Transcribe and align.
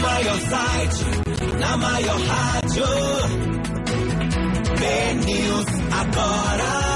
Maior 0.00 0.40
site, 0.40 1.04
na 1.58 1.76
maior 1.76 2.20
rádio. 2.20 2.84
BNews 4.78 5.66
agora. 5.92 6.86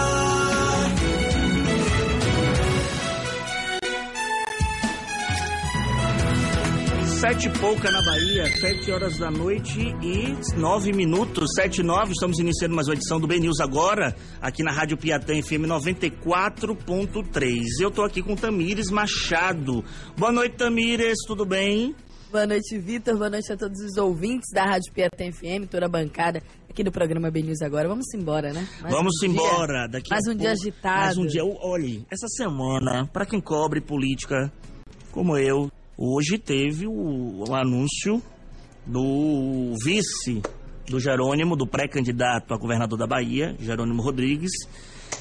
Sete 7.20 7.48
e 7.48 7.50
pouca 7.50 7.90
na 7.90 8.00
Bahia, 8.02 8.46
sete 8.56 8.90
horas 8.90 9.18
da 9.18 9.30
noite 9.30 9.78
e 10.02 10.34
nove 10.58 10.90
minutos, 10.92 11.50
sete 11.54 11.80
e 11.80 11.84
nove, 11.84 12.12
estamos 12.12 12.38
iniciando 12.38 12.74
mais 12.74 12.88
uma 12.88 12.94
edição 12.94 13.20
do 13.20 13.26
B 13.26 13.38
News 13.38 13.60
agora, 13.60 14.16
aqui 14.40 14.62
na 14.62 14.72
Rádio 14.72 14.96
Piatã 14.96 15.34
FM 15.40 15.66
94.3. 15.68 17.60
Eu 17.80 17.90
tô 17.90 18.02
aqui 18.02 18.22
com 18.22 18.34
Tamires 18.34 18.90
Machado. 18.90 19.84
Boa 20.16 20.32
noite, 20.32 20.56
Tamires, 20.56 21.18
tudo 21.26 21.44
bem? 21.44 21.94
Boa 22.30 22.46
noite, 22.46 22.78
Vitor. 22.78 23.16
Boa 23.16 23.30
noite 23.30 23.52
a 23.52 23.56
todos 23.56 23.80
os 23.80 23.96
ouvintes 23.96 24.50
da 24.52 24.64
Rádio 24.64 24.92
Piatã 24.92 25.30
FM, 25.32 25.68
toda 25.70 25.86
a 25.86 25.88
bancada 25.88 26.42
aqui 26.68 26.84
do 26.84 26.92
programa 26.92 27.30
B 27.30 27.42
News 27.42 27.60
agora. 27.62 27.88
Vamos 27.88 28.06
embora, 28.14 28.52
né? 28.52 28.68
Mais 28.80 28.94
Vamos 28.94 29.14
um 29.22 29.26
embora. 29.26 29.80
Dia, 29.80 29.88
Daqui 29.88 30.10
mais 30.10 30.22
um 30.22 30.30
pouco, 30.30 30.40
dia 30.40 30.52
agitado. 30.52 31.00
Mais 31.00 31.18
um 31.18 31.26
dia. 31.26 31.42
Olhe, 31.44 32.06
essa 32.10 32.28
semana, 32.28 33.06
para 33.12 33.26
quem 33.26 33.40
cobre 33.40 33.80
política 33.80 34.52
como 35.10 35.36
eu, 35.36 35.70
Hoje 36.02 36.38
teve 36.38 36.86
o, 36.86 37.44
o 37.46 37.54
anúncio 37.54 38.22
do 38.86 39.74
vice 39.84 40.40
do 40.88 40.98
Jerônimo, 40.98 41.54
do 41.54 41.66
pré-candidato 41.66 42.54
a 42.54 42.56
governador 42.56 42.98
da 42.98 43.06
Bahia, 43.06 43.54
Jerônimo 43.60 44.00
Rodrigues, 44.00 44.50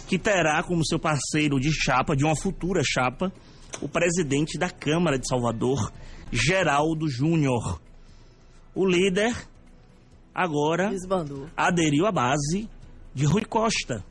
que 0.08 0.18
terá 0.18 0.64
como 0.64 0.88
seu 0.88 0.98
parceiro 0.98 1.60
de 1.60 1.70
chapa, 1.74 2.16
de 2.16 2.24
uma 2.24 2.34
futura 2.34 2.82
chapa, 2.82 3.30
o 3.82 3.90
presidente 3.90 4.58
da 4.58 4.70
Câmara 4.70 5.20
de 5.20 5.28
Salvador, 5.28 5.92
Geraldo 6.32 7.08
Júnior. 7.10 7.82
O 8.76 8.86
líder 8.86 9.36
agora 10.34 10.90
Desbandou. 10.90 11.48
aderiu 11.58 12.06
à 12.06 12.12
base 12.12 12.70
de 13.14 13.26
Rui 13.26 13.44
Costa. 13.46 14.04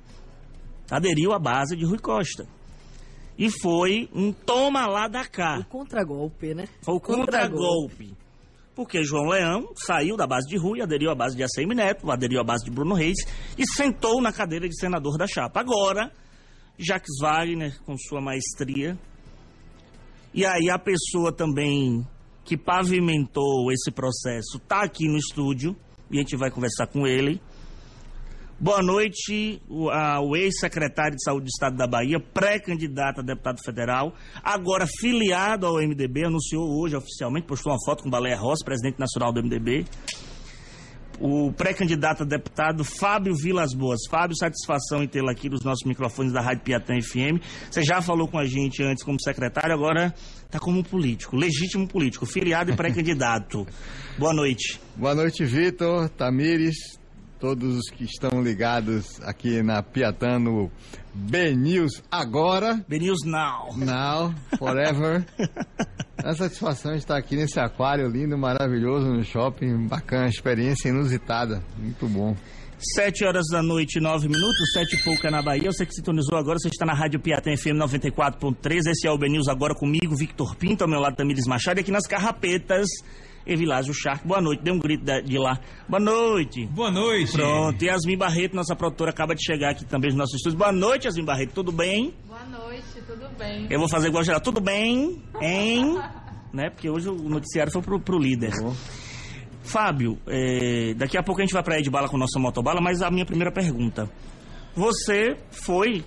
Aderiu 0.90 1.32
à 1.32 1.38
base 1.38 1.76
de 1.76 1.84
Rui 1.84 1.98
Costa. 1.98 2.46
E 3.38 3.50
foi 3.60 4.08
um 4.12 4.32
toma 4.32 4.86
lá 4.86 5.06
da 5.06 5.24
cá. 5.24 5.60
O 5.60 5.64
contragolpe, 5.64 6.54
né? 6.54 6.66
Foi 6.82 6.94
o 6.96 7.00
contragolpe. 7.00 8.12
Porque 8.74 9.02
João 9.04 9.28
Leão 9.28 9.72
saiu 9.76 10.16
da 10.16 10.26
base 10.26 10.48
de 10.48 10.56
Rui, 10.56 10.80
aderiu 10.80 11.10
à 11.10 11.14
base 11.14 11.36
de 11.36 11.42
ACM 11.42 11.74
Neto, 11.74 12.10
aderiu 12.10 12.40
à 12.40 12.44
base 12.44 12.64
de 12.64 12.70
Bruno 12.70 12.94
Reis 12.94 13.16
e 13.56 13.66
sentou 13.66 14.20
na 14.20 14.32
cadeira 14.32 14.68
de 14.68 14.76
senador 14.78 15.16
da 15.16 15.26
chapa. 15.26 15.60
Agora, 15.60 16.12
Jacques 16.78 17.16
Wagner, 17.20 17.80
com 17.84 17.96
sua 17.96 18.20
maestria, 18.20 18.98
e 20.32 20.44
aí 20.44 20.70
a 20.70 20.78
pessoa 20.78 21.32
também 21.32 22.06
que 22.44 22.56
pavimentou 22.56 23.70
esse 23.72 23.90
processo 23.90 24.56
está 24.56 24.82
aqui 24.82 25.06
no 25.06 25.18
estúdio 25.18 25.76
e 26.10 26.18
a 26.18 26.20
gente 26.20 26.36
vai 26.36 26.50
conversar 26.50 26.86
com 26.86 27.06
ele. 27.06 27.40
Boa 28.60 28.82
noite, 28.82 29.62
o, 29.68 29.86
o 29.86 30.34
ex-secretário 30.34 31.14
de 31.14 31.22
Saúde 31.22 31.44
do 31.44 31.48
Estado 31.48 31.76
da 31.76 31.86
Bahia, 31.86 32.18
pré-candidato 32.18 33.20
a 33.20 33.22
deputado 33.22 33.58
federal, 33.64 34.12
agora 34.42 34.84
filiado 34.84 35.64
ao 35.64 35.76
MDB, 35.76 36.26
anunciou 36.26 36.68
hoje 36.80 36.96
oficialmente, 36.96 37.46
postou 37.46 37.72
uma 37.72 37.78
foto 37.86 38.02
com 38.02 38.10
Baleia 38.10 38.36
Rossi, 38.36 38.64
presidente 38.64 38.98
nacional 38.98 39.32
do 39.32 39.40
MDB. 39.40 39.84
O 41.20 41.52
pré-candidato 41.52 42.22
a 42.22 42.26
deputado 42.26 42.84
Fábio 42.84 43.34
Vilas 43.34 43.74
Boas. 43.74 44.00
Fábio, 44.08 44.36
satisfação 44.36 45.02
em 45.02 45.08
tê-lo 45.08 45.28
aqui 45.28 45.48
nos 45.48 45.64
nossos 45.64 45.84
microfones 45.84 46.32
da 46.32 46.40
Rádio 46.40 46.62
Piatã 46.62 46.94
FM. 47.00 47.42
Você 47.70 47.82
já 47.82 48.00
falou 48.00 48.28
com 48.28 48.38
a 48.38 48.44
gente 48.44 48.82
antes 48.82 49.04
como 49.04 49.20
secretário, 49.20 49.74
agora 49.74 50.14
está 50.44 50.58
como 50.58 50.84
político, 50.84 51.36
legítimo 51.36 51.88
político, 51.88 52.24
filiado 52.24 52.70
e 52.70 52.76
pré-candidato. 52.76 53.66
Boa 54.16 54.32
noite. 54.32 54.80
Boa 54.96 55.14
noite, 55.14 55.44
Vitor, 55.44 56.08
Tamires, 56.08 56.97
todos 57.38 57.76
os 57.76 57.90
que 57.90 58.04
estão 58.04 58.42
ligados 58.42 59.20
aqui 59.22 59.62
na 59.62 59.82
Piatã 59.82 60.38
no 60.38 60.70
B 61.14 61.54
News 61.54 62.02
agora. 62.10 62.84
B 62.88 62.98
News 62.98 63.24
now. 63.24 63.76
Now, 63.76 64.34
forever. 64.58 65.24
É 66.24 66.34
satisfação 66.34 66.94
estar 66.96 67.16
aqui 67.16 67.36
nesse 67.36 67.60
aquário 67.60 68.08
lindo, 68.08 68.36
maravilhoso 68.36 69.06
no 69.06 69.22
shopping, 69.22 69.86
bacana, 69.86 70.26
experiência 70.26 70.88
inusitada, 70.88 71.62
muito 71.78 72.08
bom. 72.08 72.34
Sete 72.94 73.24
horas 73.24 73.44
da 73.52 73.62
noite, 73.62 74.00
nove 74.00 74.26
minutos, 74.28 74.72
sete 74.72 74.96
e 74.96 75.04
pouca 75.04 75.30
na 75.30 75.40
Bahia. 75.40 75.70
Você 75.70 75.86
que 75.86 75.94
sintonizou 75.94 76.36
agora, 76.36 76.58
você 76.58 76.68
está 76.68 76.84
na 76.84 76.92
Rádio 76.92 77.20
Piatã 77.20 77.56
FM 77.56 77.78
94.3. 77.78 78.88
Esse 78.88 79.06
é 79.06 79.10
o 79.10 79.16
B 79.16 79.28
News 79.28 79.46
agora 79.46 79.74
comigo, 79.74 80.16
Victor 80.16 80.56
Pinto, 80.56 80.82
ao 80.82 80.90
meu 80.90 80.98
lado 80.98 81.14
Tamires 81.14 81.46
Machado, 81.46 81.78
aqui 81.78 81.92
nas 81.92 82.06
Carrapetas. 82.06 82.88
Evilásio 83.48 83.94
Shark. 83.94 84.26
Boa 84.26 84.40
noite, 84.40 84.62
dê 84.62 84.70
um 84.70 84.78
grito 84.78 85.04
de 85.24 85.38
lá. 85.38 85.58
Boa 85.88 85.98
noite. 85.98 86.66
Boa 86.66 86.90
noite. 86.90 87.32
Pronto, 87.32 87.82
e 87.82 87.86
Yasmin 87.86 88.18
Barreto, 88.18 88.54
nossa 88.54 88.76
produtora, 88.76 89.10
acaba 89.10 89.34
de 89.34 89.42
chegar 89.44 89.70
aqui 89.70 89.84
também 89.84 90.10
nos 90.10 90.18
nossos 90.18 90.34
estúdios. 90.34 90.58
Boa 90.58 90.72
noite, 90.72 91.06
Yasmin 91.06 91.24
Barreto, 91.24 91.54
tudo 91.54 91.72
bem? 91.72 92.14
Boa 92.26 92.44
noite, 92.44 93.02
tudo 93.06 93.26
bem. 93.38 93.66
Eu 93.70 93.78
vou 93.78 93.88
fazer 93.88 94.08
igual 94.08 94.22
geral, 94.22 94.40
tudo 94.40 94.60
bem? 94.60 95.22
Hein? 95.40 95.98
né? 96.52 96.70
Porque 96.70 96.90
hoje 96.90 97.08
o 97.08 97.28
noticiário 97.28 97.72
foi 97.72 97.82
pro, 97.82 97.98
pro 97.98 98.18
líder. 98.18 98.52
Oh. 98.62 98.72
Fábio, 99.62 100.18
é, 100.26 100.94
daqui 100.94 101.18
a 101.18 101.22
pouco 101.22 101.40
a 101.40 101.44
gente 101.44 101.52
vai 101.52 101.62
pra 101.62 101.80
de 101.80 101.90
bala 101.90 102.08
com 102.08 102.16
nossa 102.16 102.38
motobala, 102.38 102.80
mas 102.80 103.02
a 103.02 103.10
minha 103.10 103.26
primeira 103.26 103.52
pergunta. 103.52 104.10
Você 104.74 105.36
foi 105.50 106.04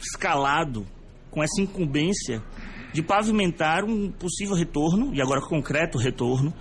escalado 0.00 0.86
com 1.30 1.42
essa 1.42 1.60
incumbência 1.60 2.42
de 2.92 3.02
pavimentar 3.02 3.84
um 3.84 4.10
possível 4.10 4.54
retorno, 4.54 5.14
e 5.14 5.20
agora 5.20 5.40
concreto 5.40 5.98
retorno, 5.98 6.52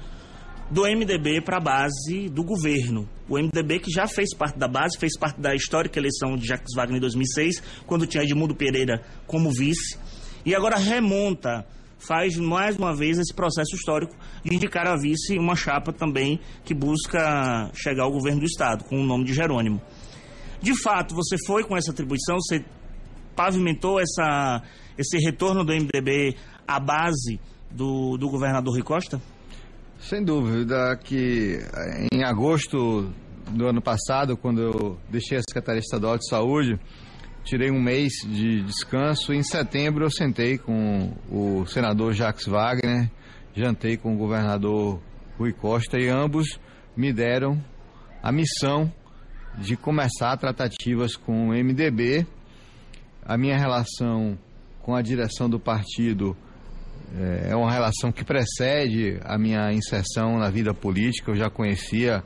do 0.69 0.84
MDB 0.84 1.41
para 1.41 1.57
a 1.57 1.62
base 1.62 2.29
do 2.29 2.44
governo. 2.44 3.09
O 3.28 3.38
MDB 3.38 3.79
que 3.79 3.91
já 3.91 4.07
fez 4.07 4.35
parte 4.35 4.57
da 4.57 4.68
base, 4.68 4.97
fez 4.97 5.18
parte 5.18 5.41
da 5.41 5.56
histórica 5.56 6.00
eleição 6.00 6.35
de 6.35 6.47
Jacques 6.47 6.75
Wagner 6.75 6.97
em 6.97 7.01
2006, 7.01 7.63
quando 7.88 8.06
tinha 8.06 8.23
Edmundo 8.23 8.56
Pereira 8.56 9.01
como 9.25 9.51
vice, 9.51 9.97
e 10.45 10.56
agora 10.56 10.78
remonta, 10.78 11.66
faz 11.97 12.38
mais 12.38 12.78
uma 12.78 12.95
vez 12.95 13.18
esse 13.18 13.34
processo 13.34 13.75
histórico 13.75 14.16
de 14.44 14.56
indicar 14.56 14.88
a 14.88 14.95
vice 14.95 15.38
uma 15.38 15.56
chapa 15.56 15.91
também 15.91 16.39
que 16.63 16.73
busca 16.73 17.69
chegar 17.73 18.03
ao 18.03 18.12
governo 18.12 18.39
do 18.39 18.45
Estado, 18.45 18.85
com 18.85 19.01
o 19.01 19.06
nome 19.06 19.25
de 19.25 19.34
Jerônimo. 19.34 19.81
De 20.62 20.79
fato, 20.81 21.16
você 21.16 21.35
foi 21.45 21.63
com 21.63 21.75
essa 21.75 21.91
atribuição, 21.91 22.38
você 22.38 22.63
pavimentou 23.39 24.01
essa, 24.01 24.61
esse 24.97 25.17
retorno 25.17 25.63
do 25.63 25.72
MDB 25.72 26.35
à 26.67 26.77
base 26.77 27.39
do, 27.72 28.17
do 28.17 28.29
governador 28.29 28.73
Rui 28.73 28.83
Costa? 28.83 29.22
Sem 29.97 30.25
dúvida 30.25 31.00
que 31.01 31.57
em 32.11 32.22
agosto 32.22 33.09
do 33.50 33.66
ano 33.66 33.81
passado, 33.81 34.35
quando 34.35 34.61
eu 34.61 35.00
deixei 35.09 35.38
a 35.38 35.41
Secretaria 35.41 35.79
Estadual 35.79 36.17
de 36.17 36.27
Saúde, 36.27 36.77
tirei 37.45 37.72
um 37.72 37.81
mês 37.81 38.11
de 38.25 38.61
descanso. 38.61 39.31
Em 39.31 39.41
setembro 39.41 40.03
eu 40.03 40.11
sentei 40.11 40.57
com 40.57 41.13
o 41.31 41.66
senador 41.66 42.11
Jacques 42.11 42.45
Wagner, 42.45 43.09
jantei 43.56 43.95
com 43.95 44.16
o 44.16 44.17
governador 44.17 45.00
Rui 45.38 45.53
Costa 45.53 45.97
e 45.97 46.09
ambos 46.09 46.59
me 46.94 47.13
deram 47.13 47.57
a 48.21 48.33
missão 48.33 48.91
de 49.57 49.77
começar 49.77 50.35
tratativas 50.35 51.16
com 51.16 51.47
o 51.47 51.53
MDB. 51.53 52.27
A 53.29 53.38
minha 53.38 53.56
relação 53.56 54.35
com 54.81 54.95
a 54.95 55.03
direção 55.03 55.47
do 55.47 55.59
partido 55.59 56.35
é 57.47 57.56
uma 57.56 57.72
relação 57.72 58.12
que 58.12 58.25
precede 58.25 59.19
a 59.23 59.38
minha 59.38 59.72
inserção 59.72 60.40
na 60.40 60.50
vida 60.50 60.73
política. 60.73 61.29
Eu 61.29 61.35
já 61.35 61.47
conhecia 61.47 62.23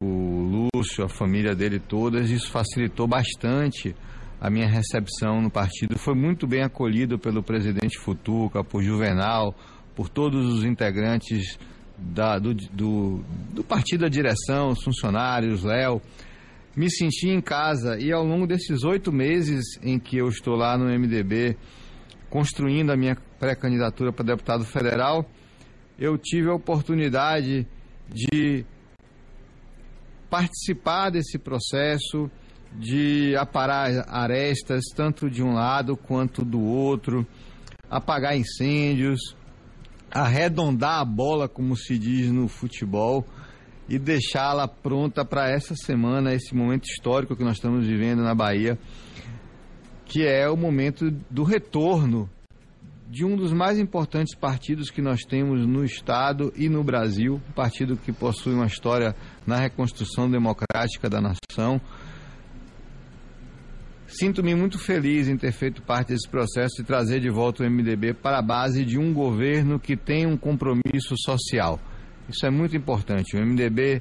o 0.00 0.68
Lúcio, 0.72 1.04
a 1.04 1.08
família 1.08 1.52
dele 1.52 1.80
todas, 1.80 2.30
isso 2.30 2.48
facilitou 2.48 3.08
bastante 3.08 3.92
a 4.40 4.48
minha 4.48 4.68
recepção 4.68 5.42
no 5.42 5.50
partido. 5.50 5.98
Foi 5.98 6.14
muito 6.14 6.46
bem 6.46 6.62
acolhido 6.62 7.18
pelo 7.18 7.42
presidente 7.42 7.98
Futuca, 7.98 8.62
por 8.62 8.84
Juvenal, 8.84 9.52
por 9.96 10.08
todos 10.08 10.46
os 10.46 10.64
integrantes 10.64 11.58
da, 11.98 12.38
do, 12.38 12.54
do, 12.54 13.24
do 13.52 13.64
partido 13.64 14.02
da 14.02 14.08
direção, 14.08 14.68
os 14.68 14.84
funcionários, 14.84 15.64
Léo. 15.64 16.00
Me 16.76 16.90
senti 16.90 17.28
em 17.28 17.40
casa. 17.40 17.98
E 17.98 18.12
ao 18.12 18.24
longo 18.24 18.46
desses 18.46 18.84
oito 18.84 19.12
meses 19.12 19.78
em 19.82 19.98
que 19.98 20.16
eu 20.16 20.28
estou 20.28 20.54
lá 20.54 20.78
no 20.78 20.86
MDB, 20.86 21.56
construindo 22.28 22.90
a 22.90 22.96
minha 22.96 23.16
pré-candidatura 23.38 24.12
para 24.12 24.26
deputado 24.26 24.64
federal, 24.64 25.28
eu 25.98 26.16
tive 26.16 26.48
a 26.48 26.54
oportunidade 26.54 27.66
de 28.08 28.64
participar 30.30 31.10
desse 31.10 31.38
processo, 31.38 32.30
de 32.72 33.34
aparar 33.36 34.08
arestas, 34.08 34.84
tanto 34.94 35.28
de 35.28 35.42
um 35.42 35.52
lado 35.52 35.96
quanto 35.96 36.44
do 36.44 36.60
outro, 36.60 37.26
apagar 37.90 38.36
incêndios, 38.36 39.34
arredondar 40.10 41.00
a 41.00 41.04
bola, 41.04 41.48
como 41.48 41.76
se 41.76 41.98
diz 41.98 42.30
no 42.30 42.48
futebol, 42.48 43.26
e 43.90 43.98
deixá-la 43.98 44.68
pronta 44.68 45.24
para 45.24 45.50
essa 45.50 45.74
semana, 45.74 46.32
esse 46.32 46.54
momento 46.54 46.84
histórico 46.84 47.34
que 47.34 47.42
nós 47.42 47.56
estamos 47.56 47.84
vivendo 47.84 48.22
na 48.22 48.32
Bahia, 48.32 48.78
que 50.04 50.24
é 50.24 50.48
o 50.48 50.56
momento 50.56 51.10
do 51.28 51.42
retorno 51.42 52.30
de 53.08 53.24
um 53.24 53.34
dos 53.34 53.52
mais 53.52 53.80
importantes 53.80 54.36
partidos 54.36 54.90
que 54.90 55.02
nós 55.02 55.22
temos 55.22 55.66
no 55.66 55.84
Estado 55.84 56.52
e 56.56 56.68
no 56.68 56.84
Brasil, 56.84 57.40
um 57.48 57.52
partido 57.52 57.96
que 57.96 58.12
possui 58.12 58.54
uma 58.54 58.66
história 58.66 59.16
na 59.44 59.56
reconstrução 59.56 60.30
democrática 60.30 61.10
da 61.10 61.20
nação. 61.20 61.80
Sinto-me 64.06 64.54
muito 64.54 64.78
feliz 64.78 65.26
em 65.26 65.36
ter 65.36 65.50
feito 65.50 65.82
parte 65.82 66.12
desse 66.12 66.28
processo 66.28 66.76
de 66.76 66.84
trazer 66.84 67.18
de 67.18 67.28
volta 67.28 67.64
o 67.64 67.66
MDB 67.68 68.14
para 68.14 68.38
a 68.38 68.42
base 68.42 68.84
de 68.84 68.98
um 68.98 69.12
governo 69.12 69.80
que 69.80 69.96
tem 69.96 70.26
um 70.26 70.36
compromisso 70.36 71.16
social. 71.16 71.80
Isso 72.30 72.46
é 72.46 72.50
muito 72.50 72.76
importante. 72.76 73.36
O 73.36 73.44
MDB 73.44 74.00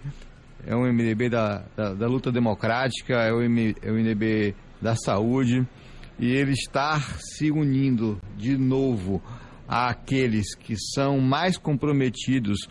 é 0.65 0.75
um 0.75 0.83
MDB 0.83 1.29
da, 1.29 1.63
da, 1.75 1.93
da 1.93 2.07
luta 2.07 2.31
democrática, 2.31 3.15
é 3.15 3.33
o, 3.33 3.41
M, 3.41 3.75
é 3.81 3.91
o 3.91 3.95
MDB 3.95 4.55
da 4.81 4.95
saúde 4.95 5.67
e 6.19 6.27
ele 6.27 6.51
estar 6.51 7.17
se 7.19 7.49
unindo 7.49 8.21
de 8.37 8.57
novo 8.57 9.21
àqueles 9.67 10.53
que 10.55 10.75
são 10.93 11.19
mais 11.19 11.57
comprometidos 11.57 12.67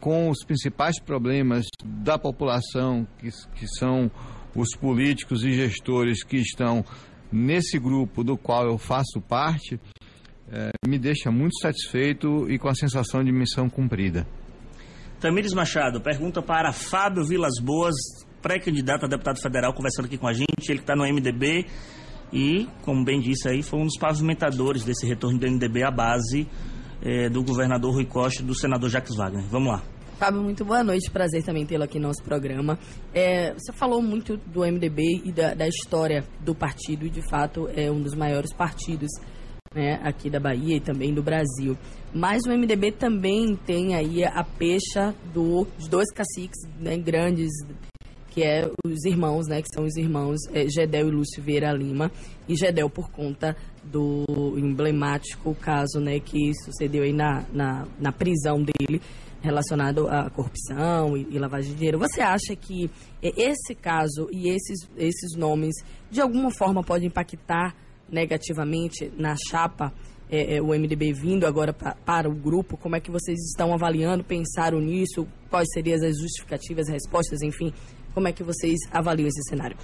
com 0.00 0.30
os 0.30 0.44
principais 0.44 1.00
problemas 1.00 1.66
da 1.84 2.18
população, 2.18 3.06
que, 3.18 3.28
que 3.54 3.66
são 3.66 4.10
os 4.54 4.74
políticos 4.76 5.44
e 5.44 5.52
gestores 5.52 6.24
que 6.24 6.36
estão 6.36 6.84
nesse 7.30 7.78
grupo 7.78 8.24
do 8.24 8.36
qual 8.36 8.66
eu 8.66 8.78
faço 8.78 9.20
parte, 9.20 9.80
é, 10.50 10.70
me 10.86 10.98
deixa 10.98 11.30
muito 11.30 11.58
satisfeito 11.60 12.50
e 12.50 12.58
com 12.58 12.68
a 12.68 12.74
sensação 12.74 13.22
de 13.24 13.32
missão 13.32 13.68
cumprida. 13.68 14.26
Tamires 15.22 15.54
Machado 15.54 16.00
pergunta 16.00 16.42
para 16.42 16.72
Fábio 16.72 17.24
Vilas 17.24 17.60
Boas, 17.62 17.94
pré-candidato 18.42 19.04
a 19.04 19.08
deputado 19.08 19.40
federal, 19.40 19.72
conversando 19.72 20.06
aqui 20.06 20.18
com 20.18 20.26
a 20.26 20.32
gente. 20.32 20.68
Ele 20.68 20.80
está 20.80 20.96
no 20.96 21.04
MDB 21.04 21.64
e, 22.32 22.66
como 22.82 23.04
bem 23.04 23.20
disse 23.20 23.48
aí, 23.48 23.62
foi 23.62 23.78
um 23.78 23.86
dos 23.86 23.96
pavimentadores 23.96 24.82
desse 24.82 25.06
retorno 25.06 25.38
do 25.38 25.46
MDB 25.48 25.84
à 25.84 25.92
base 25.92 26.48
é, 27.00 27.28
do 27.28 27.40
governador 27.44 27.94
Rui 27.94 28.04
Costa 28.04 28.42
e 28.42 28.44
do 28.44 28.52
senador 28.52 28.90
Jacques 28.90 29.14
Wagner. 29.14 29.44
Vamos 29.48 29.74
lá. 29.74 29.82
Fábio, 30.18 30.42
muito 30.42 30.64
boa 30.64 30.82
noite. 30.82 31.08
Prazer 31.08 31.44
também 31.44 31.64
tê-lo 31.64 31.84
aqui 31.84 32.00
no 32.00 32.08
nosso 32.08 32.24
programa. 32.24 32.76
É, 33.14 33.54
você 33.54 33.72
falou 33.72 34.02
muito 34.02 34.36
do 34.36 34.62
MDB 34.62 35.22
e 35.24 35.30
da, 35.30 35.54
da, 35.54 35.68
história 35.68 36.24
do 36.40 36.52
partido, 36.52 37.06
e 37.06 37.10
de 37.10 37.22
fato 37.30 37.70
é 37.76 37.88
um 37.88 38.00
dos 38.00 38.16
maiores 38.16 38.52
partidos 38.52 39.10
né, 39.74 40.00
aqui 40.02 40.28
da 40.30 40.40
Bahia 40.40 40.76
e 40.76 40.80
também 40.80 41.12
do 41.12 41.22
Brasil. 41.22 41.76
Mas 42.14 42.42
o 42.46 42.50
MDB 42.50 42.92
também 42.92 43.56
tem 43.56 43.94
aí 43.94 44.24
a 44.24 44.44
pecha 44.44 45.14
do, 45.32 45.66
dos 45.78 45.88
dois 45.88 46.10
caciques 46.12 46.60
né, 46.78 46.96
grandes, 46.98 47.50
que 48.28 48.42
é 48.42 48.70
os 48.84 49.04
irmãos, 49.04 49.46
né, 49.48 49.62
que 49.62 49.68
são 49.74 49.84
os 49.84 49.96
irmãos 49.96 50.38
é, 50.52 50.68
Gedel 50.68 51.08
e 51.08 51.10
Lúcio 51.10 51.42
Vieira 51.42 51.72
Lima. 51.72 52.10
E 52.48 52.54
Gedel 52.54 52.90
por 52.90 53.10
conta 53.10 53.56
do 53.82 54.24
emblemático 54.58 55.54
caso 55.54 56.00
né, 56.00 56.20
que 56.20 56.52
sucedeu 56.64 57.02
aí 57.02 57.12
na, 57.12 57.44
na, 57.52 57.86
na 57.98 58.12
prisão 58.12 58.62
dele 58.62 59.00
relacionado 59.40 60.08
à 60.08 60.30
corrupção 60.30 61.16
e, 61.16 61.26
e, 61.30 61.38
lavagem 61.38 61.72
de 61.72 61.76
dinheiro. 61.76 61.98
Você 61.98 62.20
acha 62.20 62.54
que 62.54 62.88
esse 63.20 63.74
caso 63.74 64.28
e 64.30 64.48
esses, 64.48 64.88
esses 64.96 65.36
nomes, 65.36 65.74
de 66.10 66.20
alguma 66.20 66.50
forma, 66.50 66.82
podem 66.82 67.08
impactar 67.08 67.74
negativamente 68.12 69.10
na 69.16 69.34
chapa 69.50 69.92
é, 70.30 70.56
é, 70.56 70.62
o 70.62 70.68
MDB 70.68 71.12
vindo 71.12 71.46
agora 71.46 71.72
pra, 71.72 71.94
para 71.94 72.28
o 72.28 72.34
grupo? 72.34 72.76
Como 72.76 72.94
é 72.94 73.00
que 73.00 73.10
vocês 73.10 73.38
estão 73.50 73.74
avaliando, 73.74 74.22
pensaram 74.22 74.78
nisso? 74.80 75.26
Quais 75.50 75.68
seriam 75.72 75.96
as 75.96 76.18
justificativas, 76.18 76.88
respostas, 76.88 77.42
enfim? 77.42 77.72
Como 78.14 78.28
é 78.28 78.32
que 78.32 78.42
vocês 78.42 78.78
avaliam 78.90 79.26
esse 79.26 79.42
cenário? 79.48 79.76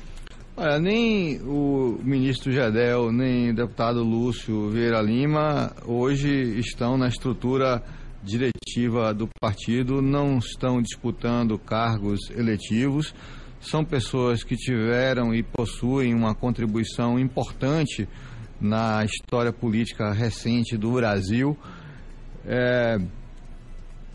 Olha, 0.56 0.78
nem 0.78 1.40
o 1.42 1.98
ministro 2.02 2.50
Gedel, 2.50 3.12
nem 3.12 3.50
o 3.50 3.54
deputado 3.54 4.02
Lúcio 4.02 4.70
Vieira 4.70 5.00
Lima 5.00 5.72
hoje 5.86 6.58
estão 6.58 6.98
na 6.98 7.08
estrutura 7.08 7.82
diretiva 8.24 9.14
do 9.14 9.28
partido, 9.40 10.02
não 10.02 10.38
estão 10.38 10.82
disputando 10.82 11.58
cargos 11.58 12.30
eletivos, 12.30 13.14
são 13.60 13.84
pessoas 13.84 14.42
que 14.42 14.56
tiveram 14.56 15.34
e 15.34 15.42
possuem 15.42 16.14
uma 16.14 16.34
contribuição 16.34 17.18
importante 17.18 18.08
na 18.60 19.04
história 19.04 19.52
política 19.52 20.12
recente 20.12 20.76
do 20.76 20.92
Brasil. 20.92 21.56
É, 22.44 22.98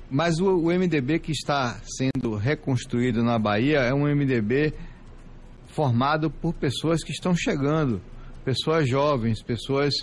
mas 0.10 0.40
o, 0.40 0.58
o, 0.58 0.68
MDB 0.68 1.20
que 1.20 1.32
está 1.32 1.80
sendo 1.98 2.36
reconstruído 2.36 3.24
na 3.24 3.38
Bahia 3.40 3.80
é 3.80 3.94
um 3.94 4.04
MDB 4.04 4.74
formado 5.68 6.30
por 6.30 6.54
pessoas 6.54 7.04
que 7.04 7.12
estão 7.12 7.36
chegando, 7.36 8.02
pessoas 8.46 8.88
jovens, 8.88 9.42
pessoas 9.42 9.94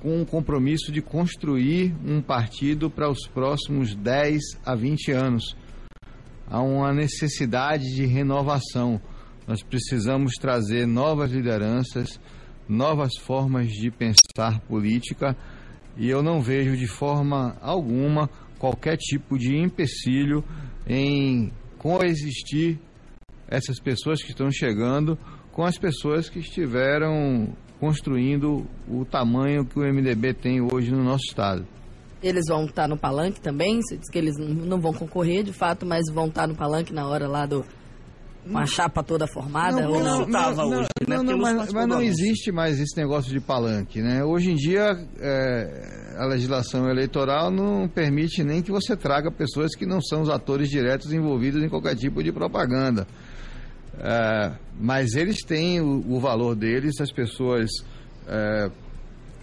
com 0.00 0.22
o 0.22 0.26
compromisso 0.26 0.90
de 0.90 1.02
construir 1.02 1.94
um 2.04 2.22
partido 2.22 2.90
para 2.90 3.08
os 3.08 3.26
próximos 3.26 3.94
10 3.94 4.40
a 4.64 4.74
20 4.74 5.12
anos. 5.12 5.56
Há 6.50 6.60
uma 6.60 6.92
necessidade 6.92 7.94
de 7.94 8.04
renovação. 8.04 9.00
Nós 9.46 9.62
precisamos 9.62 10.32
trazer 10.34 10.84
novas 10.84 11.30
lideranças, 11.30 12.20
novas 12.68 13.16
formas 13.16 13.70
de 13.70 13.88
pensar 13.88 14.60
política 14.68 15.36
e 15.96 16.08
eu 16.08 16.22
não 16.22 16.40
vejo 16.40 16.76
de 16.76 16.88
forma 16.88 17.56
alguma 17.60 18.28
qualquer 18.58 18.96
tipo 18.96 19.38
de 19.38 19.56
empecilho 19.56 20.44
em 20.88 21.52
coexistir 21.78 22.78
essas 23.48 23.78
pessoas 23.78 24.20
que 24.22 24.30
estão 24.30 24.50
chegando 24.50 25.16
com 25.52 25.64
as 25.64 25.78
pessoas 25.78 26.28
que 26.28 26.40
estiveram 26.40 27.54
construindo 27.78 28.66
o 28.88 29.04
tamanho 29.04 29.64
que 29.64 29.78
o 29.78 29.82
MDB 29.82 30.34
tem 30.34 30.60
hoje 30.60 30.90
no 30.90 31.02
nosso 31.02 31.24
estado. 31.28 31.66
Eles 32.22 32.44
vão 32.48 32.64
estar 32.66 32.86
no 32.86 32.98
palanque 32.98 33.40
também? 33.40 33.80
Você 33.80 33.96
diz 33.96 34.10
que 34.10 34.18
eles 34.18 34.36
não 34.38 34.80
vão 34.80 34.92
concorrer 34.92 35.42
de 35.42 35.52
fato, 35.52 35.86
mas 35.86 36.02
vão 36.12 36.26
estar 36.26 36.46
no 36.46 36.54
palanque 36.54 36.92
na 36.92 37.06
hora 37.08 37.26
lá 37.26 37.46
do. 37.46 37.64
Com 38.50 38.56
a 38.56 38.64
chapa 38.64 39.02
toda 39.02 39.26
formada? 39.26 39.82
Não, 39.82 39.92
ou 39.92 40.02
não, 40.02 40.22
estava 40.22 40.64
hoje, 40.64 40.88
né? 41.06 41.16
Não, 41.16 41.22
não 41.22 41.38
mas, 41.38 41.72
mas 41.72 41.86
não 41.86 42.00
existe 42.00 42.50
mais 42.50 42.80
esse 42.80 42.96
negócio 42.96 43.30
de 43.30 43.38
palanque, 43.38 44.00
né? 44.00 44.24
Hoje 44.24 44.52
em 44.52 44.54
dia, 44.54 44.96
é, 45.18 46.16
a 46.16 46.24
legislação 46.24 46.88
eleitoral 46.88 47.50
não 47.50 47.86
permite 47.86 48.42
nem 48.42 48.62
que 48.62 48.72
você 48.72 48.96
traga 48.96 49.30
pessoas 49.30 49.74
que 49.74 49.84
não 49.84 50.00
são 50.00 50.22
os 50.22 50.30
atores 50.30 50.70
diretos 50.70 51.12
envolvidos 51.12 51.62
em 51.62 51.68
qualquer 51.68 51.94
tipo 51.96 52.22
de 52.22 52.32
propaganda. 52.32 53.06
É, 53.98 54.52
mas 54.80 55.14
eles 55.14 55.42
têm 55.44 55.80
o, 55.80 56.02
o, 56.08 56.18
valor 56.18 56.54
deles, 56.54 56.98
as 57.00 57.12
pessoas 57.12 57.68
é, 58.26 58.70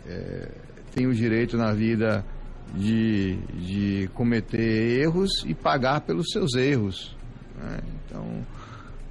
é, 0.08 0.52
têm 0.96 1.06
o 1.06 1.14
direito 1.14 1.56
na 1.56 1.72
vida 1.74 2.26
de, 2.76 3.38
de 3.54 4.08
cometer 4.14 5.02
erros 5.02 5.30
e 5.46 5.54
pagar 5.54 6.02
pelos 6.02 6.28
seus 6.32 6.54
erros. 6.56 7.16
Né? 7.56 7.80
Então, 8.06 8.46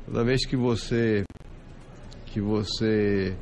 toda 0.04 0.24
vez 0.24 0.46
que 0.46 0.56
você 0.56 1.24
que 2.26 2.40
você 2.40 3.34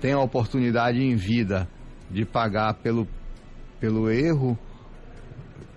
tem 0.00 0.12
a 0.12 0.20
oportunidade 0.20 0.98
em 0.98 1.14
vida 1.14 1.68
de 2.10 2.24
pagar 2.24 2.74
pelo, 2.74 3.06
pelo 3.78 4.10
erro, 4.10 4.58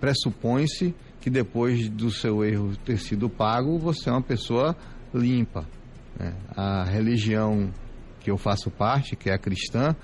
pressupõe-se 0.00 0.94
que 1.20 1.28
depois 1.28 1.88
do 1.90 2.10
seu 2.10 2.42
erro 2.44 2.74
ter 2.84 2.98
sido 2.98 3.28
pago, 3.28 3.78
você 3.78 4.08
é 4.08 4.12
uma 4.12 4.22
pessoa 4.22 4.74
limpa. 5.12 5.66
Né? 6.18 6.34
A 6.56 6.84
religião 6.84 7.70
que 8.20 8.30
eu 8.30 8.38
faço 8.38 8.70
parte, 8.70 9.14
que 9.14 9.28
é 9.28 9.34
a 9.34 9.38
cristã, 9.38 9.94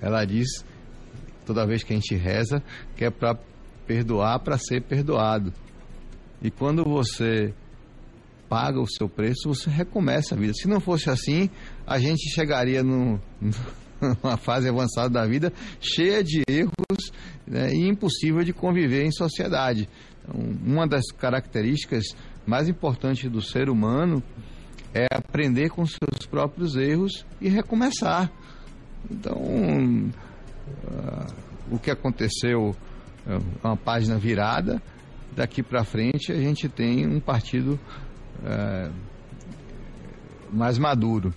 ela 0.00 0.24
diz, 0.24 0.64
toda 1.46 1.66
vez 1.66 1.82
que 1.82 1.92
a 1.92 1.96
gente 1.96 2.14
reza, 2.14 2.62
que 2.96 3.04
é 3.04 3.10
para 3.10 3.38
perdoar 3.86 4.40
para 4.40 4.58
ser 4.58 4.82
perdoado. 4.82 5.52
E 6.42 6.50
quando 6.50 6.84
você 6.84 7.54
paga 8.48 8.80
o 8.80 8.86
seu 8.86 9.08
preço, 9.08 9.48
você 9.48 9.70
recomeça 9.70 10.34
a 10.34 10.38
vida. 10.38 10.52
Se 10.54 10.68
não 10.68 10.80
fosse 10.80 11.08
assim, 11.08 11.48
a 11.86 11.98
gente 11.98 12.28
chegaria 12.30 12.82
no, 12.82 13.20
numa 14.22 14.36
fase 14.36 14.68
avançada 14.68 15.08
da 15.08 15.26
vida 15.26 15.52
cheia 15.80 16.22
de 16.22 16.42
erros 16.48 17.10
né, 17.46 17.72
e 17.72 17.88
impossível 17.88 18.42
de 18.44 18.52
conviver 18.52 19.04
em 19.04 19.12
sociedade. 19.12 19.88
Então, 20.22 20.40
uma 20.64 20.86
das 20.86 21.06
características 21.12 22.04
mais 22.46 22.68
importantes 22.68 23.30
do 23.30 23.40
ser 23.40 23.68
humano 23.70 24.22
é 24.94 25.06
aprender 25.10 25.68
com 25.68 25.84
seus 25.84 26.26
próprios 26.28 26.76
erros 26.76 27.24
e 27.40 27.48
recomeçar. 27.48 28.30
Então, 29.10 29.36
o 31.70 31.78
que 31.78 31.90
aconteceu 31.90 32.74
é 33.26 33.66
uma 33.66 33.76
página 33.76 34.16
virada. 34.18 34.80
Daqui 35.34 35.62
para 35.62 35.84
frente 35.84 36.32
a 36.32 36.36
gente 36.36 36.68
tem 36.68 37.06
um 37.06 37.20
partido 37.20 37.78
uh, 38.40 38.92
mais 40.52 40.78
maduro. 40.78 41.34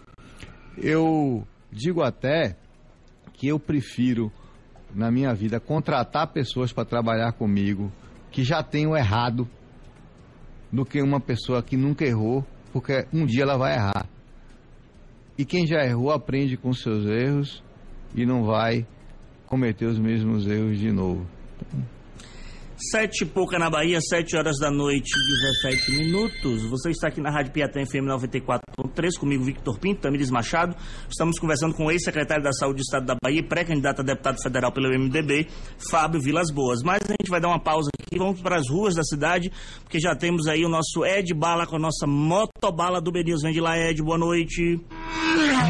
Eu 0.78 1.46
digo 1.72 2.02
até 2.02 2.56
que 3.34 3.48
eu 3.48 3.60
prefiro 3.60 4.32
na 4.94 5.12
minha 5.12 5.34
vida 5.34 5.60
contratar 5.60 6.28
pessoas 6.28 6.72
para 6.72 6.86
trabalhar 6.86 7.34
comigo 7.34 7.92
que 8.32 8.44
já 8.44 8.64
tenham 8.64 8.96
errado 8.96 9.48
do 10.72 10.86
que 10.86 11.02
uma 11.02 11.20
pessoa 11.20 11.64
que 11.64 11.76
nunca 11.76 12.06
errou, 12.06 12.46
porque 12.72 13.08
um 13.12 13.26
dia 13.26 13.44
ela 13.44 13.58
vai 13.58 13.74
errar. 13.74 14.08
E 15.38 15.44
quem 15.46 15.66
já 15.66 15.84
errou 15.84 16.12
aprende 16.12 16.56
com 16.58 16.72
seus 16.74 17.06
erros 17.06 17.64
e 18.16 18.26
não 18.26 18.44
vai 18.44 18.86
cometer 19.50 19.88
os 19.88 19.98
mesmos 19.98 20.46
erros 20.46 20.78
de 20.78 20.92
novo. 20.92 21.26
Sete 22.92 23.24
e 23.24 23.26
pouca 23.26 23.60
na 23.60 23.70
Bahia, 23.70 24.00
sete 24.00 24.38
horas 24.38 24.58
da 24.58 24.72
noite, 24.72 25.10
17 25.64 25.92
minutos. 25.92 26.64
Você 26.70 26.92
está 26.92 27.10
aqui 27.10 27.20
na 27.20 27.30
Rádio 27.30 27.52
Piatã 27.52 27.86
FM 27.86 28.08
94.3, 28.08 29.20
comigo, 29.20 29.44
Victor 29.44 29.78
Pinto, 29.78 30.00
Tamires 30.00 30.30
Machado. 30.30 30.74
Estamos 31.10 31.38
conversando 31.38 31.74
com 31.74 31.88
o 31.88 31.92
ex-secretário 31.92 32.42
da 32.42 32.54
Saúde 32.54 32.78
do 32.78 32.82
Estado 32.84 33.08
da 33.08 33.16
Bahia, 33.22 33.44
pré-candidato 33.44 34.00
a 34.00 34.06
deputado 34.06 34.42
federal 34.42 34.72
pelo 34.72 34.88
MDB, 34.88 35.48
Fábio 35.92 36.22
Vilas 36.22 36.50
Boas. 36.54 36.82
Mas 36.82 37.02
a 37.04 37.12
gente 37.12 37.30
vai 37.30 37.42
dar 37.42 37.50
uma 37.50 37.60
pausa 37.60 37.90
aqui, 38.02 38.18
vamos 38.18 38.40
para 38.40 38.56
as 38.56 38.70
ruas 38.70 38.96
da 38.96 39.04
cidade, 39.04 39.52
porque 39.84 40.00
já 40.00 40.16
temos 40.16 40.48
aí 40.48 40.64
o 40.64 40.70
nosso 40.70 41.04
Ed 41.04 41.34
Bala 41.34 41.68
com 41.68 41.76
a 41.76 41.80
nossa 41.80 42.08
motobala 42.08 43.02
do 43.02 43.12
Benils. 43.12 43.42
Vem 43.42 43.52
de 43.52 43.60
lá, 43.60 43.78
Ed, 43.78 44.02
boa 44.02 44.18
noite. 44.18 44.80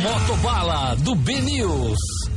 Motobala 0.03 0.95
do 0.98 1.15
B-News. 1.15 2.28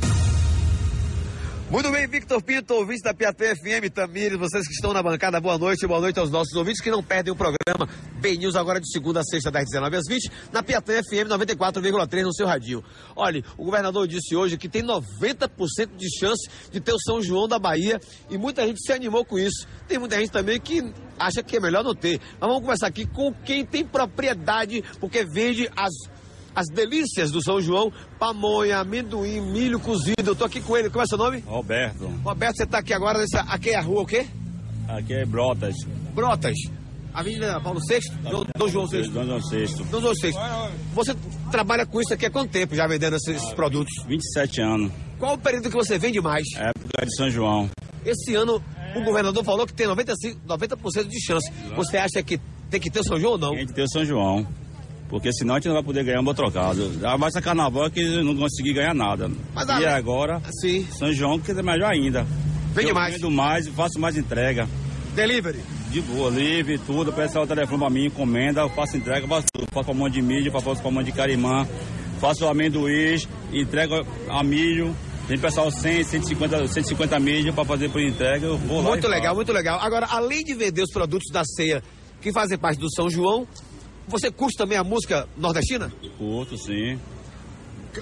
Muito 1.73 1.91
bem, 1.91 2.05
Victor 2.05 2.39
Pinto, 2.39 2.75
ouvinte 2.75 3.01
da 3.01 3.15
Piatã 3.15 3.45
FM, 3.45 3.91
Tamires, 3.91 4.37
vocês 4.37 4.67
que 4.67 4.73
estão 4.73 4.93
na 4.93 5.01
bancada, 5.01 5.41
boa 5.41 5.57
noite, 5.57 5.87
boa 5.87 5.99
noite 5.99 6.19
aos 6.19 6.29
nossos 6.29 6.53
ouvintes 6.53 6.79
que 6.79 6.91
não 6.91 7.01
perdem 7.01 7.33
o 7.33 7.35
programa 7.35 7.89
Ben 8.21 8.37
News 8.37 8.55
agora 8.55 8.79
de 8.79 8.87
segunda 8.91 9.21
a 9.21 9.23
sexta, 9.23 9.49
das 9.49 9.65
19 9.65 9.95
às 9.95 10.03
20, 10.07 10.31
na 10.51 10.61
Piatã 10.61 11.01
FM 11.01 11.27
94,3 11.29 12.21
no 12.25 12.31
seu 12.31 12.45
radinho. 12.45 12.83
Olha, 13.15 13.43
o 13.57 13.65
governador 13.65 14.07
disse 14.07 14.35
hoje 14.35 14.55
que 14.55 14.69
tem 14.69 14.83
90% 14.83 15.95
de 15.97 16.15
chance 16.15 16.47
de 16.71 16.79
ter 16.79 16.93
o 16.93 16.99
São 16.99 17.19
João 17.23 17.47
da 17.47 17.57
Bahia 17.57 17.99
e 18.29 18.37
muita 18.37 18.67
gente 18.67 18.79
se 18.79 18.93
animou 18.93 19.25
com 19.25 19.39
isso. 19.39 19.67
Tem 19.87 19.97
muita 19.97 20.19
gente 20.19 20.31
também 20.31 20.59
que 20.59 20.93
acha 21.17 21.41
que 21.41 21.57
é 21.57 21.59
melhor 21.59 21.83
não 21.83 21.95
ter. 21.95 22.19
Mas 22.33 22.41
vamos 22.41 22.59
conversar 22.59 22.85
aqui 22.85 23.07
com 23.07 23.33
quem 23.33 23.65
tem 23.65 23.83
propriedade, 23.83 24.83
porque 24.99 25.25
vende 25.25 25.67
as 25.75 25.91
as 26.55 26.67
delícias 26.67 27.31
do 27.31 27.41
São 27.41 27.61
João, 27.61 27.91
pamonha, 28.19 28.77
amendoim, 28.79 29.41
milho 29.41 29.79
cozido. 29.79 30.13
Eu 30.25 30.35
tô 30.35 30.45
aqui 30.45 30.61
com 30.61 30.77
ele, 30.77 30.89
como 30.89 31.03
é 31.03 31.07
seu 31.07 31.17
nome? 31.17 31.39
Roberto, 31.45 32.05
Roberto, 32.23 32.57
você 32.57 32.65
tá 32.65 32.79
aqui 32.79 32.93
agora, 32.93 33.19
nessa, 33.19 33.41
aqui 33.41 33.71
é 33.71 33.75
a 33.75 33.81
rua 33.81 34.01
o 34.01 34.05
quê? 34.05 34.25
aqui 34.87 35.13
é 35.13 35.25
Brotas. 35.25 35.75
Brotas. 36.13 36.55
Avenida 37.13 37.59
Paulo 37.61 37.79
VI? 37.87 37.99
Dom, 38.29 38.43
Dom 38.57 38.67
João 38.67 38.87
VI. 38.87 39.07
Dom 39.09 39.23
João 39.23 39.39
VI. 39.39 39.83
Dom 39.91 40.01
João 40.01 40.13
VI. 40.13 40.33
Você 40.93 41.15
trabalha 41.51 41.85
com 41.85 42.01
isso 42.01 42.13
aqui 42.13 42.25
há 42.25 42.31
quanto 42.31 42.49
tempo 42.51 42.75
já 42.75 42.87
vendendo 42.87 43.15
esses, 43.15 43.35
esses 43.35 43.53
produtos? 43.53 43.93
27 44.07 44.61
anos. 44.61 44.91
Qual 45.19 45.35
o 45.35 45.37
período 45.37 45.69
que 45.69 45.75
você 45.75 45.99
vende 45.99 46.19
mais? 46.19 46.43
Época 46.55 47.05
de 47.05 47.15
São 47.15 47.29
João. 47.29 47.69
Esse 48.03 48.33
ano 48.33 48.61
o 48.95 49.03
governador 49.03 49.43
falou 49.43 49.65
que 49.67 49.73
tem 49.73 49.87
95, 49.87 50.39
90% 50.47 51.07
de 51.07 51.21
chance. 51.23 51.51
Você 51.75 51.97
acha 51.97 52.21
que 52.23 52.39
tem 52.69 52.79
que 52.79 52.89
ter 52.89 53.01
o 53.01 53.03
São 53.03 53.19
João 53.19 53.33
ou 53.33 53.37
não? 53.37 53.51
Tem 53.51 53.67
que 53.67 53.73
ter 53.73 53.83
o 53.83 53.89
São 53.89 54.03
João. 54.03 54.47
Porque 55.13 55.31
senão 55.31 55.53
a 55.53 55.57
gente 55.59 55.67
não 55.67 55.75
vai 55.75 55.83
poder 55.83 56.03
ganhar 56.03 56.21
um 56.21 56.23
bom 56.23 56.33
trocado. 56.33 56.91
Já 56.99 57.15
vai 57.15 57.29
ser 57.29 57.39
carnaval 57.39 57.87
que 57.91 58.03
não 58.23 58.35
consegui 58.35 58.73
ganhar 58.73 58.95
nada. 58.95 59.29
Mas 59.53 59.67
e 59.79 59.85
agora, 59.85 60.41
Sim. 60.59 60.87
São 60.89 61.13
João, 61.13 61.39
que 61.39 61.51
é 61.51 61.61
melhor 61.61 61.91
ainda. 61.93 62.25
Vende 62.73 62.89
eu 62.89 62.95
mais. 62.95 63.13
Vendo 63.13 63.29
mais 63.29 63.67
e 63.67 63.69
faço 63.69 63.99
mais 63.99 64.17
entrega. 64.17 64.67
Delivery. 65.13 65.59
De 65.91 66.01
boa, 66.01 66.31
livre, 66.31 66.79
tudo. 66.79 67.11
O 67.11 67.13
pessoal 67.13 67.45
telefone 67.45 67.77
pra 67.77 67.89
mim, 67.91 68.05
encomenda, 68.07 68.61
eu 68.61 68.69
faço 68.69 68.97
entrega, 68.97 69.27
faço 69.27 69.45
tudo. 69.53 69.67
Faço 69.71 69.85
pamonha 69.85 70.09
de 70.11 70.19
milho, 70.19 70.51
faço 70.51 70.81
pamonha 70.81 71.05
de 71.05 71.11
carimã, 71.11 71.67
faço 72.19 72.47
amendoim, 72.47 73.15
entrego 73.53 74.03
a 74.27 74.43
milho. 74.43 74.95
Tem 75.27 75.37
pessoal 75.37 75.69
100, 75.69 76.05
150, 76.05 76.67
150 76.69 77.19
milho 77.19 77.53
pra 77.53 77.63
fazer 77.63 77.87
por 77.89 78.01
entrega. 78.01 78.47
Eu 78.47 78.57
vou 78.57 78.81
Muito 78.81 79.07
legal, 79.07 79.25
faço. 79.25 79.35
muito 79.35 79.53
legal. 79.53 79.79
Agora, 79.79 80.07
além 80.09 80.43
de 80.43 80.55
vender 80.55 80.81
os 80.81 80.91
produtos 80.91 81.31
da 81.31 81.43
ceia 81.45 81.83
que 82.19 82.33
fazem 82.33 82.57
parte 82.57 82.79
do 82.79 82.91
São 82.91 83.11
João, 83.11 83.47
você 84.07 84.31
curte 84.31 84.57
também 84.57 84.77
a 84.77 84.83
música 84.83 85.27
nordestina? 85.37 85.91
Curto, 86.17 86.57
sim. 86.57 86.99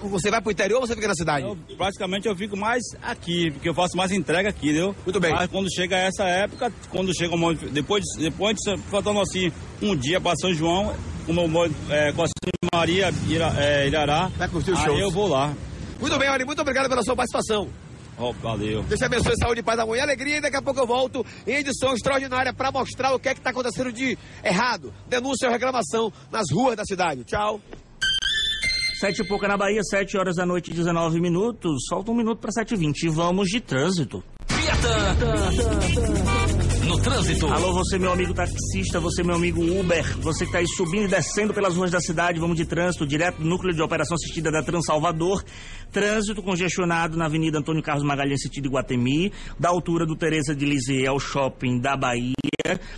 Você 0.04 0.32
vai 0.32 0.42
pro 0.42 0.52
interior 0.52 0.80
ou 0.80 0.88
você 0.88 0.96
fica 0.96 1.08
na 1.08 1.14
cidade? 1.14 1.46
Eu, 1.46 1.58
praticamente 1.76 2.26
eu 2.28 2.36
fico 2.36 2.56
mais 2.56 2.82
aqui, 3.02 3.52
porque 3.52 3.68
eu 3.68 3.74
faço 3.74 3.98
mais 3.98 4.12
entrega 4.12 4.48
aqui, 4.50 4.70
entendeu? 4.70 4.96
Muito 5.06 5.20
bem. 5.20 5.34
Mas 5.34 5.50
quando 5.52 5.68
chega 5.74 5.98
essa 5.98 6.24
época, 6.24 6.72
quando 6.90 7.14
chega 7.14 7.36
um 7.36 7.54
depois, 7.54 8.04
depois 8.18 8.58
faltando 8.90 9.20
assim 9.20 9.52
um 9.82 9.94
dia 9.96 10.22
para 10.22 10.36
São 10.38 10.54
João, 10.54 10.96
como 11.26 11.42
eu 11.42 11.48
moro 11.48 11.76
é, 11.90 12.14
com 12.14 12.24
a 12.24 12.28
Maria 12.74 13.14
Ira, 13.28 13.54
é, 13.58 13.88
Irará, 13.88 14.32
Vai 14.38 14.48
curtir 14.48 14.72
os 14.72 14.80
aí 14.80 14.86
shows. 14.86 15.00
eu 15.02 15.12
vou 15.12 15.28
lá. 15.28 15.54
Muito 16.00 16.18
bem, 16.18 16.30
olha, 16.30 16.46
muito 16.46 16.62
obrigado 16.62 16.88
pela 16.88 17.04
sua 17.04 17.16
participação. 17.16 17.68
Ó, 18.22 18.32
valeu. 18.34 18.84
Deus 18.84 19.00
te 19.00 19.06
abençoe, 19.06 19.36
saúde, 19.36 19.64
paz, 19.64 19.80
amor 19.80 19.98
e 19.98 20.00
alegria. 20.00 20.38
E 20.38 20.42
daqui 20.42 20.56
a 20.56 20.62
pouco 20.62 20.80
eu 20.80 20.86
volto 20.86 21.26
em 21.48 21.56
edição 21.56 21.94
extraordinária 21.94 22.54
para 22.54 22.72
mostrar 22.72 23.16
o 23.16 23.20
que 23.20 23.30
é 23.30 23.34
que 23.34 23.40
está 23.40 23.50
acontecendo 23.50 23.92
de 23.92 24.16
errado, 24.44 24.94
denúncia 25.08 25.48
ou 25.48 25.52
reclamação 25.52 26.14
nas 26.32 26.46
ruas 26.52 26.76
da 26.76 26.86
cidade. 26.86 27.24
Tchau. 27.24 27.60
Sete 29.00 29.24
e 29.24 29.28
pouca 29.28 29.48
na 29.48 29.58
Bahia, 29.58 29.82
sete 29.82 30.16
horas 30.16 30.36
da 30.36 30.46
noite, 30.46 30.72
19 30.72 31.20
minutos. 31.20 31.86
Falta 31.90 32.12
um 32.12 32.16
minuto 32.16 32.40
para 32.40 32.52
sete 32.52 32.76
e 32.76 32.78
vinte. 32.78 33.08
E 33.08 33.10
vamos 33.10 33.48
de 33.48 33.60
trânsito. 33.60 34.24
Trânsito. 37.04 37.48
Alô, 37.48 37.74
você, 37.74 37.98
meu 37.98 38.12
amigo 38.12 38.32
taxista, 38.32 39.00
você, 39.00 39.24
meu 39.24 39.36
amigo 39.36 39.62
Uber, 39.62 40.06
você 40.20 40.46
que 40.46 40.52
tá 40.52 40.60
aí 40.60 40.68
subindo 40.68 41.06
e 41.06 41.08
descendo 41.08 41.52
pelas 41.52 41.76
ruas 41.76 41.90
da 41.90 42.00
cidade, 42.00 42.40
vamos 42.40 42.56
de 42.56 42.64
trânsito, 42.64 43.08
direto 43.08 43.38
do 43.38 43.46
núcleo 43.46 43.74
de 43.74 43.82
operação 43.82 44.16
assistida 44.16 44.52
da 44.52 44.62
Transalvador. 44.62 45.44
Trânsito 45.92 46.44
congestionado 46.44 47.18
na 47.18 47.26
Avenida 47.26 47.58
Antônio 47.58 47.82
Carlos 47.82 48.04
Magalhães, 48.04 48.44
sentido 48.44 48.68
Iguatemi, 48.68 49.32
da 49.60 49.70
altura 49.70 50.06
do 50.06 50.16
Teresa 50.16 50.56
de 50.56 50.64
Lisieux 50.64 51.08
ao 51.08 51.20
shopping 51.20 51.80
da 51.80 51.98
Bahia. 51.98 52.51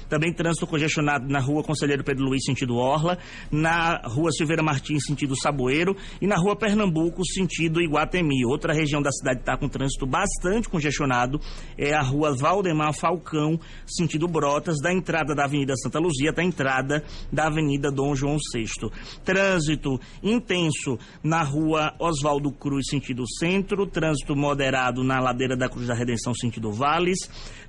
Também 0.09 0.33
trânsito 0.33 0.67
congestionado 0.67 1.27
na 1.27 1.39
rua 1.39 1.63
Conselheiro 1.63 2.03
Pedro 2.03 2.25
Luiz, 2.25 2.43
sentido 2.45 2.75
Orla, 2.75 3.17
na 3.51 4.01
rua 4.05 4.31
Silveira 4.31 4.61
Martins, 4.61 5.03
sentido 5.05 5.35
Saboeiro, 5.35 5.95
e 6.21 6.27
na 6.27 6.35
rua 6.35 6.55
Pernambuco, 6.55 7.25
sentido 7.25 7.81
Iguatemi. 7.81 8.45
Outra 8.45 8.73
região 8.73 9.01
da 9.01 9.11
cidade 9.11 9.39
está 9.39 9.57
com 9.57 9.67
trânsito 9.67 10.05
bastante 10.05 10.69
congestionado 10.69 11.39
é 11.77 11.93
a 11.93 12.01
rua 12.01 12.35
Valdemar 12.35 12.93
Falcão, 12.93 13.59
sentido 13.85 14.27
Brotas, 14.27 14.77
da 14.81 14.93
entrada 14.93 15.33
da 15.33 15.45
Avenida 15.45 15.73
Santa 15.77 15.99
Luzia 15.99 16.31
até 16.31 16.41
a 16.41 16.45
entrada 16.45 17.03
da 17.31 17.47
Avenida 17.47 17.91
Dom 17.91 18.15
João 18.15 18.37
VI. 18.53 18.65
Trânsito 19.23 19.99
intenso 20.21 20.97
na 21.23 21.43
rua 21.43 21.93
Oswaldo 21.99 22.51
Cruz, 22.51 22.87
sentido 22.89 23.23
centro, 23.39 23.87
trânsito 23.87 24.35
moderado 24.35 25.03
na 25.03 25.19
ladeira 25.19 25.55
da 25.55 25.69
Cruz 25.69 25.87
da 25.87 25.93
Redenção, 25.93 26.33
sentido 26.33 26.71
Vales, 26.71 27.19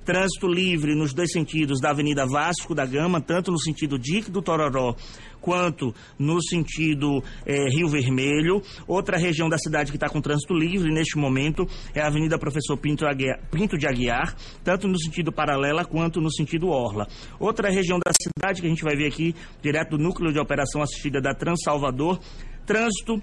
trânsito 0.05 0.47
livre 0.47 0.93
nos 0.95 1.13
dois 1.13 1.31
sentidos 1.31 1.81
da 1.81 1.89
Avenida 1.89 2.25
Vasco 2.27 2.75
da 2.75 2.85
Gama, 2.85 3.19
tanto 3.19 3.51
no 3.51 3.59
sentido 3.59 3.97
Dique 3.97 4.29
do 4.29 4.41
Tororó 4.41 4.95
quanto 5.41 5.93
no 6.17 6.41
sentido 6.41 7.23
eh, 7.45 7.69
Rio 7.69 7.87
Vermelho. 7.87 8.61
Outra 8.87 9.17
região 9.17 9.47
da 9.49 9.57
cidade 9.57 9.91
que 9.91 9.97
está 9.97 10.07
com 10.09 10.19
trânsito 10.21 10.53
livre 10.53 10.91
neste 10.91 11.17
momento 11.17 11.67
é 11.93 12.01
a 12.01 12.07
Avenida 12.07 12.37
Professor 12.39 12.77
Pinto, 12.77 13.05
Aguiar- 13.05 13.39
Pinto 13.51 13.77
de 13.77 13.87
Aguiar, 13.87 14.35
tanto 14.63 14.87
no 14.87 14.99
sentido 14.99 15.31
paralela 15.31 15.85
quanto 15.85 16.19
no 16.21 16.31
sentido 16.31 16.67
Orla. 16.69 17.07
Outra 17.39 17.69
região 17.69 17.99
da 17.99 18.11
cidade 18.19 18.61
que 18.61 18.67
a 18.67 18.69
gente 18.69 18.83
vai 18.83 18.95
ver 18.95 19.07
aqui, 19.07 19.35
direto 19.61 19.97
do 19.97 20.03
núcleo 20.03 20.31
de 20.33 20.39
operação 20.39 20.81
assistida 20.81 21.21
da 21.21 21.33
Transalvador, 21.35 22.19
trânsito 22.65 23.21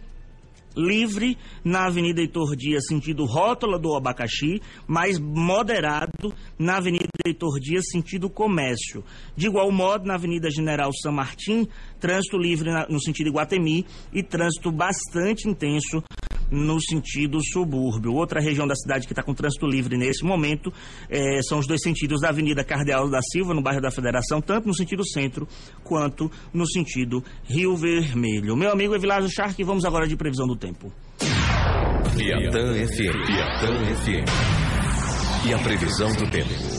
livre 0.76 1.36
na 1.64 1.86
Avenida 1.86 2.20
Heitor 2.20 2.56
Dias, 2.56 2.84
sentido 2.86 3.24
Rótula 3.24 3.78
do 3.78 3.94
Abacaxi, 3.94 4.60
mais 4.86 5.18
moderado 5.18 6.34
na 6.58 6.76
Avenida 6.76 7.08
Heitor 7.26 7.58
Dias, 7.60 7.84
sentido 7.90 8.28
Comércio. 8.30 9.04
De 9.36 9.46
igual 9.46 9.70
modo, 9.70 10.06
na 10.06 10.14
Avenida 10.14 10.50
General 10.50 10.90
San 10.92 11.12
Martim, 11.12 11.66
trânsito 12.00 12.36
livre 12.36 12.70
no 12.88 13.00
sentido 13.00 13.28
Iguatemi 13.28 13.86
e 14.12 14.22
trânsito 14.22 14.70
bastante 14.70 15.48
intenso 15.48 16.02
no 16.52 16.80
sentido 16.80 17.38
subúrbio. 17.42 18.12
Outra 18.12 18.40
região 18.40 18.66
da 18.66 18.76
cidade 18.76 19.06
que 19.06 19.12
está 19.12 19.22
com 19.22 19.34
trânsito 19.34 19.66
livre 19.66 19.96
nesse 19.96 20.24
momento 20.24 20.72
eh, 21.08 21.40
são 21.42 21.58
os 21.58 21.66
dois 21.66 21.80
sentidos 21.82 22.20
da 22.20 22.28
Avenida 22.28 22.62
Cardeal 22.62 23.08
da 23.08 23.20
Silva, 23.22 23.54
no 23.54 23.62
bairro 23.62 23.80
da 23.80 23.90
Federação, 23.90 24.40
tanto 24.40 24.68
no 24.68 24.74
sentido 24.74 25.04
centro 25.04 25.48
quanto 25.82 26.30
no 26.52 26.66
sentido 26.66 27.24
Rio 27.44 27.74
Vermelho. 27.74 28.54
Meu 28.54 28.70
amigo 28.70 28.94
Evilásio 28.94 29.30
Charque, 29.30 29.64
vamos 29.64 29.84
agora 29.84 30.06
de 30.06 30.16
previsão 30.16 30.46
do 30.46 30.56
tempo. 30.56 30.92
Piatã 32.16 32.74
FM. 32.74 33.26
Piatã 33.26 33.72
FM. 33.96 35.46
E 35.48 35.54
a 35.54 35.58
previsão 35.58 36.12
do 36.12 36.30
tempo. 36.30 36.71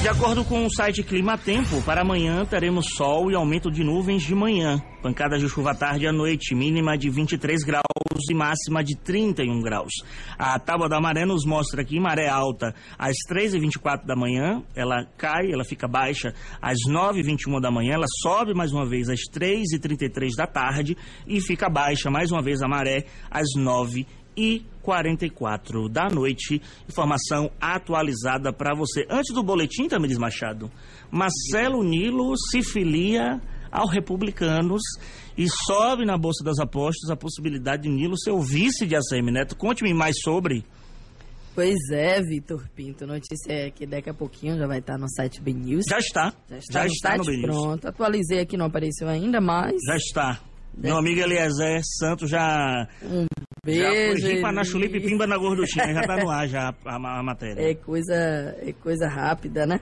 De 0.00 0.08
acordo 0.08 0.44
com 0.44 0.64
o 0.64 0.70
site 0.70 1.02
Clima 1.02 1.36
Tempo, 1.36 1.82
para 1.82 2.02
amanhã 2.02 2.44
teremos 2.44 2.86
sol 2.94 3.32
e 3.32 3.34
aumento 3.34 3.68
de 3.68 3.82
nuvens 3.82 4.22
de 4.22 4.32
manhã. 4.32 4.80
Pancadas 5.02 5.40
de 5.40 5.48
chuva 5.48 5.72
à 5.72 5.74
tarde 5.74 6.04
e 6.04 6.08
à 6.08 6.12
noite, 6.12 6.54
mínima 6.54 6.96
de 6.96 7.10
23 7.10 7.64
graus 7.64 7.82
e 8.30 8.34
máxima 8.34 8.82
de 8.82 8.96
31 8.96 9.60
graus. 9.60 9.92
A 10.38 10.56
tábua 10.58 10.88
da 10.88 11.00
maré 11.00 11.24
nos 11.24 11.44
mostra 11.44 11.82
aqui 11.82 11.98
maré 11.98 12.28
alta 12.28 12.74
às 12.96 13.16
3h24 13.28 14.06
da 14.06 14.14
manhã, 14.14 14.62
ela 14.74 15.04
cai, 15.16 15.52
ela 15.52 15.64
fica 15.64 15.88
baixa 15.88 16.32
às 16.62 16.78
9h21 16.88 17.60
da 17.60 17.70
manhã, 17.70 17.94
ela 17.94 18.06
sobe 18.22 18.54
mais 18.54 18.72
uma 18.72 18.86
vez 18.86 19.08
às 19.08 19.20
3h33 19.32 20.30
da 20.36 20.46
tarde 20.46 20.96
e 21.26 21.40
fica 21.40 21.68
baixa 21.68 22.08
mais 22.08 22.30
uma 22.30 22.42
vez 22.42 22.62
a 22.62 22.68
maré 22.68 23.04
às 23.30 23.46
9 23.56 24.06
e 24.38 24.62
44 24.82 25.88
da 25.88 26.08
noite. 26.08 26.62
Informação 26.88 27.50
atualizada 27.60 28.52
para 28.52 28.74
você. 28.74 29.04
Antes 29.10 29.34
do 29.34 29.42
boletim, 29.42 29.88
Tamiris 29.88 30.16
Machado, 30.18 30.70
Marcelo 31.10 31.82
Nilo 31.82 32.32
se 32.50 32.62
filia 32.62 33.40
ao 33.70 33.86
Republicanos 33.86 34.80
e 35.36 35.46
sobe 35.66 36.06
na 36.06 36.16
Bolsa 36.16 36.42
das 36.44 36.58
Apostas 36.58 37.10
a 37.10 37.16
possibilidade 37.16 37.82
de 37.82 37.88
Nilo 37.90 38.16
ser 38.18 38.30
o 38.30 38.40
vice 38.40 38.86
de 38.86 38.94
ACM 38.96 39.30
Neto. 39.32 39.56
Conte-me 39.56 39.92
mais 39.92 40.14
sobre. 40.22 40.64
Pois 41.54 41.76
é, 41.92 42.22
Vitor 42.22 42.68
Pinto. 42.74 43.04
Notícia 43.04 43.52
é 43.52 43.70
que 43.70 43.84
daqui 43.84 44.08
a 44.08 44.14
pouquinho 44.14 44.56
já 44.56 44.66
vai 44.68 44.78
estar 44.78 44.96
no 44.96 45.08
site 45.10 45.42
B 45.42 45.52
News. 45.52 45.84
Já 45.90 45.98
está. 45.98 46.32
Já 46.48 46.56
está 46.58 46.72
Já 46.80 46.84
no 46.84 46.92
está 46.92 47.08
site, 47.10 47.18
no 47.18 47.24
BNews. 47.24 47.46
pronto. 47.64 47.88
Atualizei 47.88 48.38
aqui, 48.40 48.56
não 48.56 48.66
apareceu 48.66 49.08
ainda, 49.08 49.40
mas 49.40 49.72
Já 49.86 49.96
está. 49.96 50.40
Meu 50.80 50.96
amigo 50.96 51.20
Eliezer 51.20 51.80
Santos 51.98 52.30
já. 52.30 52.86
um 53.02 53.26
já 53.66 53.90
beijo. 53.90 54.20
foi 54.22 54.32
ripa 54.34 54.52
na 54.52 54.64
chulipa 54.64 54.96
e 54.96 55.00
pimba 55.00 55.26
na 55.26 55.36
gorduchinha. 55.36 55.92
Já 55.92 56.02
tá 56.02 56.16
no 56.16 56.30
ar 56.30 56.46
já 56.48 56.68
a, 56.86 56.96
a- 56.96 57.18
a 57.18 57.22
matéria. 57.22 57.60
É 57.70 57.74
coisa, 57.74 58.14
é 58.14 58.72
coisa 58.80 59.08
rápida, 59.08 59.66
né? 59.66 59.80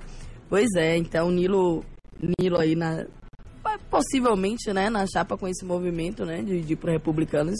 Pois 0.48 0.68
é, 0.76 0.96
então 0.96 1.30
Nilo, 1.30 1.84
Nilo 2.38 2.58
aí 2.58 2.74
na 2.74 3.04
possivelmente, 3.90 4.72
né, 4.72 4.88
na 4.88 5.04
chapa 5.06 5.36
com 5.36 5.46
esse 5.48 5.64
movimento, 5.64 6.24
né, 6.24 6.40
de, 6.42 6.60
de 6.60 6.76
pro 6.76 6.90
republicanos 6.92 7.56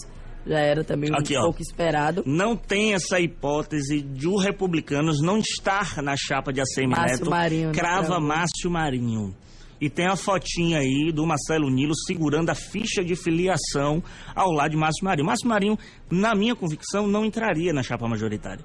já 0.46 0.60
era 0.60 0.84
também 0.84 1.10
um 1.10 1.16
Aqui, 1.16 1.36
ó. 1.36 1.42
pouco 1.42 1.60
esperado. 1.60 2.22
Não 2.24 2.56
tem 2.56 2.94
essa 2.94 3.18
hipótese 3.18 4.00
de 4.00 4.28
o 4.28 4.36
Republicanos 4.38 5.20
não 5.20 5.38
estar 5.38 6.00
na 6.00 6.14
chapa 6.16 6.52
de 6.52 6.60
ACM 6.60 6.90
Márcio 6.90 7.18
Neto. 7.18 7.30
Marinho, 7.30 7.66
né, 7.68 7.74
crava. 7.74 8.20
Márcio 8.20 8.70
Marinho. 8.70 9.34
E 9.80 9.90
tem 9.90 10.06
a 10.06 10.16
fotinha 10.16 10.78
aí 10.78 11.12
do 11.12 11.26
Marcelo 11.26 11.68
Nilo 11.68 11.94
segurando 12.06 12.50
a 12.50 12.54
ficha 12.54 13.04
de 13.04 13.14
filiação 13.14 14.02
ao 14.34 14.50
lado 14.50 14.70
de 14.70 14.76
Márcio 14.76 15.04
Marinho. 15.04 15.26
Márcio 15.26 15.48
Marinho, 15.48 15.78
na 16.10 16.34
minha 16.34 16.54
convicção, 16.54 17.06
não 17.06 17.24
entraria 17.24 17.72
na 17.72 17.82
chapa 17.82 18.08
majoritária. 18.08 18.64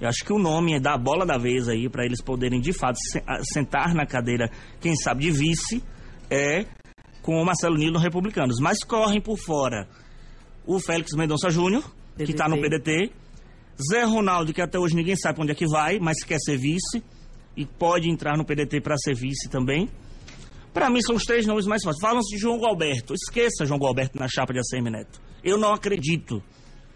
Eu 0.00 0.08
acho 0.08 0.24
que 0.24 0.32
o 0.32 0.38
nome 0.38 0.74
é 0.74 0.80
da 0.80 0.96
bola 0.96 1.26
da 1.26 1.36
vez 1.36 1.68
aí, 1.68 1.88
para 1.88 2.06
eles 2.06 2.22
poderem 2.22 2.60
de 2.60 2.72
fato 2.72 2.98
sentar 3.52 3.94
na 3.94 4.06
cadeira, 4.06 4.50
quem 4.80 4.96
sabe, 4.96 5.24
de 5.24 5.30
vice, 5.30 5.82
é 6.30 6.64
com 7.22 7.34
o 7.40 7.44
Marcelo 7.44 7.76
Nilo 7.76 7.94
no 7.94 7.98
Republicanos. 7.98 8.58
Mas 8.60 8.82
correm 8.82 9.20
por 9.20 9.36
fora 9.36 9.86
o 10.64 10.78
Félix 10.78 11.12
Mendonça 11.14 11.50
Júnior, 11.50 11.84
que 12.16 12.30
está 12.30 12.48
no 12.48 12.60
PDT, 12.60 13.12
Zé 13.90 14.04
Ronaldo, 14.04 14.52
que 14.52 14.62
até 14.62 14.78
hoje 14.78 14.94
ninguém 14.94 15.16
sabe 15.16 15.40
onde 15.42 15.52
é 15.52 15.54
que 15.54 15.66
vai, 15.66 15.98
mas 15.98 16.22
quer 16.22 16.38
ser 16.38 16.56
vice 16.56 17.02
e 17.56 17.66
pode 17.66 18.08
entrar 18.08 18.36
no 18.36 18.44
PDT 18.44 18.80
para 18.80 18.96
ser 18.96 19.14
vice 19.14 19.48
também. 19.50 19.88
Para 20.72 20.88
mim 20.88 21.00
são 21.02 21.16
os 21.16 21.24
três 21.24 21.46
nomes 21.46 21.66
mais 21.66 21.82
fortes. 21.82 22.00
Falam-se 22.00 22.34
de 22.34 22.40
João 22.40 22.58
Gualberto. 22.58 23.14
Esqueça 23.14 23.66
João 23.66 23.78
Gualberto 23.78 24.18
na 24.18 24.28
chapa 24.28 24.52
de 24.52 24.60
ACM 24.60 24.90
Neto. 24.90 25.20
Eu 25.42 25.58
não 25.58 25.72
acredito. 25.72 26.42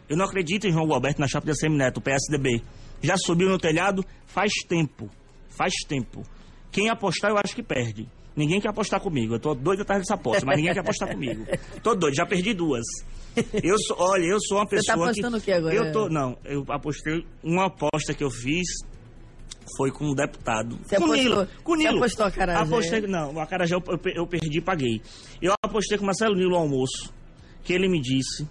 Eu 0.09 0.17
não 0.17 0.25
acredito 0.27 0.67
em 0.67 0.73
João 0.73 0.87
Gualberto 0.87 1.21
na 1.21 1.27
chapa 1.27 1.47
de 1.47 1.53
ACM 1.53 1.77
Neto, 1.77 1.99
o 1.99 2.01
PSDB. 2.01 2.63
Já 3.03 3.17
subiu 3.17 3.49
no 3.49 3.59
telhado 3.59 4.05
faz 4.27 4.53
tempo. 4.69 5.11
Faz 5.49 5.73
tempo. 5.89 6.23
Quem 6.71 6.89
apostar, 6.89 7.31
eu 7.31 7.39
acho 7.39 7.55
que 7.55 7.63
perde. 7.63 8.09
Ninguém 8.37 8.61
quer 8.61 8.69
apostar 8.71 9.01
comigo. 9.01 9.35
Eu 9.35 9.39
tô 9.41 9.55
doido 9.55 9.83
atrás 9.83 10.03
dessa 10.03 10.15
aposta, 10.15 10.45
mas 10.45 10.57
ninguém 10.57 10.73
quer 10.73 10.81
apostar 10.81 11.09
comigo. 11.09 11.47
Tô 11.83 11.95
doido, 11.95 12.15
já 12.17 12.27
perdi 12.27 12.53
duas. 12.53 12.83
Eu 13.63 13.79
sou, 13.79 13.97
olha, 13.99 14.25
eu 14.25 14.39
sou 14.41 14.59
uma 14.59 14.65
Você 14.65 14.77
tá 14.77 14.93
pessoa 14.95 15.07
apostando 15.07 15.37
que 15.37 15.43
o 15.43 15.45
quê 15.45 15.53
agora? 15.53 15.75
eu 15.75 15.93
tô, 15.93 16.09
não, 16.09 16.37
eu 16.45 16.65
apostei 16.69 17.25
uma 17.43 17.67
aposta 17.67 18.13
que 18.13 18.25
eu 18.25 18.31
fiz 18.31 18.67
foi 19.77 19.91
com 19.91 20.07
um 20.07 20.15
deputado. 20.15 20.79
Você 20.85 20.97
com 20.97 21.05
apostou- 21.05 21.17
Nilo, 21.17 21.49
com 21.63 21.73
você 21.77 21.83
Nilo. 21.85 21.99
apostou 21.99 22.27
acarajé? 22.27 22.61
Apostei, 22.63 23.01
não, 23.03 23.35
o 23.35 23.41
acarajé 23.41 23.75
eu, 23.75 23.83
eu, 23.87 23.99
eu 24.15 24.27
perdi 24.27 24.59
e 24.59 24.63
paguei. 24.63 25.01
Eu 25.41 25.55
apostei 25.63 25.97
com 25.99 26.05
Marcelo 26.05 26.35
Nilo 26.35 26.55
ao 26.55 26.63
almoço, 26.63 27.13
que 27.63 27.73
ele 27.73 27.89
me 27.89 28.01
disse 28.01 28.47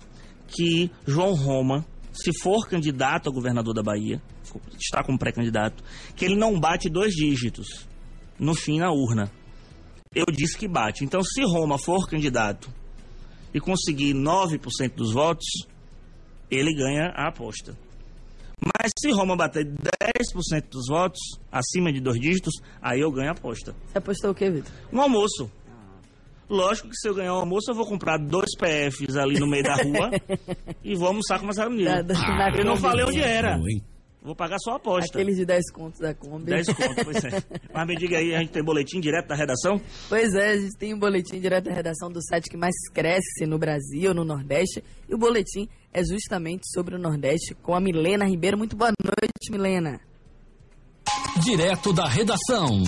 que 0.47 0.89
João 1.05 1.33
Roma, 1.33 1.85
se 2.11 2.31
for 2.41 2.67
candidato 2.67 3.29
a 3.29 3.33
governador 3.33 3.73
da 3.73 3.81
Bahia, 3.83 4.21
está 4.79 5.03
como 5.03 5.17
pré-candidato, 5.17 5.83
que 6.15 6.25
ele 6.25 6.35
não 6.35 6.59
bate 6.59 6.89
dois 6.89 7.13
dígitos 7.13 7.87
no 8.39 8.53
fim 8.53 8.79
na 8.79 8.91
urna. 8.91 9.31
Eu 10.13 10.25
disse 10.31 10.57
que 10.57 10.67
bate. 10.67 11.03
Então, 11.03 11.23
se 11.23 11.41
Roma 11.43 11.77
for 11.79 12.07
candidato 12.07 12.69
e 13.53 13.59
conseguir 13.59 14.13
9% 14.13 14.93
dos 14.95 15.11
votos, 15.11 15.45
ele 16.51 16.71
ganha 16.75 17.11
a 17.15 17.29
aposta. 17.29 17.75
Mas 18.61 18.91
se 18.99 19.11
Roma 19.11 19.35
bater 19.35 19.65
10% 19.65 20.69
dos 20.69 20.87
votos, 20.87 21.19
acima 21.51 21.91
de 21.91 21.99
dois 21.99 22.19
dígitos, 22.19 22.53
aí 22.81 22.99
eu 22.99 23.11
ganho 23.11 23.29
a 23.29 23.31
aposta. 23.31 23.75
Você 23.87 23.97
apostou 23.97 24.31
o 24.31 24.35
quê, 24.35 24.49
Vitor? 24.49 24.71
Um 24.91 25.01
almoço. 25.01 25.51
Lógico 26.49 26.89
que 26.89 26.95
se 26.95 27.07
eu 27.07 27.15
ganhar 27.15 27.33
um 27.33 27.39
almoço, 27.39 27.71
eu 27.71 27.75
vou 27.75 27.85
comprar 27.85 28.17
dois 28.17 28.55
PFs 28.57 29.15
ali 29.15 29.39
no 29.39 29.47
meio 29.47 29.63
da 29.63 29.75
rua 29.75 30.11
e 30.83 30.95
vou 30.95 31.07
almoçar 31.07 31.37
com 31.37 31.43
o 31.43 31.47
Marcelo 31.47 31.73
Nilo. 31.73 31.89
Eu 32.57 32.65
não 32.65 32.77
falei 32.77 33.05
onde 33.05 33.21
era. 33.21 33.57
Hein? 33.57 33.83
Vou 34.23 34.33
pagar 34.33 34.57
só 34.63 34.71
a 34.71 34.75
aposta. 34.77 35.17
Aqueles 35.17 35.35
de 35.35 35.45
10 35.45 35.69
contos 35.73 35.99
da 35.99 36.13
Kombi. 36.13 36.45
10 36.45 36.67
conto, 36.67 37.03
pois 37.03 37.25
é. 37.25 37.43
Mas 37.73 37.87
me 37.87 37.95
diga 37.97 38.17
aí, 38.17 38.33
a 38.33 38.39
gente 38.39 38.51
tem 38.51 38.63
boletim 38.63 39.01
direto 39.01 39.27
da 39.27 39.35
redação? 39.35 39.81
Pois 40.07 40.33
é, 40.33 40.51
a 40.51 40.57
gente 40.57 40.77
tem 40.77 40.93
um 40.93 40.99
boletim 40.99 41.41
direto 41.41 41.65
da 41.65 41.73
redação 41.73 42.09
do 42.09 42.23
site 42.23 42.49
que 42.49 42.55
mais 42.55 42.73
cresce 42.93 43.45
no 43.45 43.59
Brasil, 43.59 44.13
no 44.13 44.23
Nordeste. 44.23 44.81
E 45.09 45.13
o 45.13 45.17
boletim 45.17 45.67
é 45.91 46.01
justamente 46.05 46.61
sobre 46.71 46.95
o 46.95 46.99
Nordeste 46.99 47.53
com 47.55 47.75
a 47.75 47.81
Milena 47.81 48.25
Ribeiro. 48.25 48.57
Muito 48.57 48.77
boa 48.77 48.93
noite, 49.03 49.51
Milena. 49.51 49.99
Direto 51.43 51.91
da 51.91 52.07
redação. 52.07 52.81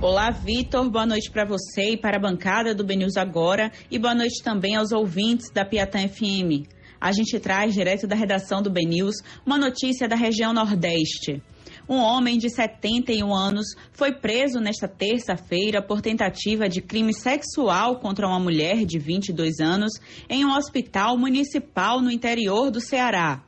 Olá, 0.00 0.30
Vitor. 0.30 0.88
Boa 0.88 1.04
noite 1.04 1.30
para 1.30 1.44
você 1.44 1.90
e 1.90 1.96
para 1.98 2.16
a 2.16 2.20
bancada 2.20 2.74
do 2.74 2.84
BNews 2.84 3.18
Agora. 3.18 3.70
E 3.90 3.98
boa 3.98 4.14
noite 4.14 4.42
também 4.42 4.76
aos 4.76 4.92
ouvintes 4.92 5.50
da 5.50 5.64
Piatã 5.64 6.08
FM. 6.08 6.77
A 7.00 7.12
gente 7.12 7.38
traz 7.38 7.74
direto 7.74 8.06
da 8.06 8.16
redação 8.16 8.60
do 8.60 8.70
BNews 8.70 9.16
uma 9.46 9.56
notícia 9.56 10.08
da 10.08 10.16
região 10.16 10.52
Nordeste. 10.52 11.42
Um 11.88 11.96
homem 11.96 12.36
de 12.36 12.50
71 12.50 13.34
anos 13.34 13.66
foi 13.92 14.12
preso 14.12 14.60
nesta 14.60 14.86
terça-feira 14.86 15.80
por 15.80 16.02
tentativa 16.02 16.68
de 16.68 16.82
crime 16.82 17.14
sexual 17.14 17.98
contra 17.98 18.26
uma 18.26 18.38
mulher 18.38 18.84
de 18.84 18.98
22 18.98 19.58
anos 19.60 19.92
em 20.28 20.44
um 20.44 20.54
hospital 20.54 21.16
municipal 21.16 22.02
no 22.02 22.10
interior 22.10 22.70
do 22.70 22.80
Ceará. 22.80 23.47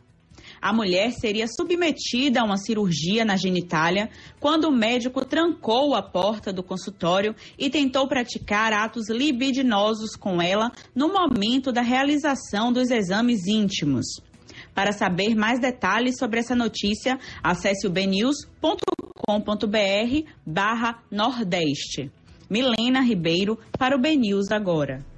A 0.60 0.72
mulher 0.72 1.12
seria 1.12 1.46
submetida 1.46 2.40
a 2.40 2.44
uma 2.44 2.58
cirurgia 2.58 3.24
na 3.24 3.36
genitália 3.36 4.10
quando 4.38 4.64
o 4.64 4.72
médico 4.72 5.24
trancou 5.24 5.94
a 5.94 6.02
porta 6.02 6.52
do 6.52 6.62
consultório 6.62 7.34
e 7.58 7.70
tentou 7.70 8.06
praticar 8.06 8.72
atos 8.72 9.08
libidinosos 9.08 10.14
com 10.16 10.40
ela 10.40 10.70
no 10.94 11.08
momento 11.08 11.72
da 11.72 11.80
realização 11.80 12.70
dos 12.72 12.90
exames 12.90 13.46
íntimos. 13.46 14.06
Para 14.74 14.92
saber 14.92 15.34
mais 15.34 15.60
detalhes 15.60 16.18
sobre 16.18 16.40
essa 16.40 16.54
notícia, 16.54 17.18
acesse 17.42 17.86
o 17.86 17.90
bnews.com.br 17.90 18.70
barra 20.46 21.02
Nordeste. 21.10 22.10
Milena 22.48 23.00
Ribeiro 23.00 23.58
para 23.78 23.96
o 23.96 23.98
BNews 23.98 24.50
agora. 24.50 25.09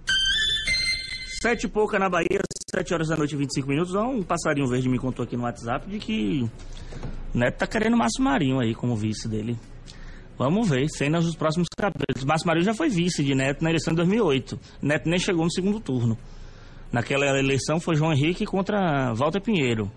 Sete 1.43 1.65
e 1.65 1.69
pouca 1.69 1.99
na 1.99 2.09
Bahia, 2.09 2.41
sete 2.73 2.95
horas 2.95 3.09
da 3.09 3.17
noite 3.17 3.35
e 3.35 3.37
25 3.37 3.69
minutos. 3.69 3.93
Um 3.97 4.23
passarinho 4.23 4.69
verde 4.69 4.89
me 4.89 4.97
contou 4.97 5.25
aqui 5.25 5.37
no 5.37 5.43
WhatsApp 5.43 5.91
de 5.91 5.99
que 5.99 6.49
Neto 7.35 7.59
tá 7.59 7.67
querendo 7.67 7.97
Márcio 7.97 8.23
Marinho 8.23 8.61
aí 8.61 8.77
como 8.77 8.95
vice 8.95 9.29
dele. 9.29 9.59
Vamos 10.39 10.69
ver, 10.69 10.89
cenas 10.89 11.25
dos 11.25 11.35
próximos 11.35 11.67
capítulos. 11.77 12.25
Márcio 12.25 12.47
Marinho 12.47 12.65
já 12.65 12.73
foi 12.73 12.89
vice 12.89 13.25
de 13.25 13.35
Neto 13.35 13.61
na 13.65 13.71
eleição 13.71 13.93
de 13.93 13.97
2008. 13.97 14.57
Neto 14.81 15.09
nem 15.09 15.19
chegou 15.19 15.43
no 15.43 15.51
segundo 15.51 15.81
turno. 15.81 16.17
Naquela 16.93 17.27
eleição 17.37 17.81
foi 17.81 17.97
João 17.97 18.13
Henrique 18.13 18.47
contra 18.47 19.13
Walter 19.13 19.41
Pinheiro. 19.41 19.91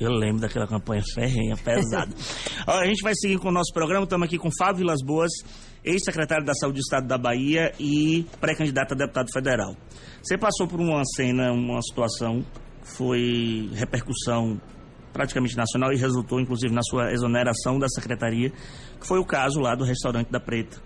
Eu 0.00 0.10
lembro 0.10 0.40
daquela 0.40 0.66
campanha 0.66 1.02
ferrenha, 1.14 1.56
pesada. 1.56 2.12
A 2.66 2.84
gente 2.86 3.02
vai 3.04 3.14
seguir 3.14 3.38
com 3.38 3.50
o 3.50 3.52
nosso 3.52 3.72
programa. 3.72 4.02
Estamos 4.02 4.26
aqui 4.26 4.36
com 4.36 4.48
Fábio 4.58 4.78
Vilas 4.78 5.00
Boas, 5.04 5.30
ex-secretário 5.88 6.44
da 6.44 6.52
Saúde 6.54 6.78
do 6.78 6.82
Estado 6.82 7.06
da 7.06 7.16
Bahia 7.16 7.72
e 7.80 8.26
pré-candidato 8.40 8.92
a 8.92 8.96
deputado 8.96 9.28
federal. 9.32 9.74
Você 10.22 10.36
passou 10.36 10.68
por 10.68 10.78
uma 10.80 11.02
cena, 11.16 11.52
uma 11.52 11.80
situação 11.82 12.44
que 12.82 12.88
foi 12.88 13.70
repercussão 13.72 14.60
praticamente 15.12 15.56
nacional 15.56 15.92
e 15.92 15.96
resultou, 15.96 16.38
inclusive, 16.40 16.72
na 16.72 16.82
sua 16.82 17.12
exoneração 17.12 17.78
da 17.78 17.88
secretaria, 17.88 18.50
que 19.00 19.06
foi 19.06 19.18
o 19.18 19.24
caso 19.24 19.60
lá 19.60 19.74
do 19.74 19.84
restaurante 19.84 20.30
da 20.30 20.38
Preta. 20.38 20.80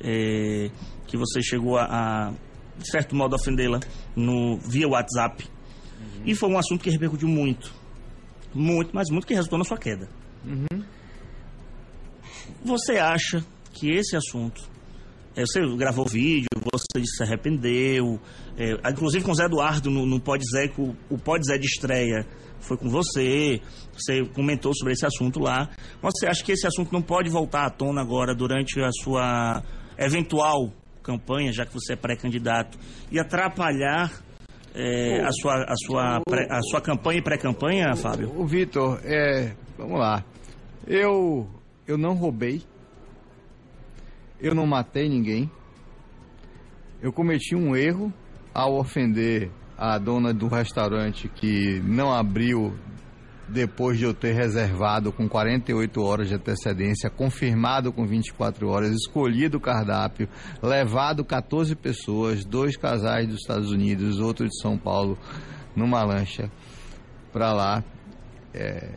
É, 0.00 0.70
que 1.06 1.16
você 1.16 1.42
chegou 1.42 1.76
a, 1.76 1.84
a, 1.84 2.30
de 2.78 2.90
certo 2.90 3.16
modo, 3.16 3.34
ofendê-la 3.34 3.80
no, 4.14 4.58
via 4.58 4.88
WhatsApp. 4.88 5.48
E 6.24 6.34
foi 6.34 6.48
um 6.50 6.58
assunto 6.58 6.82
que 6.82 6.90
repercutiu 6.90 7.28
muito. 7.28 7.72
Muito, 8.52 8.90
mas 8.94 9.08
muito 9.10 9.26
que 9.26 9.34
resultou 9.34 9.58
na 9.58 9.64
sua 9.64 9.78
queda. 9.78 10.08
Você 12.64 12.98
acha 12.98 13.44
que 13.78 13.90
esse 13.90 14.16
assunto. 14.16 14.62
é, 15.36 15.42
você 15.42 15.60
gravou 15.76 16.06
vídeo, 16.06 16.48
você 16.72 17.04
se 17.04 17.22
arrependeu, 17.22 18.18
é, 18.56 18.72
inclusive 18.90 19.22
com 19.24 19.32
o 19.32 19.34
Zé 19.34 19.44
Eduardo 19.44 19.90
no, 19.90 20.06
no 20.06 20.18
Pode 20.18 20.44
Zé, 20.50 20.68
que 20.68 20.80
o, 20.80 20.96
o 21.10 21.18
Pode 21.18 21.46
Zé 21.46 21.58
de 21.58 21.66
estreia 21.66 22.26
foi 22.58 22.76
com 22.78 22.88
você, 22.88 23.60
você 23.92 24.24
comentou 24.34 24.72
sobre 24.74 24.94
esse 24.94 25.04
assunto 25.04 25.38
lá. 25.38 25.68
Você 26.00 26.26
acha 26.26 26.42
que 26.42 26.52
esse 26.52 26.66
assunto 26.66 26.90
não 26.92 27.02
pode 27.02 27.28
voltar 27.30 27.66
à 27.66 27.70
tona 27.70 28.00
agora 28.00 28.34
durante 28.34 28.80
a 28.80 28.90
sua 29.02 29.62
eventual 29.98 30.72
campanha, 31.02 31.52
já 31.52 31.64
que 31.66 31.72
você 31.74 31.92
é 31.92 31.96
pré-candidato, 31.96 32.78
e 33.12 33.20
atrapalhar 33.20 34.10
é, 34.74 35.20
a, 35.20 35.30
sua, 35.32 35.64
a, 35.64 35.74
sua, 35.86 36.20
pré- 36.28 36.48
a 36.50 36.60
sua 36.62 36.80
campanha 36.80 37.18
e 37.18 37.22
pré-campanha, 37.22 37.94
Fábio? 37.94 38.32
O 38.36 38.46
Vitor, 38.46 38.98
é, 39.04 39.54
vamos 39.78 39.98
lá. 40.00 40.24
Eu 40.86 41.46
eu 41.86 41.96
não 41.96 42.14
roubei. 42.14 42.62
Eu 44.40 44.54
não 44.54 44.66
matei 44.66 45.08
ninguém. 45.08 45.50
Eu 47.00 47.12
cometi 47.12 47.54
um 47.54 47.74
erro 47.74 48.12
ao 48.52 48.78
ofender 48.78 49.50
a 49.76 49.98
dona 49.98 50.32
do 50.32 50.48
restaurante 50.48 51.28
que 51.28 51.80
não 51.80 52.12
abriu 52.12 52.74
depois 53.48 53.98
de 53.98 54.04
eu 54.04 54.12
ter 54.12 54.32
reservado 54.32 55.12
com 55.12 55.28
48 55.28 56.02
horas 56.02 56.28
de 56.28 56.34
antecedência, 56.34 57.08
confirmado 57.08 57.92
com 57.92 58.04
24 58.04 58.68
horas, 58.68 58.90
escolhido 58.90 59.58
o 59.58 59.60
cardápio, 59.60 60.28
levado 60.62 61.24
14 61.24 61.74
pessoas, 61.76 62.44
dois 62.44 62.76
casais 62.76 63.28
dos 63.28 63.40
Estados 63.40 63.70
Unidos, 63.70 64.18
outro 64.18 64.48
de 64.48 64.60
São 64.60 64.76
Paulo, 64.76 65.16
numa 65.76 66.02
lancha 66.02 66.50
para 67.32 67.52
lá. 67.52 67.84
É, 68.52 68.90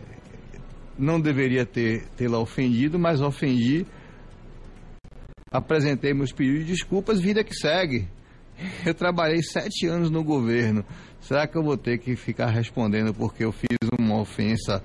não 0.97 1.19
deveria 1.21 1.65
ter 1.65 2.07
tê-la 2.17 2.39
ofendido, 2.39 2.97
mas 2.97 3.21
ofendi. 3.21 3.85
Apresentei 5.51 6.13
meus 6.13 6.31
pedidos 6.31 6.65
de 6.65 6.73
desculpas, 6.73 7.19
vida 7.19 7.43
que 7.43 7.53
segue. 7.53 8.07
Eu 8.85 8.93
trabalhei 8.93 9.41
sete 9.41 9.87
anos 9.87 10.09
no 10.09 10.23
governo. 10.23 10.85
Será 11.21 11.47
que 11.47 11.57
eu 11.57 11.63
vou 11.63 11.77
ter 11.77 11.97
que 11.97 12.15
ficar 12.15 12.47
respondendo 12.47 13.13
porque 13.13 13.43
eu 13.43 13.51
fiz 13.51 13.77
uma 13.97 14.19
ofensa 14.19 14.83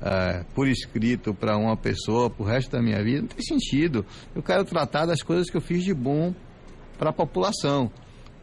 é, 0.00 0.44
por 0.54 0.68
escrito 0.68 1.34
para 1.34 1.56
uma 1.56 1.76
pessoa 1.76 2.30
pro 2.30 2.44
resto 2.44 2.70
da 2.70 2.82
minha 2.82 3.02
vida? 3.02 3.22
Não 3.22 3.28
tem 3.28 3.42
sentido. 3.42 4.04
Eu 4.34 4.42
quero 4.42 4.64
tratar 4.64 5.06
das 5.06 5.22
coisas 5.22 5.50
que 5.50 5.56
eu 5.56 5.60
fiz 5.60 5.84
de 5.84 5.92
bom 5.92 6.34
para 6.98 7.10
a 7.10 7.12
população. 7.12 7.90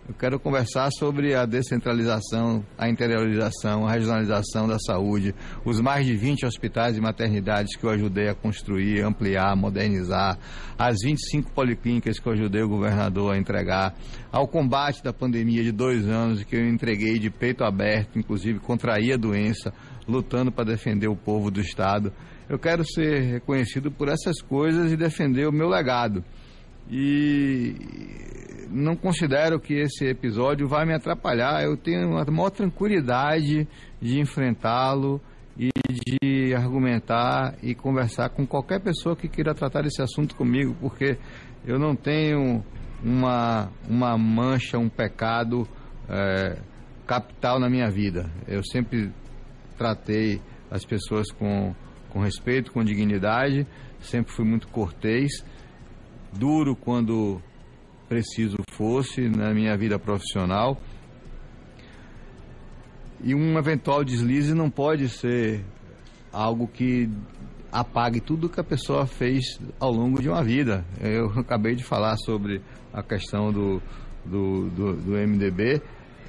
Eu 0.10 0.16
quero 0.16 0.40
conversar 0.40 0.90
sobre 0.98 1.36
a 1.36 1.46
descentralização, 1.46 2.66
a 2.76 2.90
interiorização, 2.90 3.86
a 3.86 3.92
regionalização 3.92 4.68
da 4.68 4.80
saúde, 4.80 5.36
os 5.64 5.80
mais 5.80 6.04
de 6.04 6.16
20 6.16 6.48
hospitais 6.48 6.98
e 6.98 7.00
maternidades 7.00 7.76
que 7.76 7.84
eu 7.84 7.92
ajudei 7.92 8.28
a 8.28 8.34
construir, 8.34 9.06
ampliar, 9.06 9.56
modernizar, 9.56 10.40
as 10.80 10.96
25 11.04 11.52
policlínicas 11.52 12.18
que 12.18 12.28
eu 12.28 12.34
ajudei 12.34 12.64
o 12.64 12.68
governador 12.68 13.36
a 13.36 13.38
entregar, 13.38 13.94
ao 14.32 14.48
combate 14.48 15.04
da 15.04 15.14
pandemia 15.14 15.64
de 15.64 15.72
dois 15.72 16.08
anos 16.08 16.44
que 16.44 16.56
eu 16.56 16.68
entreguei 16.68 17.20
de 17.20 17.30
peito 17.30 17.64
aberto, 17.64 18.18
inclusive 18.18 18.58
contraí 18.58 19.14
a 19.14 19.18
doença, 19.18 19.72
lutando 20.08 20.52
para 20.52 20.66
defender 20.66 21.08
o 21.08 21.16
povo 21.16 21.52
do 21.52 21.62
Estado. 21.62 22.12
Eu 22.50 22.58
quero 22.58 22.84
ser 22.84 23.34
reconhecido 23.34 23.92
por 23.92 24.10
essas 24.10 24.42
coisas 24.42 24.92
e 24.92 24.98
defender 24.98 25.48
o 25.48 25.52
meu 25.52 25.70
legado. 25.70 26.24
E 26.90 27.76
não 28.70 28.96
considero 28.96 29.60
que 29.60 29.74
esse 29.74 30.06
episódio 30.06 30.68
vai 30.68 30.86
me 30.86 30.94
atrapalhar. 30.94 31.64
Eu 31.64 31.78
tenho 31.78 32.18
a 32.18 32.26
maior 32.26 32.50
tranquilidade 32.50 33.68
de 34.02 34.20
enfrentá-lo 34.20 35.22
e 35.58 35.70
de 35.90 36.54
argumentar 36.56 37.56
e 37.62 37.76
conversar 37.76 38.30
com 38.30 38.48
qualquer 38.48 38.80
pessoa 38.80 39.16
que 39.16 39.28
queira 39.28 39.54
tratar 39.54 39.86
esse 39.86 40.02
assunto 40.02 40.36
comigo, 40.36 40.76
porque 40.80 41.18
eu 41.66 41.78
não 41.78 41.96
tenho 41.96 42.64
uma, 43.04 43.70
uma 43.88 44.18
mancha, 44.18 44.78
um 44.78 44.88
pecado 44.88 45.68
é, 46.08 46.58
capital 47.06 47.60
na 47.60 47.70
minha 47.70 47.90
vida. 47.90 48.30
Eu 48.48 48.64
sempre 48.64 49.12
tratei 49.78 50.42
as 50.72 50.86
pessoas 50.86 51.32
com, 51.32 51.74
com 52.10 52.20
respeito, 52.20 52.72
com 52.72 52.84
dignidade, 52.84 53.68
sempre 54.00 54.32
fui 54.32 54.46
muito 54.46 54.68
cortês, 54.70 55.44
duro 56.34 56.76
quando 56.76 57.42
preciso 58.08 58.58
fosse 58.72 59.30
na 59.30 59.54
minha 59.54 59.78
vida 59.78 60.00
profissional. 60.00 60.80
E 63.22 63.36
um 63.36 63.58
eventual 63.58 64.04
deslize 64.04 64.54
não 64.54 64.70
pode 64.70 65.10
ser 65.10 65.64
algo 66.32 66.68
que 66.68 67.10
apague 67.72 68.20
tudo 68.20 68.50
que 68.50 68.60
a 68.60 68.64
pessoa 68.64 69.06
fez 69.06 69.60
ao 69.80 69.92
longo 69.92 70.22
de 70.22 70.30
uma 70.30 70.44
vida. 70.44 70.86
Eu 71.00 71.28
acabei 71.40 71.76
de 71.76 71.84
falar 71.84 72.16
sobre 72.18 72.62
a 72.94 73.04
questão 73.04 73.52
do, 73.52 73.82
do, 74.26 74.70
do, 74.70 74.96
do 74.96 75.12
MDB. 75.12 75.82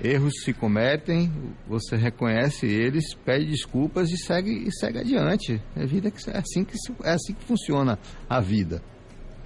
Erros 0.03 0.33
se 0.43 0.55
cometem, 0.55 1.31
você 1.69 1.95
reconhece 1.95 2.67
eles, 2.67 3.15
pede 3.15 3.47
desculpas 3.47 4.11
e 4.11 4.17
segue, 4.17 4.67
e 4.67 4.73
segue 4.73 4.99
adiante. 4.99 5.63
É, 5.77 5.85
vida 5.85 6.11
que, 6.11 6.31
é, 6.31 6.39
assim 6.39 6.65
que, 6.65 6.75
é 7.05 7.11
assim 7.11 7.35
que 7.35 7.45
funciona 7.45 7.99
a 8.29 8.41
vida. 8.41 8.83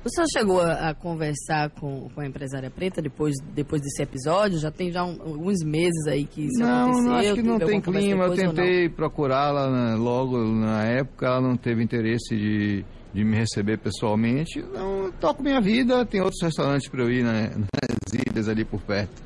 O 0.05 0.09
senhor 0.11 0.27
chegou 0.31 0.61
a, 0.61 0.91
a 0.91 0.95
conversar 0.95 1.71
com, 1.71 2.11
com, 2.11 2.21
a 2.21 2.27
empresária 2.27 2.71
preta 2.71 3.01
depois, 3.01 3.35
depois 3.55 3.81
desse 3.81 4.03
episódio? 4.03 4.59
Já 4.59 4.71
tem 4.71 4.93
já 4.93 5.03
um, 5.03 5.13
alguns 5.23 5.65
meses 5.65 6.07
aí 6.07 6.27
que 6.27 6.43
isso 6.43 6.59
não, 6.59 6.83
aconteceu? 6.83 7.05
Não, 7.05 7.17
acho 7.17 7.35
que 7.35 7.43
não 7.43 7.59
tem 7.59 7.81
clima. 7.81 8.25
Eu 8.25 8.35
tentei 8.35 8.89
procurá-la 8.91 9.71
né, 9.71 9.95
logo 9.97 10.37
na 10.45 10.85
época, 10.85 11.27
ela 11.27 11.41
não 11.41 11.57
teve 11.57 11.83
interesse 11.83 12.37
de, 12.37 12.85
de 13.15 13.25
me 13.25 13.35
receber 13.35 13.79
pessoalmente. 13.79 14.61
Não, 14.75 15.11
toco 15.13 15.43
minha 15.43 15.61
vida, 15.61 16.05
tem 16.05 16.21
outros 16.21 16.43
restaurantes 16.43 16.87
para 16.87 17.03
eu 17.03 17.11
ir 17.11 17.25
né, 17.25 17.51
nas 17.55 18.21
ilhas 18.29 18.47
ali 18.47 18.65
por 18.65 18.83
perto. 18.83 19.23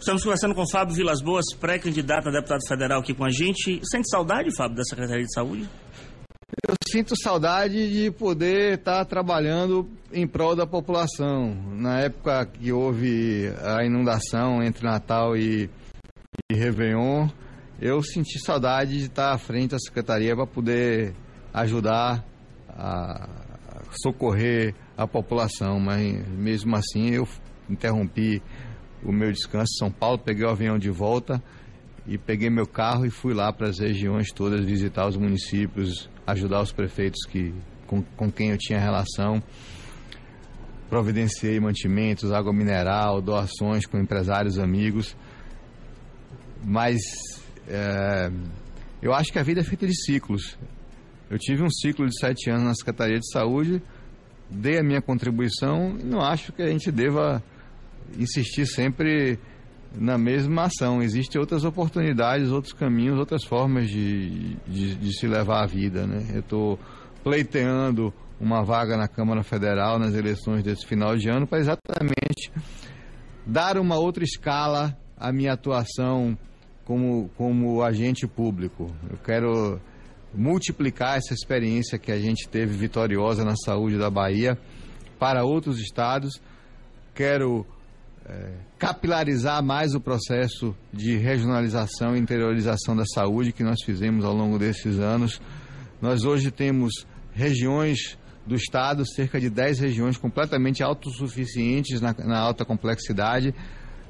Estamos 0.00 0.24
conversando 0.24 0.54
com 0.54 0.66
Fábio 0.66 0.94
Vilas 0.94 1.22
Boas, 1.22 1.44
pré-candidato 1.60 2.30
a 2.30 2.32
deputado 2.32 2.66
federal 2.66 3.00
aqui 3.00 3.12
com 3.12 3.24
a 3.24 3.30
gente. 3.30 3.78
Sente 3.84 4.08
saudade, 4.08 4.48
Fábio, 4.56 4.76
da 4.76 4.84
Secretaria 4.84 5.24
de 5.24 5.32
Saúde? 5.34 5.68
Sinto 6.92 7.14
saudade 7.16 7.90
de 7.90 8.10
poder 8.10 8.74
estar 8.74 9.02
trabalhando 9.06 9.88
em 10.12 10.26
prol 10.26 10.54
da 10.54 10.66
população. 10.66 11.54
Na 11.74 12.00
época 12.00 12.44
que 12.44 12.70
houve 12.70 13.50
a 13.64 13.82
inundação 13.82 14.62
entre 14.62 14.84
Natal 14.84 15.34
e, 15.34 15.70
e 16.50 16.54
Réveillon, 16.54 17.30
eu 17.80 18.02
senti 18.02 18.38
saudade 18.38 18.98
de 18.98 19.04
estar 19.06 19.32
à 19.32 19.38
frente 19.38 19.70
da 19.70 19.78
secretaria 19.78 20.36
para 20.36 20.46
poder 20.46 21.14
ajudar 21.54 22.22
a 22.68 23.26
socorrer 24.02 24.74
a 24.94 25.06
população, 25.06 25.80
mas 25.80 26.28
mesmo 26.28 26.76
assim 26.76 27.08
eu 27.08 27.26
interrompi 27.70 28.42
o 29.02 29.10
meu 29.10 29.32
descanso 29.32 29.72
em 29.76 29.78
São 29.78 29.90
Paulo, 29.90 30.18
peguei 30.18 30.44
o 30.44 30.50
avião 30.50 30.78
de 30.78 30.90
volta 30.90 31.42
e 32.06 32.18
peguei 32.18 32.50
meu 32.50 32.66
carro 32.66 33.06
e 33.06 33.10
fui 33.10 33.32
lá 33.32 33.50
para 33.50 33.70
as 33.70 33.78
regiões 33.78 34.28
todas 34.30 34.62
visitar 34.62 35.08
os 35.08 35.16
municípios, 35.16 36.11
ajudar 36.26 36.60
os 36.62 36.72
prefeitos 36.72 37.24
que, 37.26 37.54
com, 37.86 38.02
com 38.16 38.30
quem 38.30 38.50
eu 38.50 38.58
tinha 38.58 38.78
relação. 38.78 39.42
Providenciei 40.88 41.58
mantimentos, 41.58 42.32
água 42.32 42.52
mineral, 42.52 43.20
doações 43.20 43.86
com 43.86 43.98
empresários 43.98 44.58
amigos. 44.58 45.16
Mas 46.64 47.00
é, 47.66 48.30
eu 49.00 49.12
acho 49.12 49.32
que 49.32 49.38
a 49.38 49.42
vida 49.42 49.60
é 49.60 49.64
feita 49.64 49.86
de 49.86 49.94
ciclos. 50.04 50.58
Eu 51.30 51.38
tive 51.38 51.62
um 51.62 51.70
ciclo 51.70 52.06
de 52.06 52.18
sete 52.18 52.50
anos 52.50 52.64
na 52.64 52.74
Secretaria 52.74 53.18
de 53.18 53.30
Saúde, 53.30 53.82
dei 54.50 54.78
a 54.78 54.82
minha 54.82 55.00
contribuição 55.00 55.96
e 55.98 56.04
não 56.04 56.20
acho 56.20 56.52
que 56.52 56.62
a 56.62 56.68
gente 56.68 56.92
deva 56.92 57.42
insistir 58.18 58.66
sempre 58.66 59.38
na 59.98 60.16
mesma 60.18 60.64
ação. 60.64 61.02
Existem 61.02 61.40
outras 61.40 61.64
oportunidades, 61.64 62.50
outros 62.50 62.72
caminhos, 62.72 63.18
outras 63.18 63.44
formas 63.44 63.88
de, 63.88 64.56
de, 64.66 64.94
de 64.94 65.18
se 65.18 65.26
levar 65.26 65.62
a 65.62 65.66
vida. 65.66 66.06
Né? 66.06 66.26
Eu 66.34 66.40
estou 66.40 66.78
pleiteando 67.22 68.12
uma 68.40 68.64
vaga 68.64 68.96
na 68.96 69.06
Câmara 69.06 69.42
Federal 69.42 69.98
nas 69.98 70.14
eleições 70.14 70.62
desse 70.64 70.84
final 70.86 71.16
de 71.16 71.28
ano 71.28 71.46
para 71.46 71.60
exatamente 71.60 72.50
dar 73.46 73.78
uma 73.78 73.96
outra 73.96 74.24
escala 74.24 74.96
à 75.16 75.32
minha 75.32 75.52
atuação 75.52 76.36
como, 76.84 77.30
como 77.36 77.82
agente 77.82 78.26
público. 78.26 78.90
Eu 79.08 79.16
quero 79.18 79.80
multiplicar 80.34 81.18
essa 81.18 81.34
experiência 81.34 81.98
que 81.98 82.10
a 82.10 82.18
gente 82.18 82.48
teve 82.48 82.76
vitoriosa 82.76 83.44
na 83.44 83.54
saúde 83.56 83.98
da 83.98 84.10
Bahia 84.10 84.58
para 85.18 85.44
outros 85.44 85.78
estados. 85.78 86.40
Quero 87.14 87.66
é, 88.28 88.52
capilarizar 88.78 89.62
mais 89.62 89.94
o 89.94 90.00
processo 90.00 90.74
de 90.92 91.16
regionalização 91.16 92.16
e 92.16 92.20
interiorização 92.20 92.96
da 92.96 93.04
saúde 93.04 93.52
que 93.52 93.64
nós 93.64 93.82
fizemos 93.84 94.24
ao 94.24 94.34
longo 94.34 94.58
desses 94.58 94.98
anos. 94.98 95.40
Nós 96.00 96.24
hoje 96.24 96.50
temos 96.50 97.06
regiões 97.32 98.18
do 98.46 98.54
estado, 98.54 99.04
cerca 99.06 99.40
de 99.40 99.48
10 99.48 99.80
regiões 99.80 100.16
completamente 100.16 100.82
autossuficientes 100.82 102.00
na, 102.00 102.12
na 102.12 102.38
alta 102.38 102.64
complexidade. 102.64 103.54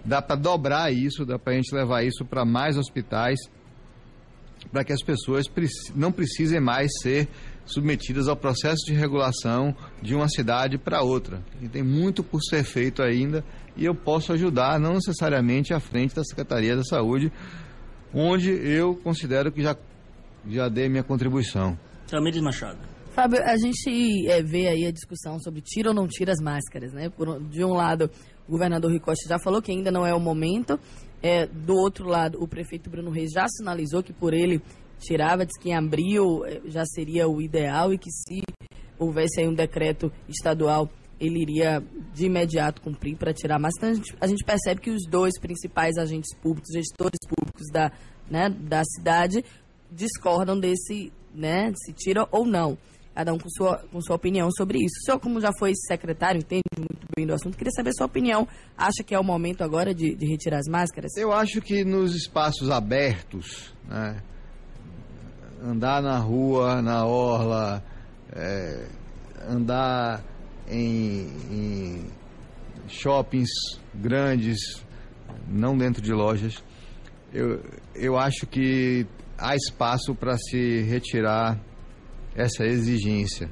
Dá 0.05 0.21
para 0.21 0.37
dobrar 0.37 0.93
isso, 0.93 1.25
dá 1.25 1.39
para 1.39 1.53
a 1.53 1.57
gente 1.57 1.75
levar 1.75 2.03
isso 2.03 2.25
para 2.25 2.45
mais 2.45 2.77
hospitais, 2.77 3.39
para 4.71 4.85
que 4.85 4.93
as 4.93 5.03
pessoas 5.03 5.47
não 5.95 6.11
precisem 6.11 6.61
mais 6.61 6.91
ser 7.01 7.29
submetidas 7.65 8.29
ao 8.29 8.37
processo 8.37 8.85
de 8.87 8.93
regulação 8.93 9.75
de 10.01 10.15
uma 10.15 10.29
cidade 10.29 10.79
para 10.79 11.03
outra. 11.03 11.43
E 11.61 11.69
tem 11.69 11.83
muito 11.83 12.23
por 12.23 12.41
ser 12.43 12.65
feito 12.65 13.03
ainda 13.03 13.45
e 13.77 13.85
eu 13.85 13.95
posso 13.95 14.33
ajudar, 14.33 14.79
não 14.79 14.95
necessariamente 14.95 15.73
à 15.73 15.81
frente 15.81 16.15
da 16.15 16.25
Secretaria 16.25 16.77
da 16.77 16.85
Saúde, 16.85 17.33
onde 18.13 18.51
eu 18.51 18.95
considero 18.97 19.51
que 19.51 19.63
já, 19.63 19.77
já 20.47 20.69
dei 20.69 20.89
minha 20.89 21.03
contribuição. 21.03 21.79
Tamires 22.09 22.43
Machado. 22.43 22.79
Fábio, 23.15 23.43
a 23.45 23.57
gente 23.59 24.27
é, 24.29 24.43
vê 24.43 24.69
aí 24.69 24.87
a 24.87 24.91
discussão 24.91 25.39
sobre 25.39 25.61
tira 25.61 25.91
ou 25.91 25.95
não 25.95 26.07
tira 26.07 26.33
as 26.33 26.41
máscaras, 26.43 26.93
né? 26.93 27.11
Por, 27.11 27.43
de 27.45 27.63
um 27.63 27.73
lado, 27.73 28.11
o 28.49 28.53
governador 28.53 28.91
Ricosta 28.91 29.29
já 29.29 29.39
falou 29.39 29.61
que 29.61 29.71
ainda 29.71 29.91
não 29.91 30.07
é 30.07 30.15
o 30.15 30.21
momento. 30.21 30.79
É, 31.23 31.47
do 31.47 31.75
outro 31.75 32.09
lado, 32.09 32.43
o 32.43 32.49
prefeito 32.49 32.91
Bruno 32.91 33.11
Reis 33.11 33.31
já 33.33 33.47
sinalizou 33.49 34.03
que 34.03 34.13
por 34.13 34.35
ele 34.35 34.63
tirava, 35.03 35.45
diz 35.45 35.59
que 35.59 35.71
em 35.71 35.75
abril 35.75 36.45
é, 36.47 36.61
já 36.67 36.85
seria 36.87 37.29
o 37.29 37.41
ideal 37.41 37.93
e 37.93 37.99
que 37.99 38.11
se 38.11 38.43
houvesse 38.99 39.41
aí 39.41 39.49
um 39.49 39.55
decreto 39.55 40.13
estadual 40.29 40.89
ele 41.23 41.41
iria 41.41 41.81
de 42.13 42.27
imediato 42.27 42.83
cumprir 42.83 43.17
para 43.17 43.33
tirar. 43.33 43.59
Mas 43.59 43.75
então, 43.77 43.91
a 43.91 43.95
gente, 43.95 44.17
a 44.21 44.27
gente 44.27 44.45
percebe 44.45 44.81
que 44.81 44.91
os 44.91 45.07
dois 45.09 45.39
principais 45.39 45.97
agentes 45.97 46.35
públicos, 46.35 46.69
gestores 46.73 47.21
públicos 47.29 47.69
da, 47.73 47.93
né, 48.29 48.51
da 48.51 48.83
cidade, 48.85 49.45
discordam 49.89 50.59
desse, 50.59 51.13
né, 51.33 51.73
se 51.77 51.93
tira 51.93 52.27
ou 52.33 52.45
não. 52.45 52.77
Cada 53.15 53.33
um 53.33 53.39
com 53.39 53.49
sua, 53.51 53.79
com 53.93 54.01
sua 54.01 54.17
opinião 54.17 54.51
sobre 54.51 54.79
isso. 54.79 54.95
O 55.03 55.05
senhor, 55.05 55.21
como 55.21 55.41
já 55.41 55.53
foi 55.59 55.73
secretário, 55.87 56.39
entende 56.41 56.63
muito 56.77 57.07
bem 57.15 57.27
do 57.27 57.35
assunto, 57.35 57.57
queria 57.57 57.73
saber 57.73 57.93
sua 57.93 58.07
opinião. 58.07 58.49
Acha 58.77 59.05
que 59.05 59.15
é 59.15 59.19
o 59.19 59.23
momento 59.23 59.63
agora 59.63 59.95
de, 59.95 60.17
de 60.17 60.27
retirar 60.27 60.59
as 60.59 60.67
máscaras? 60.67 61.15
Eu 61.17 61.31
acho 61.31 61.61
que 61.61 61.85
nos 61.85 62.17
espaços 62.17 62.69
abertos, 62.71 63.73
né, 63.87 64.21
andar 65.63 66.03
na 66.03 66.19
rua, 66.19 66.83
na 66.83 67.07
orla, 67.07 67.83
é, 68.33 68.89
andar 69.49 70.23
em, 70.69 71.27
em 71.51 72.07
shoppings 72.89 73.51
grandes, 73.95 74.85
não 75.49 75.77
dentro 75.77 76.03
de 76.03 76.13
lojas, 76.13 76.63
eu, 77.33 77.63
eu 77.95 78.19
acho 78.19 78.47
que 78.47 79.07
há 79.39 79.55
espaço 79.55 80.15
para 80.15 80.37
se 80.37 80.83
retirar 80.83 81.59
essa 82.35 82.65
exigência. 82.65 83.49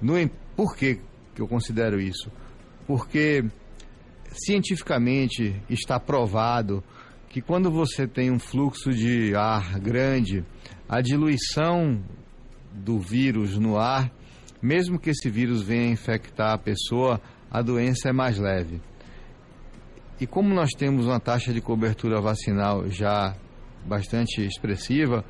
No, 0.00 0.14
por 0.56 0.76
que, 0.76 1.00
que 1.34 1.40
eu 1.40 1.48
considero 1.48 2.00
isso? 2.00 2.30
Porque 2.86 3.44
cientificamente 4.32 5.60
está 5.68 5.98
provado 5.98 6.82
que 7.28 7.40
quando 7.40 7.70
você 7.70 8.06
tem 8.06 8.30
um 8.30 8.38
fluxo 8.38 8.90
de 8.90 9.34
ar 9.36 9.78
grande, 9.78 10.44
a 10.90 11.00
diluição 11.00 12.02
do 12.72 12.98
vírus 12.98 13.56
no 13.56 13.78
ar, 13.78 14.10
mesmo 14.60 14.98
que 14.98 15.10
esse 15.10 15.30
vírus 15.30 15.62
venha 15.62 15.92
infectar 15.92 16.52
a 16.52 16.58
pessoa, 16.58 17.20
a 17.48 17.62
doença 17.62 18.08
é 18.08 18.12
mais 18.12 18.36
leve. 18.38 18.80
E 20.20 20.26
como 20.26 20.52
nós 20.52 20.70
temos 20.76 21.06
uma 21.06 21.20
taxa 21.20 21.52
de 21.52 21.60
cobertura 21.60 22.20
vacinal 22.20 22.90
já 22.90 23.36
bastante 23.86 24.44
expressiva, 24.44 25.24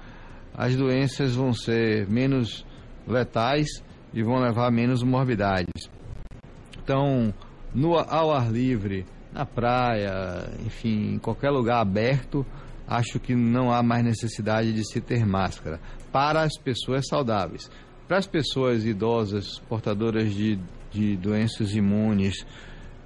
as 0.55 0.75
doenças 0.75 1.35
vão 1.35 1.53
ser 1.53 2.09
menos 2.09 2.65
letais 3.07 3.69
e 4.15 4.23
vão 4.23 4.37
levar 4.41 4.73
menos 4.73 5.03
morbidades. 5.03 5.91
Então, 6.83 7.35
no, 7.75 7.99
ao 7.99 8.33
ar 8.33 8.51
livre, 8.51 9.05
na 9.31 9.45
praia, 9.45 10.51
enfim, 10.65 11.17
em 11.17 11.19
qualquer 11.19 11.51
lugar 11.51 11.83
aberto, 11.83 12.47
acho 12.91 13.21
que 13.21 13.37
não 13.37 13.73
há 13.73 13.85
mais 13.85 14.05
necessidade 14.05 14.73
de 14.73 14.85
se 14.85 15.01
ter 15.01 15.25
máscara 15.25 15.81
para 16.11 16.43
as 16.43 16.59
pessoas 16.59 17.07
saudáveis. 17.07 17.71
Para 18.09 18.19
as 18.19 18.27
pessoas 18.27 18.85
idosas, 18.85 19.61
portadoras 19.69 20.35
de, 20.35 20.59
de 20.91 21.17
doenças 21.17 21.77
imunes, 21.77 22.45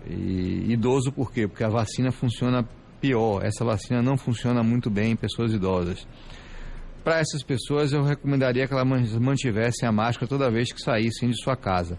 e 0.09 0.73
idoso 0.73 1.13
por 1.13 1.31
quê? 1.31 1.47
Porque 1.47 1.63
a 1.63 1.69
vacina 1.69 2.11
funciona 2.11 2.67
pior. 2.99 3.45
Essa 3.45 3.63
vacina 3.63 4.01
não 4.01 4.17
funciona 4.17 4.63
muito 4.63 4.89
bem 4.89 5.13
em 5.13 5.17
pessoas 5.17 5.53
idosas. 5.53 6.09
Para 7.03 7.19
essas 7.19 7.43
pessoas, 7.43 7.93
eu 7.93 8.03
recomendaria 8.03 8.67
que 8.67 8.73
elas 8.73 9.13
mantivessem 9.19 9.87
a 9.87 9.93
máscara 9.93 10.27
toda 10.27 10.51
vez 10.51 10.73
que 10.73 10.81
saíssem 10.81 11.29
de 11.29 11.37
sua 11.37 11.55
casa. 11.55 11.99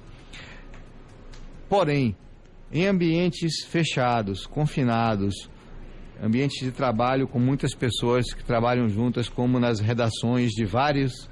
Porém, 1.69 2.15
em 2.71 2.87
ambientes 2.87 3.63
fechados, 3.67 4.47
confinados, 4.47 5.47
ambientes 6.21 6.59
de 6.59 6.71
trabalho 6.71 7.27
com 7.27 7.39
muitas 7.39 7.73
pessoas 7.73 8.33
que 8.33 8.43
trabalham 8.43 8.89
juntas, 8.89 9.29
como 9.29 9.59
nas 9.59 9.79
redações 9.79 10.51
de 10.51 10.65
vários 10.65 11.29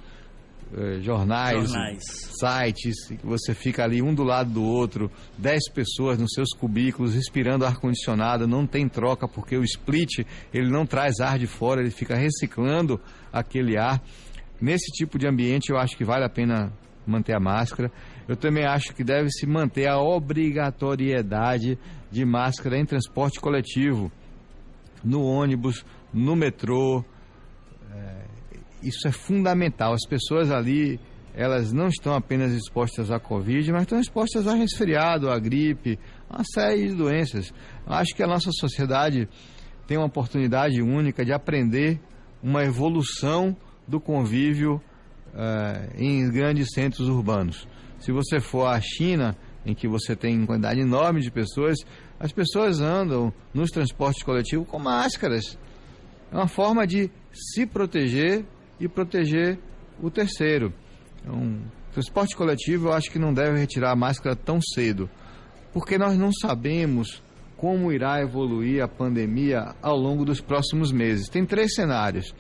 eh, 0.76 1.00
jornais, 1.02 1.70
Jornais. 1.70 2.04
sites, 2.40 3.08
que 3.08 3.26
você 3.26 3.54
fica 3.54 3.84
ali 3.84 4.02
um 4.02 4.14
do 4.14 4.24
lado 4.24 4.50
do 4.52 4.64
outro, 4.64 5.12
dez 5.38 5.70
pessoas 5.72 6.18
nos 6.18 6.32
seus 6.34 6.50
cubículos, 6.50 7.14
respirando 7.14 7.66
ar-condicionado, 7.66 8.48
não 8.48 8.66
tem 8.66 8.90
troca, 8.90 9.28
porque 9.28 9.56
o 9.56 9.64
split, 9.64 10.26
ele 10.54 10.70
não 10.70 10.86
traz 10.86 11.20
ar 11.20 11.38
de 11.38 11.46
fora, 11.46 11.82
ele 11.82 11.92
fica 11.92 12.16
reciclando 12.16 13.00
aquele 13.32 13.78
ar. 13.78 14.02
Nesse 14.60 14.92
tipo 14.94 15.20
de 15.20 15.28
ambiente, 15.28 15.70
eu 15.70 15.78
acho 15.78 15.96
que 15.96 16.04
vale 16.04 16.26
a 16.26 16.30
pena 16.30 16.74
manter 17.06 17.36
a 17.36 17.40
máscara. 17.40 17.92
Eu 18.28 18.36
também 18.36 18.66
acho 18.66 18.96
que 18.96 19.04
deve 19.04 19.30
se 19.30 19.46
manter 19.46 19.88
a 19.88 20.00
obrigatoriedade 20.00 21.78
de 22.10 22.26
máscara 22.26 22.78
em 22.78 22.86
transporte 22.86 23.40
coletivo, 23.40 24.12
no 25.04 25.24
ônibus, 25.24 25.86
no 26.14 26.36
metrô. 26.36 27.04
É, 27.92 28.26
isso 28.82 29.08
é 29.08 29.12
fundamental. 29.12 29.94
As 29.94 30.08
pessoas 30.08 30.52
ali, 30.52 31.00
elas 31.34 31.74
não 31.74 31.88
estão 31.88 32.14
apenas 32.14 32.54
expostas 32.54 33.12
à 33.12 33.20
Covid, 33.20 33.72
mas 33.72 33.84
estão 33.84 34.00
expostas 34.00 34.48
a 34.48 34.54
resfriado, 34.54 35.30
à 35.30 35.38
gripe, 35.40 36.00
a 36.30 36.38
uma 36.38 36.46
série 36.46 36.88
de 36.88 36.96
doenças. 36.96 37.54
Acho 37.86 38.16
que 38.16 38.24
a 38.24 38.28
nossa 38.28 38.52
sociedade 38.52 39.28
tem 39.88 39.98
uma 39.98 40.08
oportunidade 40.08 40.82
única 40.82 41.26
de 41.26 41.34
aprender 41.34 42.00
uma 42.42 42.64
evolução 42.64 43.56
do 43.88 44.00
convívio 44.00 44.82
uh, 45.34 45.94
em 45.98 46.30
grandes 46.30 46.70
centros 46.74 47.08
urbanos. 47.10 47.68
Se 48.00 48.12
você 48.12 48.40
for 48.40 48.66
à 48.66 48.80
China, 48.82 49.36
em 49.66 49.74
que 49.74 49.88
você 49.88 50.16
tem 50.16 50.38
uma 50.38 50.48
quantidade 50.48 50.80
enorme 50.80 51.22
de 51.22 51.32
pessoas, 51.32 51.78
as 52.24 52.32
pessoas 52.32 52.80
andam 52.80 53.34
nos 53.54 53.70
transportes 53.70 54.24
coletivos 54.24 54.66
com 54.70 54.80
máscaras. 54.80 55.60
É 56.32 56.36
uma 56.38 56.48
forma 56.48 56.88
de 56.88 57.12
se 57.34 57.66
proteger 57.66 58.46
e 58.80 58.88
proteger 58.88 59.60
o 60.02 60.10
terceiro. 60.10 60.74
Então, 61.22 61.60
transporte 61.92 62.34
coletivo 62.34 62.88
eu 62.88 62.94
acho 62.94 63.12
que 63.12 63.20
não 63.20 63.34
deve 63.34 63.60
retirar 63.60 63.92
a 63.92 63.96
máscara 63.98 64.38
tão 64.38 64.62
cedo, 64.62 65.10
porque 65.74 65.98
nós 65.98 66.18
não 66.18 66.32
sabemos 66.32 67.22
como 67.58 67.92
irá 67.92 68.22
evoluir 68.22 68.82
a 68.82 68.88
pandemia 68.88 69.76
ao 69.82 69.98
longo 69.98 70.24
dos 70.24 70.40
próximos 70.40 70.94
meses. 70.94 71.28
Tem 71.28 71.46
três 71.46 71.76
cenários. 71.76 72.34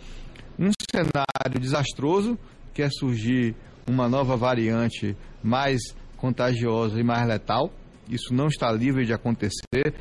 Um 0.57 0.71
cenário 0.95 1.59
desastroso, 1.59 2.39
que 2.73 2.81
é 2.81 2.89
surgir 2.89 3.53
uma 3.85 4.07
nova 4.07 4.37
variante 4.37 5.13
mais 5.43 5.81
contagiosa 6.15 6.97
e 6.97 7.03
mais 7.03 7.27
letal. 7.27 7.69
Isso 8.09 8.33
não 8.33 8.47
está 8.47 8.71
livre 8.71 9.05
de 9.05 9.13
acontecer, 9.13 9.93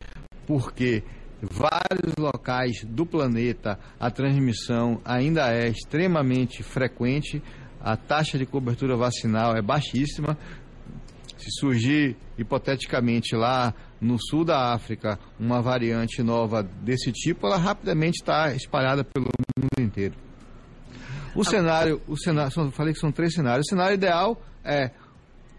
porque 0.47 1.03
vários 1.41 2.15
locais 2.17 2.85
do 2.85 3.05
planeta 3.05 3.79
a 3.99 4.11
transmissão 4.11 5.01
ainda 5.05 5.53
é 5.53 5.69
extremamente 5.69 6.63
frequente, 6.63 7.43
a 7.81 7.97
taxa 7.97 8.39
de 8.39 8.47
cobertura 8.47 8.97
vacinal 8.97 9.57
é 9.57 9.63
baixíssima. 9.63 10.39
Se 11.37 11.51
surgir, 11.59 12.17
hipoteticamente, 12.39 13.35
lá 13.35 13.75
no 14.01 14.17
sul 14.17 14.45
da 14.45 14.73
África, 14.73 15.19
uma 15.41 15.61
variante 15.61 16.23
nova 16.23 16.63
desse 16.63 17.11
tipo, 17.11 17.47
ela 17.49 17.57
rapidamente 17.57 18.21
está 18.21 18.55
espalhada 18.55 19.03
pelo 19.03 19.27
mundo 19.59 19.81
inteiro. 19.81 20.15
O 21.35 21.43
cenário, 21.43 22.01
o 22.07 22.17
cenário, 22.17 22.53
falei 22.71 22.93
que 22.93 23.01
são 23.01 23.11
três 23.11 23.35
cenários. 23.35 23.67
O 23.67 23.71
cenário 23.71 23.95
ideal 23.95 24.41
é 24.65 24.93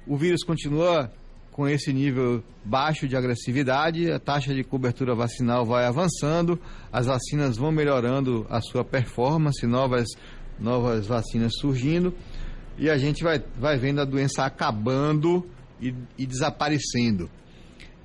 o 0.07 0.15
vírus 0.15 0.43
continua 0.43 1.11
com 1.53 1.67
esse 1.67 1.93
nível 1.93 2.43
baixo 2.65 3.07
de 3.07 3.15
agressividade, 3.15 4.11
a 4.11 4.19
taxa 4.19 4.53
de 4.53 4.63
cobertura 4.63 5.15
vacinal 5.15 5.65
vai 5.65 5.85
avançando, 5.85 6.59
as 6.91 7.05
vacinas 7.05 7.55
vão 7.57 7.71
melhorando 7.71 8.45
a 8.49 8.59
sua 8.59 8.83
performance, 8.83 9.65
novas, 9.65 10.07
novas 10.59 11.05
vacinas 11.05 11.53
surgindo, 11.59 12.13
e 12.77 12.89
a 12.89 12.97
gente 12.97 13.23
vai, 13.23 13.41
vai 13.57 13.77
vendo 13.77 14.01
a 14.01 14.05
doença 14.05 14.43
acabando 14.43 15.47
e, 15.79 15.93
e 16.17 16.25
desaparecendo. 16.25 17.29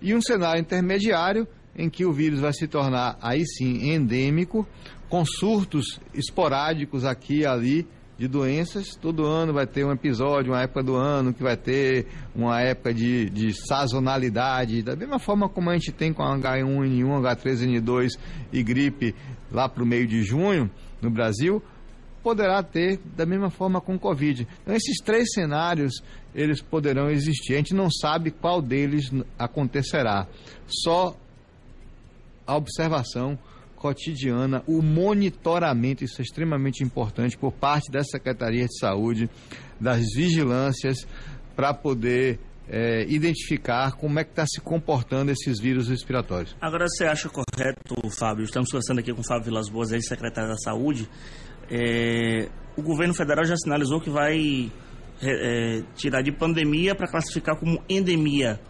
E 0.00 0.14
um 0.14 0.20
cenário 0.20 0.60
intermediário 0.60 1.48
em 1.74 1.88
que 1.88 2.04
o 2.04 2.12
vírus 2.12 2.40
vai 2.40 2.52
se 2.52 2.68
tornar 2.68 3.18
aí 3.22 3.46
sim 3.46 3.90
endêmico, 3.90 4.68
com 5.08 5.24
surtos 5.24 5.98
esporádicos 6.12 7.04
aqui 7.04 7.40
e 7.40 7.46
ali 7.46 7.88
de 8.18 8.26
doenças. 8.26 8.96
Todo 9.00 9.24
ano 9.24 9.52
vai 9.52 9.66
ter 9.66 9.84
um 9.84 9.92
episódio, 9.92 10.52
uma 10.52 10.62
época 10.62 10.82
do 10.82 10.96
ano 10.96 11.32
que 11.32 11.42
vai 11.42 11.56
ter 11.56 12.06
uma 12.34 12.60
época 12.60 12.92
de, 12.92 13.30
de 13.30 13.52
sazonalidade, 13.52 14.82
da 14.82 14.96
mesma 14.96 15.18
forma 15.18 15.48
como 15.48 15.70
a 15.70 15.74
gente 15.74 15.92
tem 15.92 16.12
com 16.12 16.22
H1N1, 16.22 17.22
H3N2 17.22 18.08
e 18.52 18.62
gripe 18.62 19.14
lá 19.52 19.68
para 19.68 19.82
o 19.82 19.86
meio 19.86 20.06
de 20.06 20.22
junho 20.22 20.68
no 21.00 21.10
Brasil, 21.10 21.62
poderá 22.22 22.62
ter 22.62 22.98
da 23.16 23.24
mesma 23.24 23.50
forma 23.50 23.80
com 23.80 23.98
Covid. 23.98 24.46
Então, 24.62 24.74
esses 24.74 24.98
três 24.98 25.28
cenários 25.32 26.02
eles 26.34 26.60
poderão 26.60 27.08
existir. 27.08 27.54
A 27.54 27.56
gente 27.56 27.74
não 27.74 27.90
sabe 27.90 28.30
qual 28.30 28.60
deles 28.60 29.10
acontecerá. 29.38 30.26
Só 30.66 31.16
a 32.46 32.56
observação 32.56 33.38
cotidiana, 33.78 34.62
o 34.66 34.82
monitoramento, 34.82 36.04
isso 36.04 36.20
é 36.20 36.24
extremamente 36.24 36.82
importante 36.82 37.38
por 37.38 37.52
parte 37.52 37.90
da 37.90 38.02
Secretaria 38.02 38.66
de 38.66 38.78
Saúde, 38.78 39.30
das 39.80 40.02
vigilâncias, 40.14 41.06
para 41.54 41.72
poder 41.72 42.38
é, 42.68 43.06
identificar 43.08 43.92
como 43.92 44.18
é 44.18 44.24
que 44.24 44.30
está 44.30 44.44
se 44.46 44.60
comportando 44.60 45.30
esses 45.30 45.58
vírus 45.60 45.88
respiratórios. 45.88 46.54
Agora, 46.60 46.86
você 46.88 47.04
acha 47.04 47.28
correto, 47.28 47.94
Fábio, 48.10 48.44
estamos 48.44 48.70
conversando 48.70 48.98
aqui 48.98 49.12
com 49.12 49.20
o 49.20 49.26
Fábio 49.26 49.44
Vilas 49.44 49.68
Boas, 49.68 49.92
ex-secretário 49.92 50.50
da 50.50 50.58
Saúde, 50.58 51.08
é, 51.70 52.48
o 52.76 52.82
governo 52.82 53.14
federal 53.14 53.44
já 53.44 53.56
sinalizou 53.56 54.00
que 54.00 54.10
vai 54.10 54.70
é, 55.22 55.82
tirar 55.94 56.22
de 56.22 56.32
pandemia 56.32 56.94
para 56.94 57.08
classificar 57.08 57.58
como 57.58 57.82
endemia. 57.88 58.60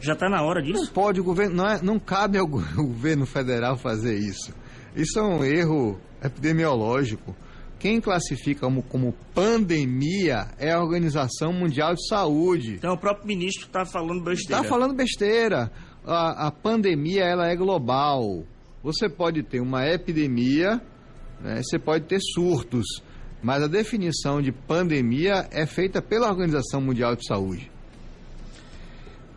Já 0.00 0.12
está 0.12 0.28
na 0.28 0.42
hora 0.42 0.62
disso? 0.62 0.84
Não 0.84 0.86
pode, 0.92 1.20
o 1.20 1.24
governo, 1.24 1.56
não, 1.56 1.66
é, 1.66 1.82
não 1.82 1.98
cabe 1.98 2.38
ao 2.38 2.46
governo 2.46 3.26
federal 3.26 3.76
fazer 3.76 4.16
isso. 4.18 4.54
Isso 4.94 5.18
é 5.18 5.22
um 5.22 5.44
erro 5.44 5.98
epidemiológico. 6.22 7.34
Quem 7.78 8.00
classifica 8.00 8.60
como, 8.60 8.82
como 8.82 9.14
pandemia 9.34 10.48
é 10.58 10.72
a 10.72 10.80
Organização 10.80 11.52
Mundial 11.52 11.94
de 11.94 12.06
Saúde. 12.08 12.76
Então 12.76 12.94
o 12.94 12.98
próprio 12.98 13.26
ministro 13.26 13.66
está 13.66 13.84
falando 13.84 14.22
besteira. 14.22 14.62
Está 14.62 14.68
falando 14.68 14.94
besteira. 14.94 15.70
A, 16.06 16.46
a, 16.46 16.50
pandemia 16.50 17.24
ela 17.24 17.48
é 17.48 17.56
global. 17.56 18.44
Você 18.82 19.08
pode 19.08 19.42
ter 19.42 19.60
uma 19.60 19.86
epidemia, 19.86 20.80
né, 21.40 21.62
você 21.62 21.78
pode 21.78 22.06
ter 22.06 22.20
surtos, 22.20 22.86
mas 23.42 23.62
a 23.62 23.66
definição 23.66 24.40
de 24.40 24.50
pandemia 24.50 25.46
é 25.50 25.66
feita 25.66 26.00
pela 26.00 26.30
Organização 26.30 26.80
Mundial 26.80 27.14
de 27.16 27.26
Saúde. 27.26 27.70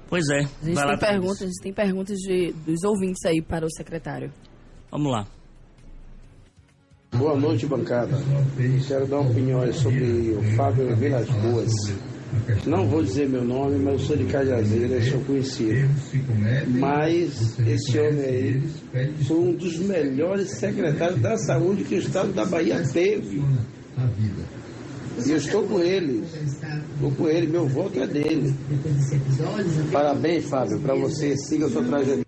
Pois 0.10 0.24
é. 0.30 0.40
A 0.40 0.66
gente, 0.66 0.86
tem 0.86 0.98
perguntas, 1.00 1.42
a 1.42 1.46
gente 1.46 1.62
tem 1.62 1.74
perguntas 1.74 2.18
de, 2.18 2.54
dos 2.66 2.84
ouvintes 2.84 3.26
aí 3.26 3.42
para 3.42 3.66
o 3.66 3.72
secretário. 3.72 4.32
Vamos 4.90 5.12
lá. 5.12 5.28
Boa 7.16 7.36
noite, 7.38 7.66
bancada. 7.66 8.18
Quero 8.88 9.08
dar 9.08 9.20
opiniões 9.20 9.76
sobre 9.78 10.32
o 10.32 10.44
Fábio 10.56 10.96
Vilas 10.96 11.30
Boas. 11.30 11.72
Não 12.66 12.88
vou 12.88 13.02
dizer 13.02 13.28
meu 13.30 13.44
nome, 13.44 13.78
mas 13.78 13.94
eu 13.94 14.00
sou 14.00 14.18
de 14.18 14.26
Cajazeira, 14.26 15.02
sou 15.02 15.22
conhecido. 15.22 15.90
Mas 16.68 17.58
esse 17.60 17.98
homem 17.98 18.26
aí 18.26 18.62
foi 19.26 19.38
um 19.38 19.54
dos 19.54 19.78
melhores 19.80 20.52
secretários 20.52 21.22
da 21.22 21.38
saúde 21.38 21.84
que 21.86 21.96
o 21.96 22.00
estado 22.00 22.34
da 22.34 22.46
Bahia 22.46 22.84
teve. 22.92 23.42
E 25.26 25.32
eu 25.32 25.38
estou 25.38 25.64
com 25.64 25.80
ele. 25.80 26.24
Estou 26.94 27.12
com 27.12 27.28
ele, 27.28 27.48
meu 27.48 27.68
voto 27.68 28.00
é 28.00 28.08
dele. 28.08 28.54
Parabéns, 29.92 30.46
Fábio, 30.46 30.80
para 30.80 30.96
você. 30.96 31.36
Siga 31.38 31.66
a 31.68 31.70
sua 31.70 31.84
trajetória. 31.84 32.26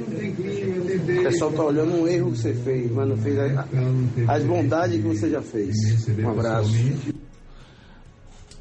O 0.00 1.22
pessoal 1.22 1.50
está 1.50 1.64
olhando 1.64 1.94
um 1.94 2.08
erro 2.08 2.30
que 2.32 2.38
você 2.38 2.54
fez, 2.54 2.90
mas 2.92 3.08
não 3.08 3.16
fez 3.16 3.38
a, 3.38 3.66
as 4.28 4.44
bondades 4.44 4.96
que 4.96 5.08
você 5.08 5.30
já 5.30 5.42
fez. 5.42 5.74
Um 6.18 6.30
abraço. 6.30 6.70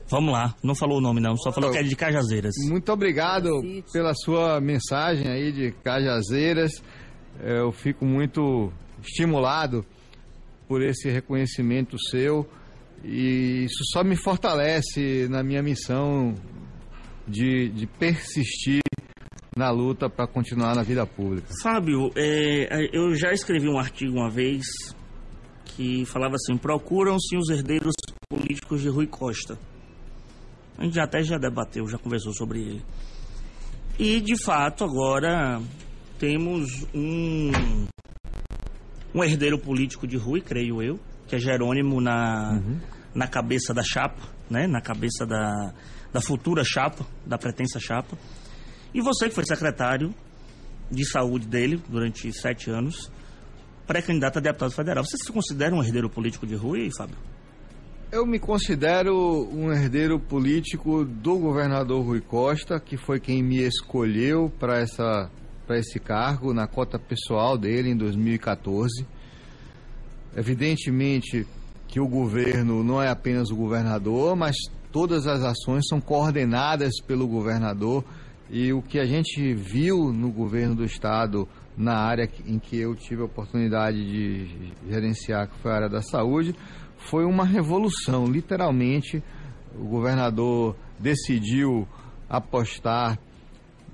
Vamos 0.10 0.34
lá, 0.34 0.56
não 0.64 0.74
falou 0.74 0.98
o 0.98 1.02
nome 1.02 1.22
não, 1.22 1.38
só 1.38 1.52
falou 1.52 1.72
que 1.72 1.78
é 1.78 1.84
de 1.84 1.96
Cajazeiras. 1.96 2.56
Muito 2.68 2.92
obrigado 2.92 3.48
pela 3.94 4.12
sua 4.16 4.60
mensagem 4.60 5.28
aí 5.28 5.52
de 5.52 5.72
Cajazeiras. 5.84 6.82
Eu 7.40 7.72
fico 7.72 8.06
muito 8.06 8.74
estimulado 9.04 9.86
por 10.68 10.82
esse 10.82 11.10
reconhecimento 11.10 11.96
seu 12.10 12.48
e 13.04 13.66
isso 13.66 13.84
só 13.92 14.04
me 14.04 14.16
fortalece 14.16 15.28
na 15.30 15.44
minha 15.44 15.62
missão 15.62 16.36
de, 17.28 17.70
de 17.70 17.88
persistir 17.88 18.82
na 19.56 19.72
luta 19.72 20.10
para 20.10 20.28
continuar 20.28 20.76
na 20.76 20.84
vida 20.84 21.06
pública. 21.06 21.48
Fábio, 21.62 22.12
é, 22.16 22.90
eu 22.94 23.14
já 23.16 23.32
escrevi 23.32 23.68
um 23.68 23.78
artigo 23.78 24.18
uma 24.18 24.30
vez 24.30 24.66
que 25.66 26.06
falava 26.06 26.36
assim: 26.36 26.58
procuram-se 26.58 27.38
os 27.38 27.50
herdeiros 27.50 27.94
políticos 28.30 28.82
de 28.82 28.90
Rui 28.90 29.08
Costa. 29.08 29.58
A 30.78 30.84
gente 30.84 31.00
até 31.00 31.22
já 31.22 31.38
debateu, 31.38 31.88
já 31.88 31.98
conversou 31.98 32.34
sobre 32.34 32.62
ele. 32.62 32.82
E 33.98 34.22
de 34.22 34.42
fato 34.42 34.84
agora 34.84 35.62
temos 36.18 36.86
um 36.94 37.52
um 39.14 39.24
herdeiro 39.24 39.58
político 39.58 40.08
de 40.08 40.16
Rui, 40.18 40.40
creio 40.40 40.82
eu, 40.82 41.00
que 41.30 41.36
é 41.36 41.40
Jerônimo 41.40 42.02
na, 42.02 42.54
uhum. 42.54 42.80
na 43.14 43.28
cabeça 43.28 43.74
da 43.74 43.84
chapa, 43.84 44.22
né? 44.50 44.68
Na 44.68 44.82
cabeça 44.82 45.26
da, 45.26 45.74
da 46.12 46.20
futura 46.20 46.64
chapa, 46.66 47.06
da 47.26 47.38
pretensa 47.38 47.80
chapa. 47.80 48.18
E 48.94 49.00
você 49.00 49.30
que 49.30 49.36
foi 49.36 49.46
secretário 49.46 50.14
de 50.90 51.06
saúde 51.08 51.48
dele 51.48 51.82
durante 51.88 52.34
sete 52.34 52.72
anos, 52.72 53.12
pré-candidato 53.86 54.40
a 54.40 54.42
deputado 54.42 54.72
federal. 54.72 55.06
Você 55.06 55.18
se 55.18 55.32
considera 55.32 55.76
um 55.76 55.84
herdeiro 55.84 56.10
político 56.10 56.48
de 56.48 56.56
Rui, 56.56 56.90
Fábio? 56.98 57.18
Eu 58.12 58.26
me 58.26 58.40
considero 58.40 59.48
um 59.54 59.72
herdeiro 59.72 60.20
político 60.20 61.06
do 61.06 61.38
governador 61.38 62.04
Rui 62.04 62.22
Costa, 62.22 62.80
que 62.80 62.98
foi 62.98 63.20
quem 63.20 63.44
me 63.44 63.58
escolheu 63.60 64.52
para 64.60 64.80
essa 64.80 65.30
para 65.68 65.78
esse 65.78 66.00
cargo 66.00 66.52
na 66.52 66.66
cota 66.66 66.98
pessoal 66.98 67.56
dele 67.56 67.92
em 67.92 67.96
2014. 67.96 69.06
Evidentemente 70.36 71.46
que 71.88 72.00
o 72.00 72.08
governo 72.08 72.84
não 72.84 73.02
é 73.02 73.10
apenas 73.10 73.50
o 73.50 73.56
governador, 73.56 74.36
mas 74.36 74.56
todas 74.92 75.28
as 75.28 75.42
ações 75.44 75.88
são 75.88 76.00
coordenadas 76.00 77.02
pelo 77.06 77.28
governador 77.28 78.04
e 78.50 78.74
o 78.74 78.82
que 78.82 79.00
a 79.00 79.06
gente 79.06 79.54
viu 79.54 80.12
no 80.12 80.32
governo 80.32 80.76
do 80.76 80.84
estado 80.84 81.48
na 81.78 81.96
área 81.96 82.30
em 82.46 82.60
que 82.60 82.78
eu 82.78 82.96
tive 82.96 83.22
a 83.22 83.26
oportunidade 83.26 83.98
de 83.98 84.74
gerenciar, 84.90 85.48
que 85.48 85.58
foi 85.60 85.72
a 85.72 85.76
área 85.76 85.90
da 85.90 86.02
saúde, 86.02 86.56
foi 86.98 87.26
uma 87.26 87.46
revolução. 87.46 88.26
Literalmente, 88.26 89.24
o 89.76 89.86
governador 89.86 90.76
decidiu 91.00 91.88
apostar 92.28 93.18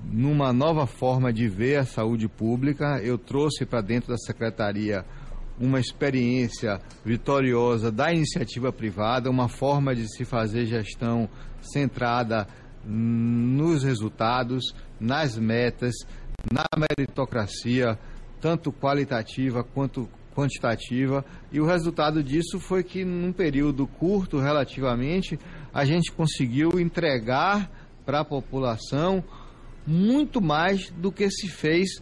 numa 0.03 0.51
nova 0.51 0.87
forma 0.87 1.31
de 1.31 1.47
ver 1.47 1.77
a 1.77 1.85
saúde 1.85 2.27
pública. 2.27 2.99
Eu 3.03 3.17
trouxe 3.17 3.65
para 3.65 3.81
dentro 3.81 4.09
da 4.09 4.17
secretaria 4.17 5.05
uma 5.59 5.79
experiência 5.79 6.79
vitoriosa 7.03 7.91
da 7.91 8.11
iniciativa 8.11 8.71
privada, 8.71 9.29
uma 9.29 9.47
forma 9.47 9.95
de 9.95 10.07
se 10.07 10.25
fazer 10.25 10.65
gestão 10.65 11.29
centrada 11.61 12.47
nos 12.85 13.83
resultados, 13.83 14.73
nas 14.99 15.37
metas, 15.37 15.93
na 16.51 16.65
meritocracia, 16.77 17.97
tanto 18.39 18.71
qualitativa 18.71 19.63
quanto 19.63 20.07
quantitativa, 20.35 21.23
e 21.51 21.61
o 21.61 21.65
resultado 21.65 22.21
disso 22.21 22.59
foi 22.59 22.83
que, 22.83 23.05
num 23.05 23.31
período 23.31 23.87
curto 23.87 24.37
relativamente, 24.37 25.39
a 25.73 25.85
gente 25.85 26.11
conseguiu 26.11 26.77
entregar 26.77 27.71
para 28.05 28.19
a 28.19 28.25
população 28.25 29.23
muito 29.87 30.41
mais 30.41 30.89
do 30.91 31.11
que 31.11 31.29
se 31.29 31.47
fez 31.47 32.01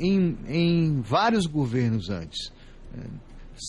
em, 0.00 0.36
em 0.48 1.00
vários 1.00 1.46
governos 1.46 2.08
antes. 2.10 2.52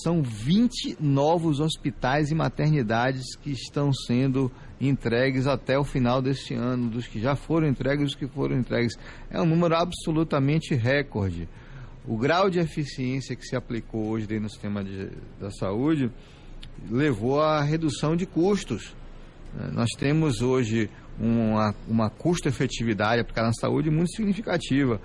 São 0.04 0.24
20 0.24 0.98
novos 1.02 1.60
hospitais 1.60 2.32
e 2.32 2.36
maternidades 2.36 3.36
que 3.36 3.52
estão 3.52 3.92
sendo 3.94 4.50
entregues 4.80 5.46
até 5.46 5.78
o 5.78 5.84
final 5.84 6.22
deste 6.22 6.54
ano, 6.54 6.90
dos 6.90 7.06
que 7.06 7.20
já 7.20 7.36
foram 7.36 7.68
entregues, 7.68 8.06
dos 8.06 8.16
que 8.16 8.28
foram 8.28 8.58
entregues. 8.58 8.98
É 9.30 9.40
um 9.42 9.46
número 9.46 9.76
absolutamente 9.76 10.74
recorde. 10.74 11.48
O 12.08 12.18
grau 12.18 12.50
de 12.50 12.60
eficiência 12.60 13.36
que 13.36 13.46
se 13.46 13.56
aplicou 13.56 14.08
hoje 14.08 14.26
do 14.26 14.50
sistema 14.50 14.84
de, 14.84 15.12
da 15.40 15.52
saúde 15.52 16.10
levou 16.90 17.42
à 17.42 17.62
redução 17.62 18.16
de 18.16 18.26
custos. 18.26 18.96
Nós 19.74 19.90
temos 19.98 20.42
hoje 20.42 20.90
uma, 21.20 21.76
uma 21.88 22.10
custo-efetividade 22.10 23.22
aplicada 23.22 23.48
na 23.48 23.54
saúde 23.54 23.92
muito 23.92 24.16
significativa. 24.16 25.00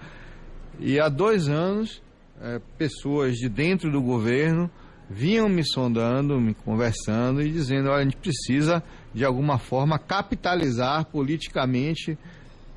E 0.79 1.01
há 1.01 1.09
dois 1.09 1.49
anos, 1.49 2.03
é, 2.41 2.61
pessoas 2.77 3.37
de 3.37 3.49
dentro 3.49 3.91
do 3.91 4.01
governo 4.01 4.71
vinham 5.09 5.49
me 5.49 5.65
sondando, 5.65 6.41
me 6.41 6.55
conversando 6.55 7.41
e 7.41 7.51
dizendo: 7.51 7.89
olha, 7.89 8.01
a 8.01 8.05
gente 8.05 8.17
precisa, 8.17 8.83
de 9.15 9.25
alguma 9.25 9.59
forma, 9.59 9.99
capitalizar 9.99 11.07
politicamente 11.07 12.19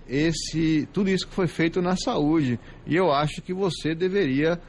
esse 0.07 0.87
tudo 0.91 1.09
isso 1.09 1.27
que 1.27 1.33
foi 1.33 1.47
feito 1.47 1.81
na 1.81 1.95
saúde. 1.95 2.59
E 2.85 2.95
eu 2.95 3.11
acho 3.11 3.41
que 3.41 3.53
você 3.53 3.93
deveria 3.93 4.59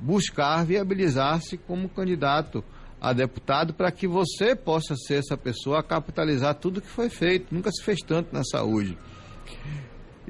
buscar 0.00 0.64
viabilizar-se 0.64 1.56
como 1.56 1.88
candidato 1.88 2.64
a 3.00 3.12
deputado 3.12 3.74
para 3.74 3.90
que 3.90 4.06
você 4.06 4.54
possa 4.54 4.94
ser 4.94 5.14
essa 5.14 5.36
pessoa 5.36 5.80
a 5.80 5.82
capitalizar 5.82 6.54
tudo 6.54 6.80
que 6.80 6.88
foi 6.88 7.08
feito. 7.08 7.52
Nunca 7.52 7.70
se 7.70 7.82
fez 7.82 7.98
tanto 8.00 8.32
na 8.32 8.44
saúde. 8.44 8.96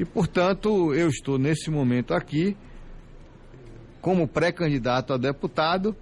E, 0.02 0.04
portanto, 0.04 0.92
eu 0.92 1.08
estou 1.08 1.38
nesse 1.38 1.70
momento 1.70 2.12
aqui, 2.12 2.56
como 4.00 4.26
pré-candidato 4.26 5.12
a 5.12 5.16
deputado, 5.16 5.94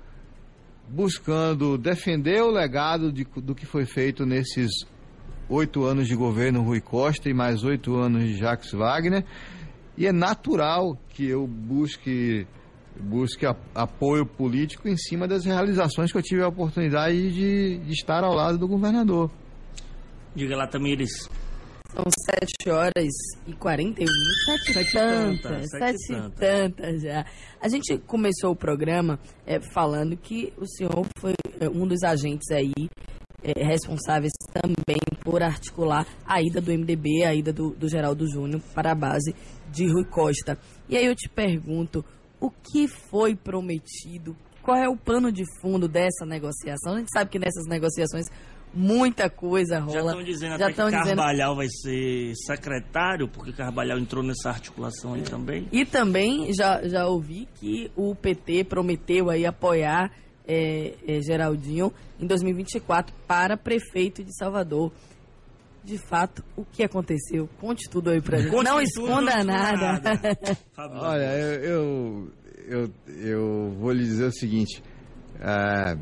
buscando 0.89 1.77
defender 1.77 2.41
o 2.41 2.51
legado 2.51 3.13
de, 3.13 3.27
do 3.37 3.55
que 3.55 3.67
foi 3.67 3.85
feito 3.85 4.25
nesses 4.25 4.71
oito 5.51 5.85
anos 5.85 6.09
de 6.09 6.17
governo 6.17 6.63
Rui 6.63 6.81
Costa 6.81 7.29
e 7.29 7.35
mais 7.35 7.63
oito 7.63 7.95
anos 7.95 8.23
de 8.23 8.39
Jacques 8.39 8.73
Wagner. 8.73 9.23
E 9.99 10.07
é 10.07 10.13
natural 10.13 10.99
que 11.11 11.29
eu 11.29 11.47
busque 11.47 12.47
busque 12.99 13.45
apoio 13.75 14.25
político 14.25 14.89
em 14.89 14.97
cima 14.97 15.29
das 15.29 15.45
realizações 15.45 16.11
que 16.11 16.17
eu 16.17 16.23
tive 16.23 16.43
a 16.43 16.49
oportunidade 16.49 17.33
de, 17.35 17.79
de 17.81 17.93
estar 17.93 18.25
ao 18.25 18.33
lado 18.33 18.57
do 18.57 18.67
governador. 18.67 19.31
Diga 20.35 20.57
lá, 20.57 20.67
Tamires. 20.67 21.29
São 21.93 22.05
sete 22.25 22.71
horas 22.71 23.13
e 23.47 23.53
quarenta 23.53 24.01
e 24.01 24.05
minutos. 24.05 24.45
Sete, 24.47 24.73
sete 24.73 24.93
tantas, 24.93 25.71
sete, 25.71 25.99
sete 26.07 26.31
tantas 26.37 27.03
já. 27.03 27.27
A 27.61 27.69
gente 27.69 27.99
começou 27.99 28.53
o 28.53 28.57
programa 28.57 29.19
é, 29.45 29.61
falando 29.61 30.17
que 30.17 30.53
o 30.57 30.67
senhor 30.67 31.05
foi 31.19 31.35
é, 31.59 31.69
um 31.69 31.87
dos 31.87 32.03
agentes 32.05 32.49
aí 32.53 32.73
é, 33.43 33.65
responsáveis 33.65 34.33
também 34.53 35.01
por 35.23 35.43
articular 35.43 36.07
a 36.25 36.41
ida 36.41 36.61
do 36.61 36.71
MDB, 36.71 37.25
a 37.25 37.35
ida 37.35 37.53
do, 37.53 37.71
do 37.71 37.89
Geraldo 37.89 38.25
Júnior 38.31 38.63
para 38.73 38.93
a 38.93 38.95
base 38.95 39.35
de 39.73 39.87
Rui 39.87 40.05
Costa. 40.05 40.59
E 40.89 40.97
aí 40.97 41.07
eu 41.07 41.15
te 41.17 41.29
pergunto, 41.29 42.05
o 42.41 42.51
que 42.51 42.87
foi 42.87 43.35
prometido, 43.35 44.37
qual 44.63 44.77
é 44.77 44.89
o 44.89 44.97
pano 44.97 45.33
de 45.33 45.45
fundo 45.61 45.89
dessa 45.89 46.25
negociação? 46.25 46.95
A 46.95 46.99
gente 46.99 47.13
sabe 47.13 47.31
que 47.31 47.39
nessas 47.39 47.67
negociações 47.67 48.27
muita 48.73 49.29
coisa 49.29 49.79
rola. 49.81 49.93
Já 49.93 50.01
estão 50.01 50.23
dizendo 50.23 50.59
Já 50.59 50.67
até 50.67 50.75
que 50.75 50.83
dizendo- 50.83 51.17
Carvalhal 51.17 51.57
vai 51.57 51.69
ser 51.69 52.33
secretário, 52.47 53.29
porque 53.29 53.53
Carvalhal 53.53 53.99
entrou 53.99 54.23
nessa 54.23 54.51
articulação 54.51 55.15
aí 55.15 55.23
também. 55.23 55.69
E 55.73 55.85
também 55.85 56.53
já, 56.53 56.87
já 56.87 57.07
ouvi 57.07 57.49
que 57.55 57.91
o 57.97 58.15
PT 58.15 58.65
prometeu 58.65 59.31
aí 59.31 59.45
apoiar 59.47 60.11
é, 60.47 60.95
é, 61.07 61.21
Geraldinho 61.21 61.93
em 62.19 62.27
2024 62.27 63.15
para 63.27 63.57
prefeito 63.57 64.25
de 64.25 64.37
Salvador. 64.37 64.93
De 65.83 65.97
fato, 65.97 66.45
o 66.57 66.65
que 66.65 66.83
aconteceu? 66.83 67.49
Conte 67.59 67.89
tudo 67.89 68.11
aí 68.11 68.21
pra 68.21 68.39
gente. 68.39 68.51
Conte 68.51 68.65
não 68.65 68.75
tudo, 68.77 68.83
esconda 68.85 69.45
nada. 69.45 69.93
nada. 70.03 70.21
Olha, 70.77 71.39
eu, 71.39 71.63
eu, 71.63 72.33
eu, 72.69 72.91
eu 73.17 73.71
vou 73.79 73.91
lhe 73.93 74.05
dizer 74.05 74.27
o 74.27 74.33
seguinte: 74.33 74.83
é, 75.41 75.97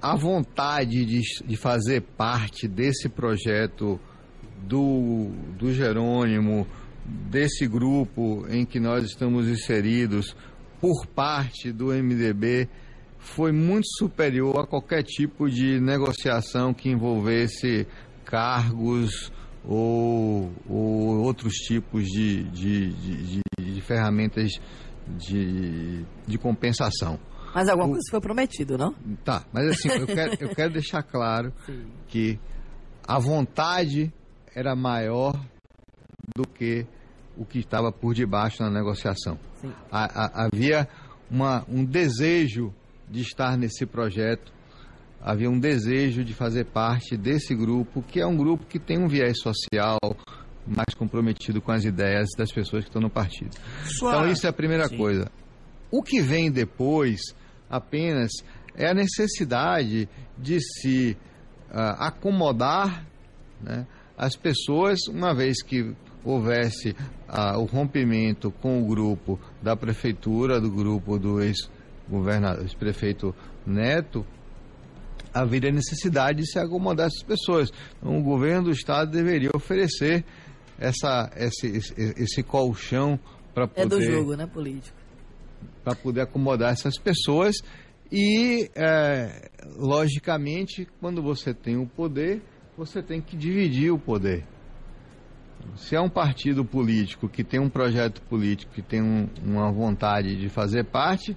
a 0.00 0.16
vontade 0.16 1.04
de, 1.04 1.20
de 1.46 1.56
fazer 1.56 2.00
parte 2.16 2.66
desse 2.66 3.08
projeto 3.08 4.00
do, 4.62 5.30
do 5.58 5.72
Jerônimo, 5.72 6.66
desse 7.04 7.66
grupo 7.66 8.46
em 8.48 8.64
que 8.64 8.78
nós 8.80 9.04
estamos 9.04 9.48
inseridos, 9.48 10.34
por 10.80 11.06
parte 11.06 11.70
do 11.72 11.86
MDB, 11.88 12.68
foi 13.18 13.52
muito 13.52 13.86
superior 13.98 14.58
a 14.60 14.66
qualquer 14.66 15.02
tipo 15.02 15.48
de 15.50 15.78
negociação 15.80 16.72
que 16.72 16.88
envolvesse 16.88 17.86
cargos 18.24 19.30
ou, 19.64 20.50
ou 20.66 21.20
outros 21.20 21.52
tipos 21.54 22.04
de, 22.04 22.44
de, 22.44 22.90
de, 22.92 23.40
de- 23.58 23.80
ferramentas 23.82 24.52
de, 25.18 26.04
de 26.26 26.38
compensação. 26.38 27.18
Mas 27.54 27.68
alguma 27.68 27.88
O- 27.88 27.90
coisa 27.92 28.10
foi 28.10 28.20
prometido, 28.20 28.78
não? 28.78 28.92
Tá, 29.24 29.44
mas 29.52 29.66
assim, 29.70 29.88
eu 29.88 30.06
quero, 30.06 30.36
eu 30.40 30.48
quero 30.54 30.72
deixar 30.72 31.02
claro 31.02 31.52
que 32.08 32.38
a 33.06 33.18
vontade 33.18 34.12
era 34.54 34.74
maior 34.76 35.32
do 36.36 36.46
que 36.46 36.86
o 37.36 37.44
que 37.44 37.58
estava 37.58 37.90
por 37.90 38.14
debaixo 38.14 38.62
na 38.62 38.70
negociação. 38.70 39.38
Sim. 39.60 39.72
A- 39.90 40.24
a- 40.26 40.44
havia 40.46 40.88
uma, 41.30 41.64
um 41.68 41.84
desejo 41.84 42.72
de 43.08 43.20
estar 43.22 43.56
nesse 43.56 43.84
projeto, 43.86 44.52
havia 45.20 45.50
um 45.50 45.58
desejo 45.58 46.22
de 46.24 46.34
fazer 46.34 46.66
parte 46.66 47.16
desse 47.16 47.54
grupo, 47.54 48.02
que 48.02 48.20
é 48.20 48.26
um 48.26 48.36
grupo 48.36 48.64
que 48.66 48.78
tem 48.78 48.98
um 48.98 49.08
viés 49.08 49.40
social 49.40 49.98
mais 50.66 50.94
comprometido 50.96 51.60
com 51.60 51.72
as 51.72 51.84
ideias 51.84 52.28
das 52.36 52.52
pessoas 52.52 52.84
que 52.84 52.90
estão 52.90 53.02
no 53.02 53.10
partido. 53.10 53.50
Sua- 53.84 54.10
Então, 54.12 54.28
isso 54.30 54.46
é 54.46 54.50
a 54.50 54.52
primeira 54.52 54.86
Sim. 54.88 54.96
coisa. 54.98 55.30
O 55.90 56.02
que 56.02 56.20
vem 56.20 56.50
depois 56.52 57.20
apenas 57.70 58.30
é 58.74 58.88
a 58.88 58.94
necessidade 58.94 60.08
de 60.36 60.60
se 60.60 61.16
ah, 61.70 62.08
acomodar 62.08 63.06
né, 63.62 63.86
as 64.16 64.36
pessoas, 64.36 64.98
uma 65.08 65.34
vez 65.34 65.62
que 65.62 65.94
houvesse 66.24 66.94
ah, 67.28 67.58
o 67.58 67.64
rompimento 67.64 68.50
com 68.50 68.82
o 68.82 68.86
grupo 68.86 69.38
da 69.62 69.76
prefeitura, 69.76 70.60
do 70.60 70.70
grupo 70.70 71.18
do 71.18 71.40
ex-prefeito 71.40 73.34
Neto, 73.66 74.26
haveria 75.32 75.70
necessidade 75.70 76.38
de 76.38 76.50
se 76.50 76.58
acomodar 76.58 77.06
essas 77.06 77.22
pessoas. 77.22 77.70
Então, 77.98 78.18
o 78.18 78.22
governo 78.22 78.64
do 78.64 78.70
estado 78.70 79.10
deveria 79.10 79.50
oferecer 79.54 80.24
essa, 80.78 81.30
esse, 81.36 81.66
esse, 81.68 81.94
esse 81.96 82.42
colchão 82.42 83.18
para 83.54 83.68
poder 83.68 83.82
É 83.82 83.86
do 83.86 84.02
jogo, 84.02 84.34
né, 84.34 84.46
político? 84.46 84.99
Para 85.82 85.94
poder 85.94 86.22
acomodar 86.22 86.72
essas 86.72 86.98
pessoas 86.98 87.56
e, 88.12 88.70
é, 88.74 89.50
logicamente, 89.76 90.86
quando 91.00 91.22
você 91.22 91.54
tem 91.54 91.76
o 91.76 91.86
poder, 91.86 92.42
você 92.76 93.02
tem 93.02 93.20
que 93.20 93.36
dividir 93.36 93.92
o 93.92 93.98
poder. 93.98 94.44
Se 95.76 95.94
é 95.94 96.00
um 96.00 96.08
partido 96.08 96.64
político 96.64 97.28
que 97.28 97.44
tem 97.44 97.60
um 97.60 97.68
projeto 97.68 98.20
político, 98.22 98.72
que 98.72 98.82
tem 98.82 99.02
um- 99.02 99.28
uma 99.44 99.70
vontade 99.70 100.34
de 100.36 100.48
fazer 100.48 100.84
parte, 100.84 101.36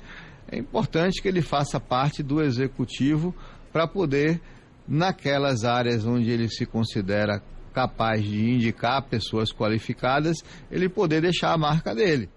é 0.50 0.58
importante 0.58 1.22
que 1.22 1.28
ele 1.28 1.42
faça 1.42 1.80
parte 1.80 2.24
do 2.24 2.42
executivo 2.42 3.36
para 3.72 3.88
poder, 3.88 4.42
naquelas 4.88 5.64
áreas 5.64 6.06
onde 6.06 6.30
ele 6.30 6.48
se 6.48 6.66
considera 6.66 7.42
capaz 7.74 8.24
de 8.24 8.50
indicar 8.50 9.02
pessoas 9.04 9.52
qualificadas, 9.52 10.38
ele 10.72 10.88
poder 10.88 11.22
deixar 11.22 11.54
a 11.54 11.58
marca 11.58 11.94
dele. 11.94 12.30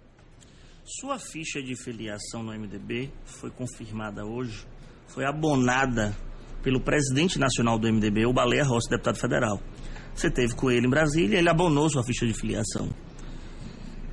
Sua 0.88 1.18
ficha 1.18 1.60
de 1.60 1.74
filiação 1.74 2.44
no 2.44 2.52
MDB 2.52 3.10
foi 3.24 3.50
confirmada 3.50 4.24
hoje, 4.24 4.64
foi 5.08 5.24
abonada 5.24 6.16
pelo 6.62 6.80
presidente 6.80 7.40
nacional 7.40 7.76
do 7.76 7.92
MDB, 7.92 8.24
o 8.24 8.32
Baleia 8.32 8.62
Rossi, 8.62 8.88
deputado 8.88 9.16
federal. 9.16 9.60
Você 10.14 10.30
teve 10.30 10.54
com 10.54 10.70
ele 10.70 10.86
em 10.86 10.90
Brasília, 10.90 11.40
ele 11.40 11.48
abonou 11.48 11.90
sua 11.90 12.04
ficha 12.04 12.24
de 12.24 12.32
filiação. 12.32 12.88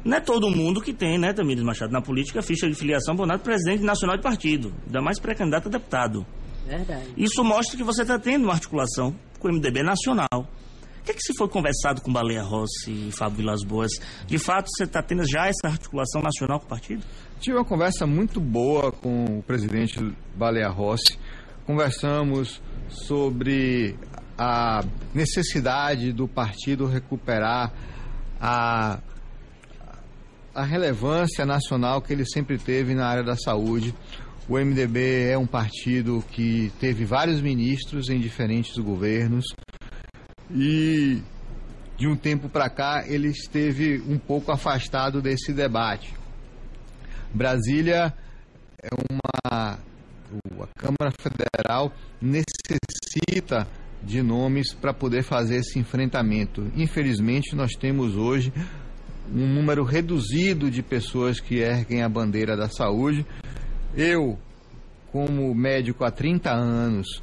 Não 0.04 0.18
é 0.18 0.20
todo 0.20 0.50
mundo 0.50 0.82
que 0.82 0.92
tem, 0.92 1.20
né, 1.20 1.32
Tamires 1.32 1.64
Machado, 1.64 1.94
na 1.94 2.02
política, 2.02 2.42
ficha 2.42 2.68
de 2.68 2.74
filiação 2.74 3.14
abonada 3.14 3.44
presidente 3.44 3.84
nacional 3.84 4.18
de 4.18 4.24
partido, 4.24 4.74
ainda 4.88 5.00
mais 5.00 5.20
pré-candidato 5.20 5.68
a 5.68 5.72
deputado. 5.72 6.26
Verdade. 6.66 7.14
Isso 7.16 7.44
mostra 7.44 7.78
que 7.78 7.84
você 7.84 8.02
está 8.02 8.18
tendo 8.18 8.46
uma 8.46 8.54
articulação 8.54 9.16
com 9.38 9.48
o 9.48 9.52
MDB 9.52 9.84
nacional. 9.84 10.50
O 11.04 11.06
que, 11.06 11.12
é 11.12 11.16
que 11.16 11.22
se 11.22 11.34
foi 11.38 11.50
conversado 11.50 12.02
com 12.02 12.14
Baleia 12.14 12.42
Rossi 12.42 13.10
e 13.10 13.12
Fábio 13.12 13.40
Vilas 13.40 13.62
Boas? 13.62 13.92
De 14.26 14.38
fato, 14.38 14.70
você 14.70 14.86
está 14.86 15.04
tendo 15.04 15.30
já 15.30 15.48
essa 15.48 15.68
articulação 15.68 16.22
nacional 16.22 16.62
com 16.62 16.66
o 16.66 16.70
partido? 16.70 17.04
Tive 17.42 17.58
uma 17.58 17.66
conversa 17.66 18.08
muito 18.08 18.40
boa 18.40 18.90
com 18.90 19.40
o 19.40 19.44
presidente 19.44 20.00
Baleia 20.34 20.70
Rossi. 20.70 21.20
Conversamos 21.66 22.62
sobre 22.88 23.98
a 24.38 24.86
necessidade 25.14 26.14
do 26.14 26.26
partido 26.26 26.86
recuperar 26.86 27.74
a, 28.40 29.02
a 30.56 30.64
relevância 30.64 31.46
nacional 31.46 32.02
que 32.02 32.14
ele 32.14 32.26
sempre 32.26 32.58
teve 32.58 32.96
na 32.96 33.08
área 33.08 33.24
da 33.26 33.36
saúde. 33.36 33.94
O 34.48 34.58
MDB 34.58 35.32
é 35.32 35.38
um 35.38 35.48
partido 35.48 36.24
que 36.32 36.72
teve 36.80 37.04
vários 37.04 37.42
ministros 37.42 38.08
em 38.08 38.22
diferentes 38.22 38.78
governos 38.78 39.44
e 40.54 41.22
de 41.98 42.08
um 42.08 42.16
tempo 42.16 42.48
para 42.48 42.70
cá 42.70 43.04
ele 43.08 43.30
esteve 43.30 44.02
um 44.08 44.18
pouco 44.18 44.52
afastado 44.52 45.22
desse 45.22 45.52
debate. 45.52 46.14
Brasília 47.34 48.14
é 48.82 48.90
uma. 49.10 49.80
A 50.62 50.68
Câmara 50.76 51.14
Federal 51.20 51.94
necessita 52.20 53.68
de 54.02 54.22
nomes 54.24 54.74
para 54.74 54.94
poder 54.94 55.24
fazer 55.24 55.58
esse 55.58 55.78
enfrentamento. 55.78 56.72
Infelizmente, 56.76 57.56
nós 57.56 57.74
temos 57.74 58.16
hoje 58.16 58.52
um 59.32 59.48
número 59.48 59.84
reduzido 59.84 60.72
de 60.72 60.82
pessoas 60.82 61.40
que 61.40 61.60
erguem 61.60 62.02
a 62.02 62.10
bandeira 62.10 62.58
da 62.58 62.68
saúde. 62.68 63.26
Eu, 63.96 64.40
como 65.12 65.54
médico 65.54 66.04
há 66.04 66.10
30 66.10 66.52
anos, 66.52 67.22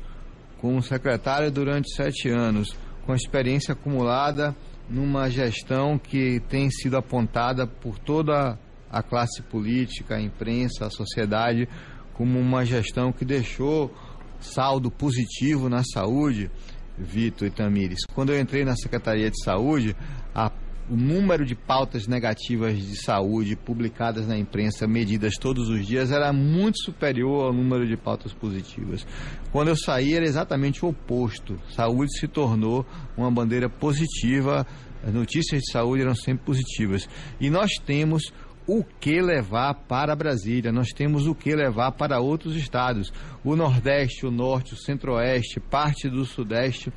como 0.60 0.82
secretário 0.82 1.50
durante 1.50 1.92
sete 1.94 2.28
anos, 2.28 2.76
com 3.10 3.14
experiência 3.16 3.72
acumulada 3.72 4.54
numa 4.88 5.28
gestão 5.28 5.98
que 5.98 6.38
tem 6.48 6.70
sido 6.70 6.96
apontada 6.96 7.66
por 7.66 7.98
toda 7.98 8.56
a 8.88 9.02
classe 9.02 9.42
política, 9.42 10.14
a 10.14 10.22
imprensa, 10.22 10.86
a 10.86 10.90
sociedade, 10.90 11.68
como 12.14 12.38
uma 12.38 12.64
gestão 12.64 13.10
que 13.10 13.24
deixou 13.24 13.92
saldo 14.38 14.92
positivo 14.92 15.68
na 15.68 15.82
saúde, 15.82 16.52
Vitor 16.96 17.48
e 17.48 17.50
Tamires. 17.50 17.98
Quando 18.14 18.32
eu 18.32 18.40
entrei 18.40 18.64
na 18.64 18.76
Secretaria 18.76 19.28
de 19.28 19.42
Saúde, 19.42 19.96
a 20.32 20.48
o 20.90 20.96
número 20.96 21.46
de 21.46 21.54
pautas 21.54 22.08
negativas 22.08 22.76
de 22.76 22.96
saúde 23.00 23.54
publicadas 23.54 24.26
na 24.26 24.36
imprensa, 24.36 24.88
medidas 24.88 25.34
todos 25.40 25.68
os 25.68 25.86
dias, 25.86 26.10
era 26.10 26.32
muito 26.32 26.82
superior 26.82 27.46
ao 27.46 27.52
número 27.52 27.86
de 27.86 27.96
pautas 27.96 28.32
positivas. 28.32 29.06
Quando 29.52 29.68
eu 29.68 29.76
saí, 29.76 30.14
era 30.14 30.24
exatamente 30.24 30.84
o 30.84 30.88
oposto. 30.88 31.56
Saúde 31.70 32.18
se 32.18 32.26
tornou 32.26 32.84
uma 33.16 33.30
bandeira 33.30 33.68
positiva, 33.68 34.66
as 35.06 35.14
notícias 35.14 35.62
de 35.62 35.70
saúde 35.70 36.02
eram 36.02 36.14
sempre 36.14 36.44
positivas. 36.44 37.08
E 37.40 37.48
nós 37.48 37.70
temos 37.86 38.32
o 38.70 38.84
que 39.00 39.20
levar 39.20 39.74
para 39.74 40.14
Brasília, 40.14 40.70
nós 40.70 40.90
temos 40.90 41.26
o 41.26 41.34
que 41.34 41.52
levar 41.52 41.90
para 41.90 42.20
outros 42.20 42.54
estados. 42.54 43.12
O 43.42 43.56
Nordeste, 43.56 44.24
o 44.24 44.30
Norte, 44.30 44.74
o 44.74 44.76
Centro-Oeste, 44.76 45.58
parte 45.58 46.08
do 46.08 46.24
Sudeste 46.24 46.92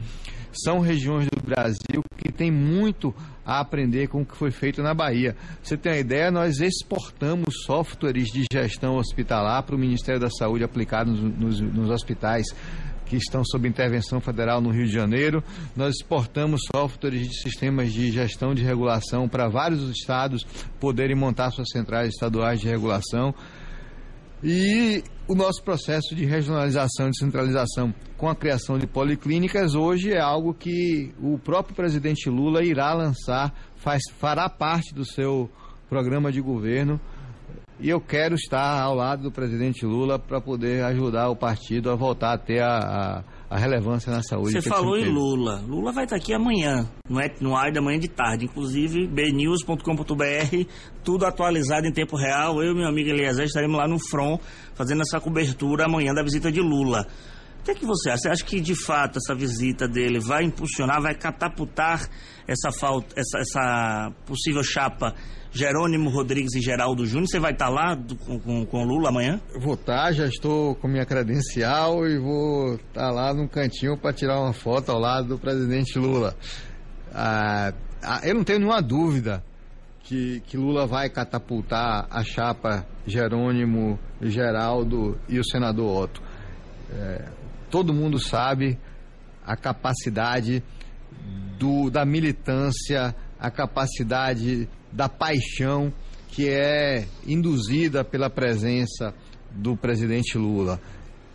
são 0.51 0.80
regiões 0.80 1.26
do 1.26 1.41
Brasil 1.41 2.03
que 2.15 2.32
tem 2.32 2.51
muito 2.51 3.11
a 3.43 3.59
aprender 3.59 4.07
com 4.07 4.21
o 4.21 4.26
que 4.26 4.38
foi 4.38 4.51
feito 4.51 4.84
na 4.84 4.93
Bahia. 4.93 5.36
Você 5.63 5.76
tem 5.76 5.93
uma 5.93 5.97
ideia? 5.97 6.30
Nós 6.30 6.59
exportamos 6.59 7.63
softwares 7.65 8.28
de 8.28 8.45
gestão 8.53 8.97
hospitalar 8.97 9.63
para 9.63 9.76
o 9.76 9.80
Ministério 9.80 10.21
da 10.21 10.30
Saúde 10.30 10.63
aplicados 10.63 11.19
nos, 11.19 11.59
nos 11.59 11.89
hospitais 11.89 12.45
que 13.06 13.16
estão 13.16 13.43
sob 13.45 13.68
intervenção 13.68 14.20
federal 14.20 14.62
no 14.62 14.72
Rio 14.72 14.86
de 14.86 14.93
Janeiro. 14.93 15.43
Nós 15.76 15.95
exportamos 15.95 16.62
softwares 16.74 17.28
de 17.28 17.41
sistemas 17.41 17.91
de 17.91 18.12
gestão 18.12 18.54
de 18.54 18.64
regulação 18.64 19.28
para 19.28 19.47
vários 19.47 19.89
estados 19.89 20.43
poderem 20.80 21.16
montar 21.16 21.51
suas 21.51 21.70
centrais 21.72 22.10
estaduais 22.10 22.60
de 22.60 22.68
regulação. 22.68 23.34
E 24.43 25.01
o 25.26 25.36
nosso 25.36 25.64
processo 25.64 26.14
de 26.14 26.26
regionalização 26.26 27.08
e 27.08 27.12
descentralização 27.12 27.93
com 28.18 28.28
a 28.28 28.36
criação 28.36 28.78
de 28.78 28.86
policlínicas 28.86 29.74
hoje 29.74 30.12
é 30.12 30.20
algo 30.20 30.54
que 30.54 31.14
o 31.22 31.39
próprio 31.39 31.74
presidente 31.74 32.30
Lula 32.30 32.62
irá 32.62 32.93
lançar, 32.93 33.54
faz, 33.78 34.01
fará 34.18 34.49
parte 34.49 34.93
do 34.93 35.06
seu 35.06 35.49
programa 35.88 36.30
de 36.30 36.41
governo. 36.41 36.99
E 37.80 37.89
eu 37.89 37.99
quero 37.99 38.36
estar 38.36 38.82
ao 38.82 38.95
lado 38.95 39.24
do 39.24 39.32
presidente 39.32 39.86
Lula 39.86 40.19
para 40.19 40.39
poder 40.39 40.84
ajudar 40.86 41.30
o 41.30 41.36
partido 41.36 41.89
a 41.89 41.95
voltar 41.95 42.34
a 42.34 42.38
ter 42.38 42.61
a, 42.61 42.78
a, 42.78 43.24
a 43.49 43.57
relevância 43.57 44.11
na 44.11 44.21
saúde. 44.21 44.53
Você 44.53 44.61
falou 44.61 44.97
em. 44.97 45.09
Lula. 45.09 45.61
Lula 45.67 45.91
vai 45.91 46.03
estar 46.05 46.15
aqui 46.15 46.34
amanhã, 46.34 46.88
no, 47.09 47.19
é, 47.19 47.34
no 47.41 47.55
ar 47.55 47.71
da 47.71 47.82
manhã 47.82 47.99
de 47.99 48.07
tarde. 48.07 48.45
Inclusive, 48.45 49.07
bnews.com.br, 49.07 50.65
tudo 51.03 51.26
atualizado 51.26 51.88
em 51.88 51.91
tempo 51.91 52.15
real. 52.15 52.63
Eu 52.63 52.71
e 52.71 52.76
meu 52.76 52.88
amigo 52.88 53.09
Eliezer 53.09 53.45
estaremos 53.45 53.78
lá 53.78 53.88
no 53.88 53.99
Front 53.99 54.39
fazendo 54.76 55.01
essa 55.01 55.19
cobertura 55.19 55.86
amanhã 55.86 56.13
da 56.13 56.24
visita 56.24 56.51
de 56.51 56.61
Lula. 56.61 57.07
O 57.64 57.66
que 57.66 57.72
é 57.72 57.76
que 57.76 57.86
você 57.86 58.09
acha? 58.09 58.18
Você 58.24 58.28
acha 58.30 58.43
que 58.43 58.59
de 58.59 58.76
fato 58.76 59.20
essa 59.20 59.34
visita 59.34 59.88
dele 59.88 60.20
vai 60.20 60.43
impulsionar, 60.43 61.01
vai 61.01 61.16
catapultar 61.16 62.09
essa, 62.45 62.74
falta, 62.78 63.16
essa, 63.18 63.39
essa 63.39 64.11
possível 64.26 64.61
chapa 64.61 65.16
Jerônimo 65.49 66.09
Rodrigues 66.09 66.53
e 66.55 66.61
Geraldo 66.61 67.05
Júnior? 67.05 67.30
Você 67.30 67.39
vai 67.39 67.53
estar 67.53 67.70
lá 67.70 67.95
do- 67.95 68.18
com, 68.18 68.66
com, 68.66 68.84
o 68.84 68.86
Lula 68.86 69.07
amanhã? 69.07 69.39
Vou 69.61 69.76
estar, 69.76 70.11
já 70.11 70.26
estou 70.28 70.76
com 70.76 70.89
minha 70.89 71.05
credencial 71.05 72.05
e 72.05 72.20
vou 72.20 72.76
estar 72.76 73.09
lá 73.11 73.34
num 73.34 73.47
cantinho 73.47 73.97
para 73.97 74.11
tirar 74.11 74.41
uma 74.41 74.51
foto 74.51 74.91
ao 74.91 74.99
lado 74.99 75.30
do 75.30 75.39
presidente 75.39 75.97
Lula. 75.97 76.36
Ah, 77.14 77.72
ah, 78.03 78.20
eu 78.26 78.36
não 78.36 78.43
tenho 78.43 78.59
nenhuma 78.59 78.82
dúvida 78.82 79.41
que, 80.03 80.41
que 80.47 80.57
Lula 80.57 80.86
vai 80.86 81.09
catapultar 81.09 82.07
a 82.09 82.26
chapa 82.26 82.86
Jerônimo, 83.07 83.97
Geraldo 84.22 85.18
e 85.30 85.39
o 85.39 85.45
senador 85.45 86.03
Otto. 86.03 86.22
É, 86.91 87.43
todo 87.74 87.91
mundo 87.91 88.19
sabe 88.19 88.78
a 89.43 89.57
capacidade 89.57 90.63
do, 91.57 91.89
da 91.89 92.05
militância, 92.05 93.15
a 93.39 93.49
capacidade 93.49 94.69
da 94.91 95.09
paixão 95.09 95.91
que 96.28 96.47
é 96.47 97.07
induzida 97.26 98.03
pela 98.03 98.30
presença 98.30 99.11
do 99.49 99.76
presidente 99.76 100.38
Lula. 100.38 100.80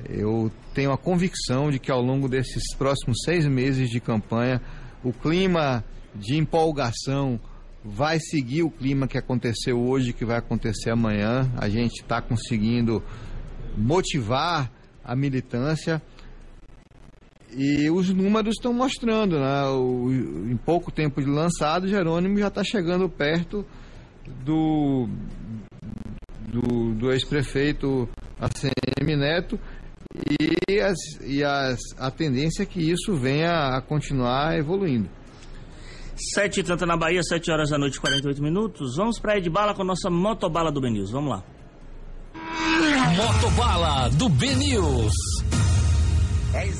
Eu 0.09 0.49
tenho 0.73 0.93
a 0.93 0.97
convicção 0.97 1.73
de 1.73 1.81
que 1.81 1.91
ao 1.91 2.01
longo 2.01 2.29
desses 2.29 2.73
próximos 2.77 3.19
seis 3.25 3.45
meses 3.45 3.91
de 3.91 3.99
campanha, 3.99 4.63
o 5.03 5.13
clima 5.13 5.85
de 6.15 6.37
empolgação 6.37 7.41
vai 7.85 8.21
seguir 8.21 8.63
o 8.63 8.71
clima 8.71 9.09
que 9.09 9.19
aconteceu 9.19 9.77
hoje, 9.77 10.13
que 10.13 10.25
vai 10.25 10.39
acontecer 10.39 10.91
amanhã. 10.91 11.51
A 11.57 11.69
gente 11.69 12.01
está 12.01 12.23
conseguindo 12.23 13.03
motivar 13.77 14.71
a 15.05 15.17
militância 15.17 16.01
e 17.57 17.91
os 17.91 18.09
números 18.11 18.55
estão 18.57 18.73
mostrando, 18.73 19.39
né? 19.39 19.65
O- 19.69 20.11
em 20.51 20.57
pouco 20.57 20.91
tempo 20.93 21.21
de 21.23 21.29
lançado, 21.29 21.87
Jerônimo 21.89 22.39
já 22.39 22.49
está 22.49 22.63
chegando 22.63 23.09
perto 23.09 23.65
do, 24.45 25.09
do, 26.47 26.95
do 26.95 27.13
ex-prefeito 27.13 28.09
ACM 28.41 29.17
Neto 29.17 29.59
e, 30.69 30.81
as, 30.81 30.97
e 31.25 31.43
as, 31.45 31.79
a 31.99 32.11
tendência 32.11 32.63
é 32.63 32.67
que 32.67 32.81
isso 32.81 33.15
venha 33.15 33.77
a 33.77 33.81
continuar 33.83 34.57
evoluindo. 34.59 35.09
Sete 36.35 36.61
e 36.61 36.63
tanta 36.65 36.85
na 36.85 36.97
Bahia, 36.97 37.23
7 37.23 37.49
horas 37.51 37.71
da 37.71 37.79
noite, 37.79 38.01
48 38.01 38.43
minutos. 38.43 38.97
Vamos 38.97 39.21
pra 39.21 39.39
Edbala 39.39 39.73
com 39.73 39.83
a 39.83 39.85
nossa 39.85 40.11
motobala 40.11 40.73
do 40.73 40.81
Benils. 40.81 41.13
Vamos 41.13 41.31
lá. 41.31 41.45
Motobala 43.17 44.09
do 44.11 44.29
B-News. 44.29 45.13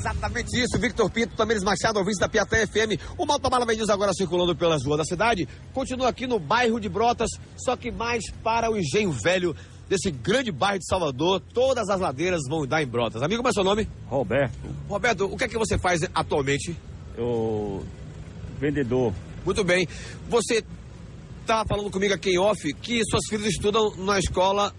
Exatamente 0.09 0.59
isso, 0.59 0.79
Victor 0.79 1.09
Pinto, 1.11 1.35
Tamires 1.35 1.63
Machado, 1.63 1.99
ouvinte 1.99 2.19
da 2.19 2.27
Piatã 2.27 2.57
FM. 2.65 2.99
O 3.15 3.27
Motobala 3.27 3.63
News 3.65 3.89
agora 3.89 4.11
circulando 4.11 4.55
pelas 4.55 4.83
ruas 4.83 4.97
da 4.97 5.05
cidade. 5.05 5.47
Continua 5.71 6.09
aqui 6.09 6.25
no 6.25 6.39
bairro 6.39 6.79
de 6.79 6.89
Brotas, 6.89 7.29
só 7.55 7.75
que 7.75 7.91
mais 7.91 8.23
para 8.43 8.71
o 8.71 8.77
engenho 8.77 9.11
velho 9.11 9.55
desse 9.87 10.09
grande 10.09 10.51
bairro 10.51 10.79
de 10.79 10.87
Salvador. 10.87 11.39
Todas 11.53 11.89
as 11.89 11.99
ladeiras 11.99 12.41
vão 12.49 12.65
dar 12.65 12.81
em 12.81 12.87
Brotas. 12.87 13.21
Amigo, 13.21 13.43
qual 13.43 13.49
é 13.49 13.51
o 13.51 13.53
seu 13.53 13.63
nome? 13.63 13.87
Roberto, 14.07 14.57
Roberto, 14.87 15.25
o 15.25 15.37
que 15.37 15.43
é 15.43 15.47
que 15.47 15.57
você 15.57 15.77
faz 15.77 16.01
atualmente? 16.13 16.75
eu 17.15 17.85
vendedor. 18.59 19.13
Muito 19.45 19.63
bem. 19.63 19.87
Você 20.27 20.63
estava 21.41 21.67
falando 21.67 21.91
comigo 21.91 22.13
aqui 22.13 22.31
em 22.31 22.39
off 22.39 22.73
que 22.81 23.03
suas 23.05 23.25
filhas 23.29 23.47
estudam 23.47 23.95
na 23.97 24.17
escola 24.17 24.73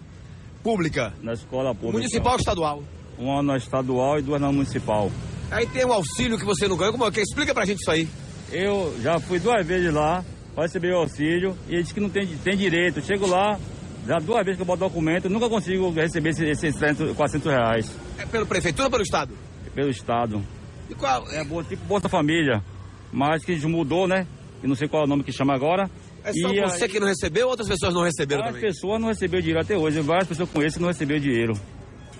pública. 0.61 1.13
Na 1.21 1.33
escola 1.33 1.73
pública. 1.73 1.97
Municipal 1.97 2.33
ou 2.33 2.39
estadual? 2.39 2.83
Uma 3.21 3.43
na 3.43 3.55
estadual 3.57 4.17
e 4.17 4.21
duas 4.23 4.41
na 4.41 4.51
municipal. 4.51 5.11
Aí 5.51 5.67
tem 5.67 5.85
um 5.85 5.93
auxílio 5.93 6.39
que 6.39 6.45
você 6.45 6.67
não 6.67 6.75
ganhou. 6.75 6.91
Como 6.93 7.05
é 7.05 7.11
que 7.11 7.19
é? 7.19 7.23
Explica 7.23 7.53
pra 7.53 7.65
gente 7.65 7.79
isso 7.79 7.91
aí. 7.91 8.07
Eu 8.51 8.95
já 9.01 9.19
fui 9.19 9.37
duas 9.39 9.65
vezes 9.65 9.93
lá 9.93 10.25
para 10.55 10.63
receber 10.63 10.91
o 10.93 10.97
auxílio 10.97 11.55
e 11.69 11.73
ele 11.73 11.83
disse 11.83 11.93
que 11.93 11.99
não 11.99 12.09
tem, 12.09 12.25
tem 12.25 12.57
direito. 12.57 12.97
Eu 12.99 13.03
chego 13.03 13.27
lá, 13.27 13.59
já 14.07 14.17
duas 14.17 14.43
vezes 14.43 14.55
que 14.57 14.61
eu 14.63 14.65
boto 14.65 14.79
documento, 14.79 15.29
nunca 15.29 15.47
consigo 15.47 15.91
receber 15.91 16.29
esses, 16.31 16.43
esses 16.63 16.75
300, 16.75 17.15
400 17.15 17.51
reais 17.51 17.91
É 18.17 18.25
pela 18.25 18.45
prefeitura 18.45 18.87
ou 18.87 18.91
pelo 18.91 19.03
estado? 19.03 19.33
pelo 19.75 19.89
Estado. 19.89 20.43
E 20.89 20.93
qual? 20.95 21.25
É 21.31 21.45
tipo 21.45 21.85
Bolsa 21.85 22.09
Família, 22.09 22.61
mas 23.09 23.45
que 23.45 23.55
mudou, 23.67 24.05
né? 24.05 24.27
E 24.61 24.67
não 24.67 24.75
sei 24.75 24.87
qual 24.89 25.03
é 25.03 25.05
o 25.05 25.07
nome 25.07 25.23
que 25.23 25.31
chama 25.31 25.53
agora. 25.53 25.89
É 26.25 26.33
só 26.33 26.49
e 26.49 26.59
você 26.61 26.83
aí- 26.83 26.89
que 26.89 26.99
não 26.99 27.07
recebeu 27.07 27.45
ou 27.45 27.51
outras 27.51 27.69
pessoas 27.69 27.93
não 27.93 28.03
receberam 28.03 28.41
Várias 28.41 28.57
também? 28.59 28.69
pessoas 28.73 28.99
não 28.99 29.07
receberam 29.07 29.41
dinheiro 29.41 29.61
até 29.61 29.77
hoje. 29.77 30.01
Várias 30.01 30.27
pessoas 30.27 30.49
com 30.49 30.61
esse 30.61 30.77
não 30.81 30.89
receberam 30.89 31.21
dinheiro. 31.21 31.53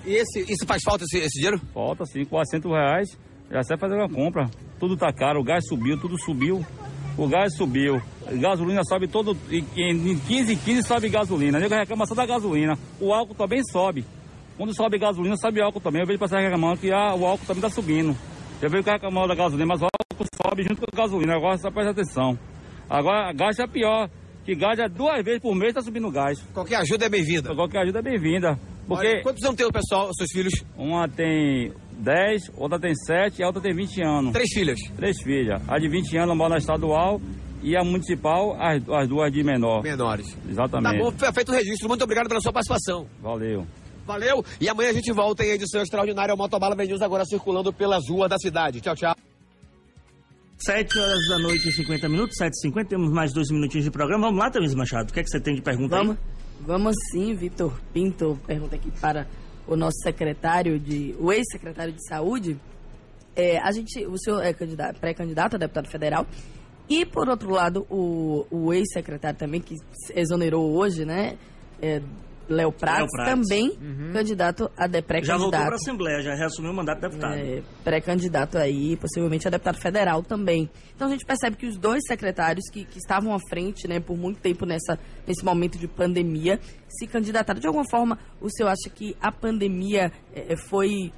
E 0.06 0.14
esse, 0.14 0.42
isso 0.42 0.66
faz 0.66 0.82
falta, 0.84 1.04
esse, 1.04 1.18
esse 1.18 1.40
dinheiro? 1.40 1.60
Falta 1.74 2.06
sim, 2.06 2.26
400 2.26 2.72
reais. 2.72 3.18
Já 3.52 3.64
sai 3.64 3.78
fazer 3.78 3.96
uma 3.96 4.10
compra. 4.10 4.50
Tudo 4.80 4.98
tá 4.98 5.12
caro, 5.12 5.40
o 5.40 5.44
gás 5.44 5.64
subiu, 5.68 6.00
tudo 6.00 6.18
subiu. 6.18 6.66
O 7.18 7.28
gás 7.28 7.56
subiu. 7.56 8.02
A 8.26 8.34
gasolina 8.34 8.82
sobe 8.84 9.08
todo. 9.08 9.38
Em, 9.50 9.66
em 9.76 10.18
15 10.18 10.54
em 10.54 10.58
15 10.58 10.84
sobe 10.84 11.10
gasolina. 11.10 11.60
Nego 11.60 11.76
reclama 11.76 12.06
só 12.06 12.16
da 12.16 12.26
gasolina. 12.26 12.78
O 13.00 13.14
álcool 13.14 13.36
também 13.36 13.62
sobe. 13.72 14.06
Quando 14.58 14.76
sobe 14.76 14.98
gasolina, 14.98 15.36
sobe 15.38 15.62
álcool 15.62 15.82
também. 15.82 16.02
Eu 16.02 16.08
vejo 16.08 16.20
pessoas 16.20 16.42
reclamando 16.42 16.80
que 16.80 16.92
ah, 16.92 17.14
o 17.14 17.26
álcool 17.26 17.46
também 17.46 17.62
tá 17.62 17.70
subindo. 17.70 18.16
Vejo 18.62 18.84
que 18.84 18.90
reclamando 18.90 19.28
da 19.28 19.36
gasolina, 19.36 19.66
mas 19.68 19.82
o 19.82 19.86
álcool 19.86 20.26
sobe 20.42 20.64
junto 20.64 20.82
com 20.82 20.88
a 20.92 20.98
gasolina. 21.04 21.36
Agora 21.36 21.58
só 21.58 21.70
presta 21.70 21.92
atenção. 21.92 22.40
Agora, 22.90 23.34
gás 23.34 23.60
é 23.60 23.68
pior. 23.68 24.10
Gás 24.56 24.80
é 24.80 24.88
duas 24.90 25.24
vezes 25.24 25.42
por 25.42 25.56
mês 25.56 25.74
tá 25.74 25.82
subindo 25.82 26.10
gás. 26.12 26.40
Qualquer 26.54 26.76
ajuda 26.78 27.06
é 27.06 27.10
bem-vinda. 27.10 27.56
Qualquer 27.56 27.80
ajuda 27.84 28.00
é 28.00 28.02
bem-vinda. 28.02 28.60
Porque 28.88 29.08
Olha, 29.08 29.24
Quantos 29.24 29.44
anos 29.44 29.56
tem 29.56 29.66
o 29.66 29.72
pessoal, 29.72 30.10
os 30.10 30.16
seus 30.18 30.32
filhos? 30.32 30.54
uma 30.78 31.08
tem 31.08 31.72
10, 31.94 32.52
outra 32.58 32.80
tem 32.80 32.94
7 32.96 33.40
e 33.40 33.44
a 33.44 33.48
outra 33.48 33.62
tem 33.62 33.74
20 33.74 34.04
anos. 34.04 34.32
Três 34.34 34.50
filhas. 34.54 34.80
Três 34.96 35.22
filhas. 35.22 35.62
A 35.68 35.78
de 35.80 35.88
20 35.88 36.18
anos 36.18 36.36
mora 36.36 36.52
na 36.52 36.58
estadual 36.58 37.22
e 37.64 37.78
a 37.78 37.84
municipal, 37.84 38.58
as, 38.60 38.82
as 38.90 39.08
duas 39.08 39.32
de 39.32 39.44
menor. 39.44 39.84
Menores. 39.84 40.34
Tá 40.34 40.40
Exatamente. 40.50 40.98
bom, 40.98 41.12
foi 41.12 41.32
feito 41.32 41.52
o 41.52 41.56
registro. 41.56 41.88
Muito 41.88 42.04
obrigado 42.04 42.28
pela 42.28 42.42
sua 42.42 42.52
participação. 42.52 43.06
Valeu. 43.22 43.66
Valeu. 44.06 44.44
E 44.60 44.68
amanhã 44.68 44.90
a 44.90 44.94
gente 44.94 45.12
volta 45.14 45.46
em 45.46 45.52
edição 45.52 45.82
extraordinária. 45.82 46.34
O 46.34 46.38
Motobala 46.38 46.76
News 46.76 47.02
agora 47.02 47.24
circulando 47.24 47.72
pelas 47.72 48.10
ruas 48.10 48.30
da 48.30 48.38
cidade. 48.38 48.82
Tchau, 48.82 48.96
tchau. 48.96 49.16
7 50.66 51.00
horas 51.00 51.20
da 51.30 51.40
noite 51.40 51.70
e 51.70 51.72
50 51.72 52.08
minutos, 52.10 52.36
7 52.38 52.54
e 52.54 52.62
50 52.62 52.90
temos 52.90 53.12
mais 53.12 53.34
dois 53.34 53.50
minutinhos 53.50 53.86
de 53.86 53.92
programa. 53.92 54.28
Vamos 54.28 54.40
lá, 54.40 54.50
Thaís 54.52 54.76
Machado. 54.76 55.10
O 55.10 55.14
que 55.14 55.20
é 55.20 55.24
que 55.24 55.30
você 55.30 55.40
tem 55.40 55.56
de 55.56 55.62
pergunta 55.62 55.96
Vamos, 55.96 56.18
aí? 56.18 56.24
vamos 56.66 56.96
sim, 57.12 57.34
Vitor 57.34 57.74
Pinto 57.94 58.40
pergunta 58.46 58.76
aqui 58.76 58.92
para 59.00 59.28
o 59.68 59.76
nosso 59.76 59.98
secretário 60.04 60.80
de, 60.80 61.16
o 61.20 61.32
ex-secretário 61.32 61.94
de 61.94 62.06
saúde. 62.08 62.60
É, 63.36 63.58
a 63.60 63.72
gente, 63.72 64.06
o 64.06 64.18
senhor 64.18 64.42
é 64.44 64.54
candidato- 64.54 65.00
pré-candidato 65.00 65.56
a 65.56 65.60
deputado 65.60 65.88
federal 65.88 66.28
e 66.90 67.06
por 67.06 67.30
outro 67.30 67.50
lado 67.50 67.88
o, 67.90 68.46
o 68.52 68.74
ex-secretário 68.74 69.40
também 69.40 69.62
que 69.62 69.76
exonerou 70.14 70.74
hoje, 70.78 71.06
né? 71.06 71.38
É, 71.82 72.02
Léo 72.52 72.72
Prats, 72.72 73.10
Prats. 73.12 73.30
também 73.30 73.78
candidato 74.14 74.70
a 74.78 74.88
de, 74.88 75.02
Já 75.24 75.38
voltou 75.38 75.52
para 75.52 75.60
a 75.60 75.66
pré-candidato. 75.68 75.74
Assembleia, 75.74 76.22
já 76.22 76.36
reassumiu 76.36 76.72
o 76.72 76.76
mandato 76.76 77.02
de 77.02 77.08
deputado. 77.08 77.34
É, 77.36 77.64
pré-candidato 77.84 78.58
aí, 78.58 78.98
possivelmente 78.98 79.48
a 79.48 79.52
deputado 79.52 79.78
federal 79.80 80.22
também. 80.22 80.70
Então 80.96 81.08
a 81.08 81.12
gente 81.12 81.26
percebe 81.26 81.56
que 81.56 81.66
os 81.66 81.78
dois 81.78 82.02
secretários 82.06 82.70
que, 82.70 82.86
que 82.86 82.98
estavam 82.98 83.34
à 83.34 83.40
frente, 83.50 83.88
né, 83.88 84.00
por 84.00 84.18
muito 84.18 84.40
tempo 84.40 84.66
nessa, 84.66 85.00
nesse 85.26 85.44
momento 85.44 85.78
de 85.78 85.88
pandemia, 85.88 86.60
se 86.88 87.08
candidataram. 87.08 87.60
De 87.60 87.68
alguma 87.68 87.86
forma, 87.90 88.20
o 88.40 88.50
senhor 88.50 88.70
acha 88.70 88.90
que 88.94 89.16
a 89.22 89.32
pandemia 89.32 90.12
é, 90.34 90.56
foi. 90.56 91.12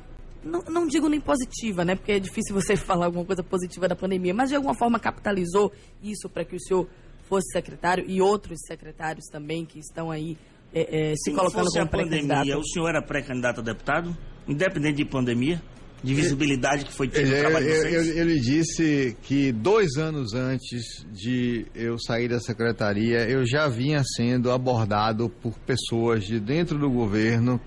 Não, 0.43 0.61
não 0.63 0.87
digo 0.87 1.07
nem 1.07 1.21
positiva, 1.21 1.85
né? 1.85 1.95
Porque 1.95 2.11
é 2.11 2.19
difícil 2.19 2.53
você 2.53 2.75
falar 2.77 3.05
alguma 3.05 3.25
coisa 3.25 3.41
positiva 3.43 3.87
da 3.87 3.95
pandemia, 3.95 4.33
mas 4.33 4.49
de 4.49 4.55
alguma 4.55 4.73
forma 4.75 4.99
capitalizou 4.99 5.71
isso 6.01 6.29
para 6.29 6.43
que 6.43 6.55
o 6.55 6.59
senhor 6.59 6.87
fosse 7.23 7.51
secretário 7.51 8.03
e 8.07 8.21
outros 8.21 8.59
secretários 8.67 9.25
também 9.31 9.65
que 9.65 9.79
estão 9.79 10.11
aí 10.11 10.37
é, 10.73 11.11
é, 11.11 11.15
se 11.15 11.29
Se 11.29 11.31
colocando 11.31 11.65
como 11.71 11.87
pré-candidato. 11.87 12.27
pandemia, 12.29 12.57
o 12.57 12.63
senhor 12.65 12.89
era 12.89 13.01
pré-candidato 13.01 13.59
a 13.61 13.63
deputado? 13.63 14.17
Independente 14.47 14.97
de 14.97 15.05
pandemia? 15.05 15.61
De 16.03 16.13
visibilidade 16.13 16.83
que 16.83 16.91
foi 16.91 17.07
tido 17.07 17.29
no 17.29 17.33
Eu, 17.35 17.39
trabalho 17.43 17.65
de 17.65 17.71
eu, 17.71 17.77
vocês? 17.81 18.07
eu- 18.09 18.15
eu 18.17 18.25
lhe 18.25 18.39
disse 18.41 19.17
que 19.21 19.53
dois 19.53 19.95
anos 19.97 20.33
antes 20.33 21.05
de 21.13 21.65
eu 21.73 21.97
sair 21.97 22.27
da 22.27 22.39
secretaria, 22.41 23.19
eu 23.29 23.45
já 23.45 23.69
vinha 23.69 24.03
sendo 24.17 24.51
abordado 24.51 25.29
por 25.29 25.57
pessoas 25.59 26.25
de 26.25 26.41
dentro 26.41 26.77
do 26.77 26.89
governo 26.89 27.57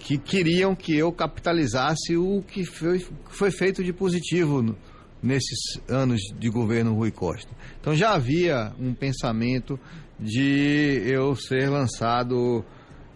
que 0.00 0.18
queriam 0.18 0.74
que 0.74 0.96
eu 0.96 1.12
capitalizasse 1.12 2.16
o 2.16 2.42
que 2.42 2.64
foi, 2.64 3.04
foi 3.28 3.50
feito 3.52 3.82
de 3.84 3.92
positivo 3.92 4.60
no, 4.62 4.76
nesses 5.22 5.80
anos 5.88 6.20
de 6.38 6.48
governo 6.50 6.94
Rui 6.94 7.10
Costa. 7.12 7.50
Então 7.80 7.94
já 7.94 8.12
havia 8.14 8.72
um 8.78 8.92
pensamento 8.92 9.78
de 10.18 11.02
eu 11.04 11.34
ser 11.34 11.68
lançado 11.68 12.64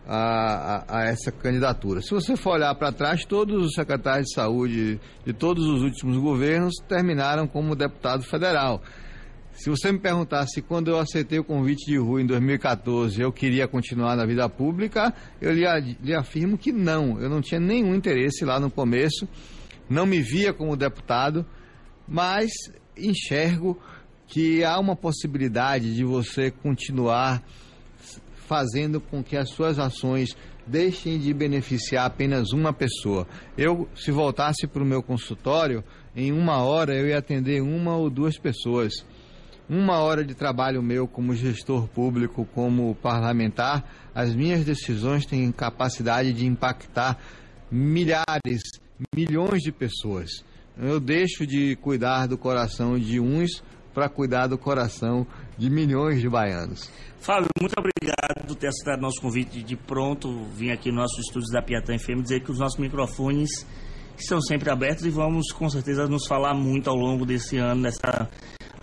a, 0.06 0.84
a, 0.88 0.98
a 0.98 1.04
essa 1.04 1.30
candidatura. 1.30 2.02
Se 2.02 2.10
você 2.10 2.36
for 2.36 2.54
olhar 2.54 2.74
para 2.74 2.92
trás, 2.92 3.24
todos 3.24 3.64
os 3.64 3.72
secretários 3.74 4.26
de 4.26 4.34
saúde 4.34 5.00
de 5.24 5.32
todos 5.32 5.64
os 5.66 5.82
últimos 5.82 6.16
governos 6.16 6.74
terminaram 6.88 7.46
como 7.46 7.76
deputado 7.76 8.22
federal. 8.24 8.82
Se 9.52 9.68
você 9.68 9.92
me 9.92 9.98
perguntasse 9.98 10.62
quando 10.62 10.88
eu 10.90 10.98
aceitei 10.98 11.38
o 11.38 11.44
convite 11.44 11.84
de 11.84 11.98
Rui 11.98 12.22
em 12.22 12.26
2014, 12.26 13.20
eu 13.20 13.30
queria 13.30 13.68
continuar 13.68 14.16
na 14.16 14.24
vida 14.24 14.48
pública, 14.48 15.12
eu 15.40 15.52
lhe, 15.52 15.64
lhe 16.02 16.14
afirmo 16.14 16.56
que 16.56 16.72
não. 16.72 17.20
Eu 17.20 17.28
não 17.28 17.40
tinha 17.40 17.60
nenhum 17.60 17.94
interesse 17.94 18.44
lá 18.44 18.58
no 18.58 18.70
começo, 18.70 19.28
não 19.88 20.06
me 20.06 20.22
via 20.22 20.52
como 20.52 20.76
deputado, 20.76 21.44
mas 22.08 22.50
enxergo 22.96 23.78
que 24.30 24.64
há 24.64 24.78
uma 24.78 24.96
possibilidade 24.96 25.94
de 25.94 26.04
você 26.04 26.50
continuar 26.50 27.42
fazendo 28.46 29.00
com 29.00 29.22
que 29.22 29.36
as 29.36 29.50
suas 29.50 29.78
ações 29.78 30.36
deixem 30.66 31.18
de 31.18 31.34
beneficiar 31.34 32.06
apenas 32.06 32.52
uma 32.52 32.72
pessoa. 32.72 33.26
Eu, 33.58 33.88
se 33.94 34.10
voltasse 34.10 34.66
para 34.66 34.82
o 34.82 34.86
meu 34.86 35.02
consultório, 35.02 35.84
em 36.16 36.32
uma 36.32 36.62
hora 36.62 36.94
eu 36.94 37.08
ia 37.08 37.18
atender 37.18 37.60
uma 37.60 37.96
ou 37.96 38.08
duas 38.08 38.38
pessoas 38.38 39.04
uma 39.70 39.98
hora 39.98 40.24
de 40.24 40.34
trabalho 40.34 40.82
meu 40.82 41.06
como 41.06 41.32
gestor 41.32 41.86
público, 41.86 42.44
como 42.52 42.92
parlamentar, 42.96 43.88
as 44.12 44.34
minhas 44.34 44.64
decisões 44.64 45.24
têm 45.24 45.52
capacidade 45.52 46.32
de 46.32 46.44
impactar 46.44 47.16
milhares, 47.70 48.62
milhões 49.14 49.62
de 49.62 49.70
pessoas. 49.70 50.44
Eu 50.76 50.98
deixo 50.98 51.46
de 51.46 51.76
cuidar 51.76 52.26
do 52.26 52.36
coração 52.36 52.98
de 52.98 53.20
uns 53.20 53.62
para 53.92 54.08
cuidar 54.08 54.46
do 54.46 54.58
coração 54.58 55.26
de 55.58 55.68
milhões 55.68 56.20
de 56.20 56.28
baianos. 56.28 56.90
Fábio, 57.20 57.48
muito 57.60 57.74
obrigado 57.78 58.46
por 58.46 58.56
ter 58.56 58.68
aceitado 58.68 59.00
nosso 59.00 59.20
convite 59.20 59.62
de 59.62 59.76
pronto 59.76 60.44
vir 60.54 60.70
aqui 60.70 60.90
no 60.90 60.96
nosso 60.96 61.20
estúdio 61.20 61.52
da 61.52 61.60
Piatã 61.60 61.98
FM 61.98 62.22
dizer 62.22 62.40
que 62.40 62.50
os 62.50 62.58
nossos 62.58 62.78
microfones 62.78 63.66
estão 64.16 64.40
sempre 64.40 64.70
abertos 64.70 65.04
e 65.04 65.10
vamos 65.10 65.52
com 65.52 65.68
certeza 65.68 66.06
nos 66.06 66.26
falar 66.26 66.54
muito 66.54 66.88
ao 66.88 66.96
longo 66.96 67.26
desse 67.26 67.58
ano, 67.58 67.82
dessa 67.82 68.28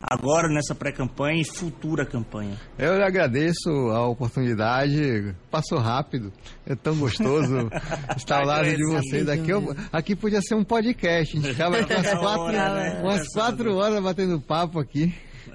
agora 0.02 0.48
nessa 0.48 0.76
pré-campanha 0.76 1.42
e 1.42 1.46
futura 1.46 2.06
campanha. 2.06 2.56
Eu 2.78 2.98
lhe 2.98 3.04
agradeço 3.04 3.70
a 3.92 4.08
oportunidade, 4.08 5.36
passou 5.50 5.80
rápido, 5.80 6.32
é 6.66 6.76
tão 6.76 6.96
gostoso 6.98 7.70
estar 8.16 8.40
ao 8.40 8.46
lado 8.46 8.70
de 8.70 8.84
vocês. 8.86 9.28
Aqui, 9.28 9.50
eu, 9.50 9.76
aqui 9.92 10.16
podia 10.16 10.42
ser 10.42 10.56
um 10.56 10.64
podcast, 10.64 11.38
a 11.38 11.42
gente 11.42 11.54
ficava 11.54 11.78
umas 11.82 12.14
quatro, 12.20 12.52
né? 12.52 13.02
umas 13.04 13.28
quatro 13.34 13.76
horas 13.76 14.04
batendo 14.04 14.40
papo 14.40 14.80
aqui. 14.80 15.14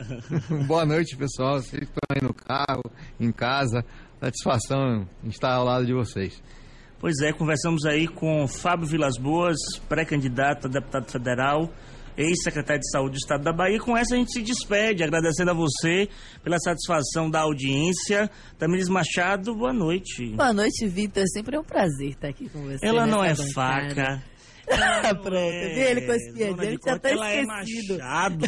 Boa 0.66 0.84
noite, 0.84 1.16
pessoal. 1.16 1.60
Vocês 1.60 1.82
estão 1.82 2.00
aí 2.10 2.22
no 2.22 2.34
carro, 2.34 2.82
em 3.20 3.30
casa. 3.30 3.84
Satisfação 4.20 5.06
estar 5.24 5.52
ao 5.52 5.64
lado 5.64 5.84
de 5.84 5.92
vocês. 5.92 6.42
Pois 6.98 7.20
é, 7.20 7.32
conversamos 7.32 7.84
aí 7.84 8.06
com 8.06 8.46
Fábio 8.46 8.86
Vilas 8.86 9.18
Boas, 9.18 9.58
pré-candidato 9.88 10.68
a 10.68 10.70
deputado 10.70 11.10
federal 11.10 11.68
ex-secretário 12.16 12.80
de 12.80 12.90
Saúde 12.90 13.12
do 13.12 13.18
Estado 13.18 13.44
da 13.44 13.52
Bahia. 13.52 13.78
Com 13.78 13.96
essa 13.96 14.14
a 14.14 14.18
gente 14.18 14.32
se 14.32 14.42
despede, 14.42 15.02
agradecendo 15.02 15.50
a 15.50 15.54
você 15.54 16.08
pela 16.42 16.58
satisfação 16.58 17.30
da 17.30 17.40
audiência. 17.40 18.30
Tamiris 18.58 18.88
Machado, 18.88 19.54
boa 19.54 19.72
noite. 19.72 20.26
Boa 20.34 20.52
noite, 20.52 20.86
Vitor. 20.86 21.24
Sempre 21.28 21.56
é 21.56 21.60
um 21.60 21.64
prazer 21.64 22.10
estar 22.10 22.28
aqui 22.28 22.48
com 22.48 22.62
você. 22.62 22.84
Ela 22.84 23.06
não 23.06 23.24
é 23.24 23.34
bancada. 23.34 23.52
faca. 23.52 24.31
Ah, 24.70 25.14
pronto. 25.14 25.36
É, 25.36 25.90
ele 25.90 26.02
com 26.02 26.12
esse 26.12 26.32
dele, 26.32 26.76
de 26.76 26.84
já 26.84 26.98
tá 26.98 27.10
ela 27.10 27.34
esquecido. 27.34 27.94
é 27.94 27.98
Machado. 27.98 28.46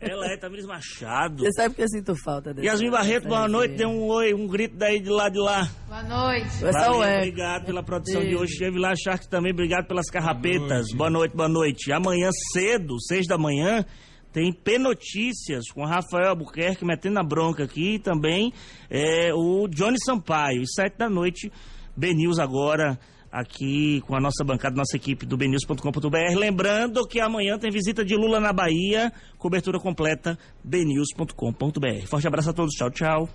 ela 0.00 0.26
é 0.26 0.36
Tamiris 0.36 0.66
Machado. 0.66 1.42
Você 1.44 1.52
sabe 1.52 1.74
que 1.74 1.82
eu 1.82 1.88
sinto 1.88 2.14
falta 2.22 2.54
dele. 2.54 2.66
Yasmin 2.66 2.90
Barreto, 2.90 3.28
boa 3.28 3.48
noite. 3.48 3.76
Dê 3.76 3.86
um 3.86 4.06
oi, 4.08 4.34
um 4.34 4.46
grito 4.46 4.76
daí 4.76 5.00
de 5.00 5.08
lá 5.08 5.28
de 5.28 5.38
lá. 5.38 5.68
Boa 5.88 6.02
noite. 6.02 6.48
Valeu, 6.60 7.02
é. 7.02 7.18
obrigado 7.18 7.66
pela 7.66 7.82
produção 7.82 8.22
de 8.22 8.36
hoje. 8.36 8.56
Cheve 8.56 8.78
lá, 8.78 8.94
Shark 8.94 9.28
também, 9.28 9.52
obrigado 9.52 9.86
pelas 9.86 10.06
carrapetas. 10.08 10.92
Boa 10.94 11.10
noite, 11.10 11.36
boa 11.36 11.48
noite. 11.48 11.92
Amanhã 11.92 12.30
cedo, 12.52 13.00
seis 13.00 13.26
da 13.26 13.36
manhã, 13.36 13.84
tem 14.32 14.52
P 14.52 14.78
Notícias 14.78 15.64
com 15.74 15.84
Rafael 15.84 16.30
Albuquerque 16.30 16.84
metendo 16.84 17.18
a 17.18 17.22
bronca 17.22 17.64
aqui 17.64 17.94
e 17.94 17.98
também 17.98 18.52
é, 18.88 19.32
o 19.34 19.66
Johnny 19.68 19.96
Sampaio. 20.04 20.62
E 20.62 20.66
sete 20.72 20.96
da 20.96 21.10
noite, 21.10 21.50
BNews 21.96 22.38
agora 22.38 22.98
aqui 23.32 24.02
com 24.02 24.14
a 24.14 24.20
nossa 24.20 24.44
bancada, 24.44 24.76
nossa 24.76 24.96
equipe 24.96 25.24
do 25.24 25.36
bnews.com.br. 25.38 26.36
Lembrando 26.36 27.06
que 27.06 27.18
amanhã 27.18 27.58
tem 27.58 27.70
visita 27.70 28.04
de 28.04 28.14
Lula 28.14 28.38
na 28.38 28.52
Bahia, 28.52 29.10
cobertura 29.38 29.80
completa, 29.80 30.38
bnews.com.br. 30.62 32.06
Forte 32.06 32.26
abraço 32.26 32.50
a 32.50 32.52
todos, 32.52 32.74
tchau, 32.74 32.90
tchau. 32.90 33.28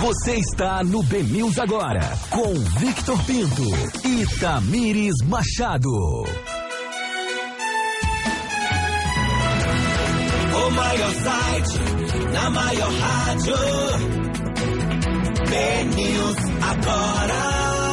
Você 0.00 0.36
está 0.36 0.84
no 0.84 1.02
BNews 1.02 1.58
agora, 1.58 2.00
com 2.30 2.54
Victor 2.78 3.24
Pinto 3.24 3.62
e 4.04 4.38
Tamires 4.38 5.14
Machado. 5.24 5.88
O 10.54 10.70
maior 10.70 11.12
site, 11.14 11.78
na 12.32 12.50
maior 12.50 12.92
rádio. 12.92 13.54
BNews 15.48 16.36
agora. 16.62 17.85